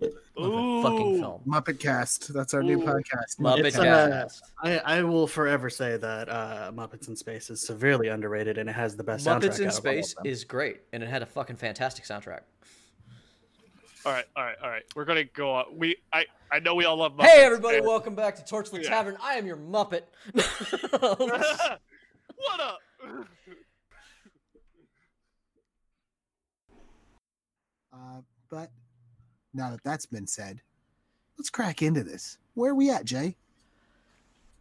[0.00, 1.42] Muppet fucking film.
[1.46, 2.32] Muppet Cast.
[2.32, 3.38] That's our new podcast.
[3.40, 4.42] Muppet It's, uh, Cast.
[4.62, 8.74] I, I will forever say that uh, Muppets in Space is severely underrated and it
[8.74, 9.40] has the best soundtrack.
[9.40, 10.26] Muppets in out of all of Space them.
[10.26, 12.40] is great, and it had a fucking fantastic soundtrack.
[14.06, 14.84] All right, all right, all right.
[14.94, 15.64] We're gonna go on.
[15.76, 17.16] We, I, I know we all love.
[17.16, 18.88] Muppets, Hey everybody, and- welcome back to Torchlit Yeah.
[18.90, 19.16] Tavern.
[19.20, 20.02] I am your Muppet.
[21.00, 22.78] what up?
[27.92, 28.20] Uh,
[28.50, 28.70] but
[29.54, 30.60] now that that's been said,
[31.38, 32.36] let's crack into this.
[32.52, 33.36] Where are we at, Jay?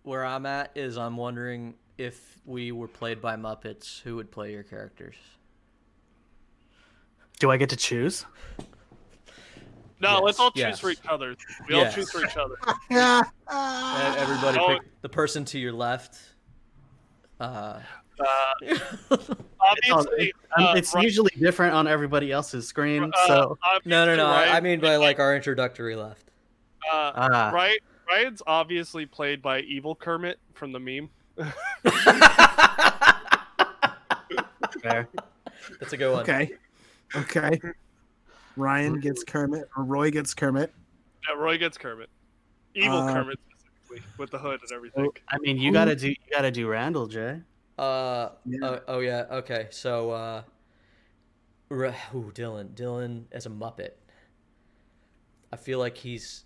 [0.04, 4.54] Where I'm at is I'm wondering if we were played by Muppets, who would play
[4.54, 5.16] your characters?
[7.40, 8.26] Do I get to choose?
[10.02, 10.80] No, Yes, let's all choose yes.
[10.80, 11.36] for each other.
[11.70, 12.56] We all choose for each other.
[12.92, 13.22] Yeah.
[13.52, 14.68] E- Everybody Oh.
[14.80, 16.18] pick the person to your left.
[17.40, 17.80] Uh,
[18.20, 18.54] Uh,
[19.60, 24.16] obviously, Um, uh, it's Ry- usually different on everybody else's screen, uh, so no, no,
[24.16, 24.26] no.
[24.28, 26.32] I, I mean by like our introductory left.
[26.90, 27.76] uh, ah, Ryan,
[28.08, 31.10] Ryan's obviously played by Evil Kermit from the meme.
[34.82, 35.08] fair.
[35.80, 36.22] That's a good one.
[36.22, 36.52] Okay.
[37.16, 37.60] Okay.
[38.56, 40.74] Ryan gets Kermit, or Roy gets Kermit.
[41.28, 42.10] Yeah, Roy gets Kermit.
[42.74, 45.10] Evil Uh, Kermit specifically, with the hood and everything.
[45.30, 47.42] I mean, you gotta do you gotta do Randall, Jay.
[47.78, 48.60] Uh, Yeah.
[48.64, 49.26] oh, oh yeah.
[49.32, 49.68] Okay.
[49.72, 50.44] So, uh,
[51.72, 52.70] r- ooh, Dylan.
[52.76, 53.92] Dylan as a Muppet.
[55.52, 56.44] I feel like he's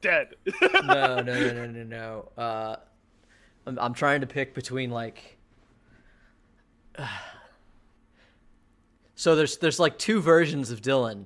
[0.00, 0.34] Dead.
[0.62, 2.28] no, no, no, no, no, no.
[2.36, 2.76] Uh,
[3.66, 5.38] I'm, I'm trying to pick between like.
[9.14, 11.24] So there's there's like two versions of Dylan.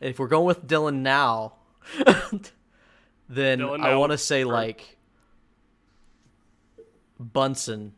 [0.00, 1.54] If we're going with Dylan now,
[3.28, 4.52] then Dylan I want to say Bert.
[4.52, 4.96] like
[7.18, 7.94] Bunsen,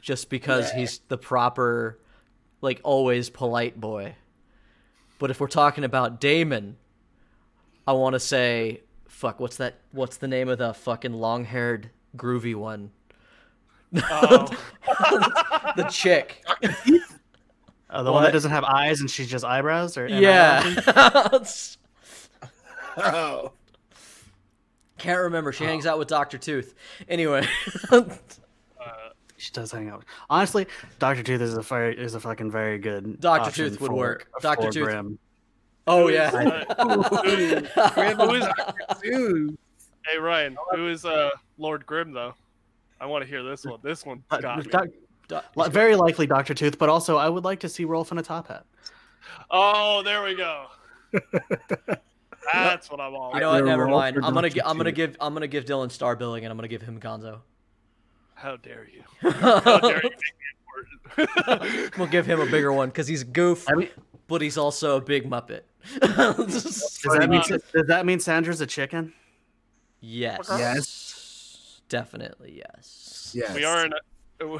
[0.00, 1.98] just because he's the proper,
[2.60, 4.16] like always polite boy.
[5.18, 6.76] But if we're talking about Damon,
[7.86, 9.76] I want to say, fuck, what's that?
[9.92, 12.90] What's the name of the fucking long-haired, groovy one?
[14.10, 14.48] Oh.
[15.76, 16.44] The chick.
[17.96, 20.62] Oh, the one that doesn't have eyes and she's just eyebrows, or yeah.
[22.98, 23.52] Oh.
[24.98, 25.52] Can't remember.
[25.52, 26.74] She hangs out with Doctor Tooth.
[27.08, 27.46] Anyway.
[29.36, 30.04] she does hang out.
[30.30, 30.66] Honestly,
[30.98, 33.20] Doctor Tooth is a very is a fucking very good.
[33.20, 33.50] Dr.
[33.50, 34.28] Tooth would for- work.
[34.40, 34.70] Dr.
[34.70, 34.84] Tooth.
[34.84, 35.18] Grim.
[35.86, 36.30] oh Who is, yeah.
[36.78, 38.48] uh, who- who is-
[39.02, 39.58] Dude.
[40.06, 42.34] hey Ryan, who is uh Lord Grim though?
[42.98, 43.78] I want to hear this one.
[43.82, 44.72] This one Uh, got me.
[45.28, 48.18] Doc- Doc- very likely Doctor Tooth, but also I would like to see Rolf in
[48.18, 48.64] a top hat.
[49.50, 50.66] Oh, there we go.
[52.52, 53.32] That's what I'm all.
[53.34, 53.64] You know what?
[53.64, 54.16] Never mind.
[54.16, 54.54] I'm gonna Dr.
[54.54, 57.00] gi- I'm gonna give I'm gonna give Dylan star billing and I'm gonna give him
[57.00, 57.40] Gonzo.
[58.34, 59.30] How dare you?
[59.30, 61.26] How dare you make me
[61.56, 61.98] important?
[61.98, 63.88] we'll give him a bigger one because he's a goof, I mean,
[64.28, 65.62] but he's also a big Muppet.
[66.00, 67.42] does that mean
[67.72, 69.12] does that mean Sandra's a chicken?
[70.00, 70.46] yes.
[70.50, 71.80] Yes.
[71.88, 73.32] Definitely yes.
[73.34, 73.54] Yes.
[73.54, 73.92] we are in.
[74.40, 74.58] A,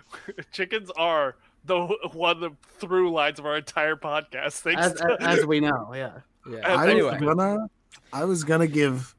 [0.52, 1.78] chickens are the
[2.12, 4.54] one of the through lines of our entire podcast.
[4.60, 4.80] Thanks.
[4.82, 6.18] As, to, as, as we know, yeah.
[6.50, 6.58] Yeah.
[6.76, 7.12] I anyway.
[7.12, 7.66] was gonna,
[8.12, 9.14] I was gonna give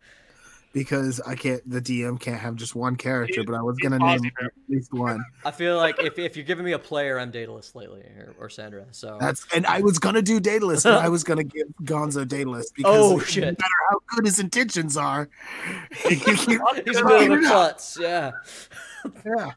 [0.74, 1.62] because I can't.
[1.70, 4.52] The DM can't have just one character, He's- but I was gonna name Aussie, at
[4.68, 5.24] least one.
[5.46, 8.50] I feel like if, if you're giving me a player, I'm Daedalus lately or, or
[8.50, 8.86] Sandra.
[8.92, 12.72] So That's and I was gonna do Daedalus, but I was gonna give Gonzo Daedalus
[12.76, 13.44] because Oh, no shit.
[13.44, 15.30] matter how good his intentions are,
[16.10, 17.98] he's a bit of a klutz.
[18.02, 18.32] Yeah.
[19.26, 19.52] yeah.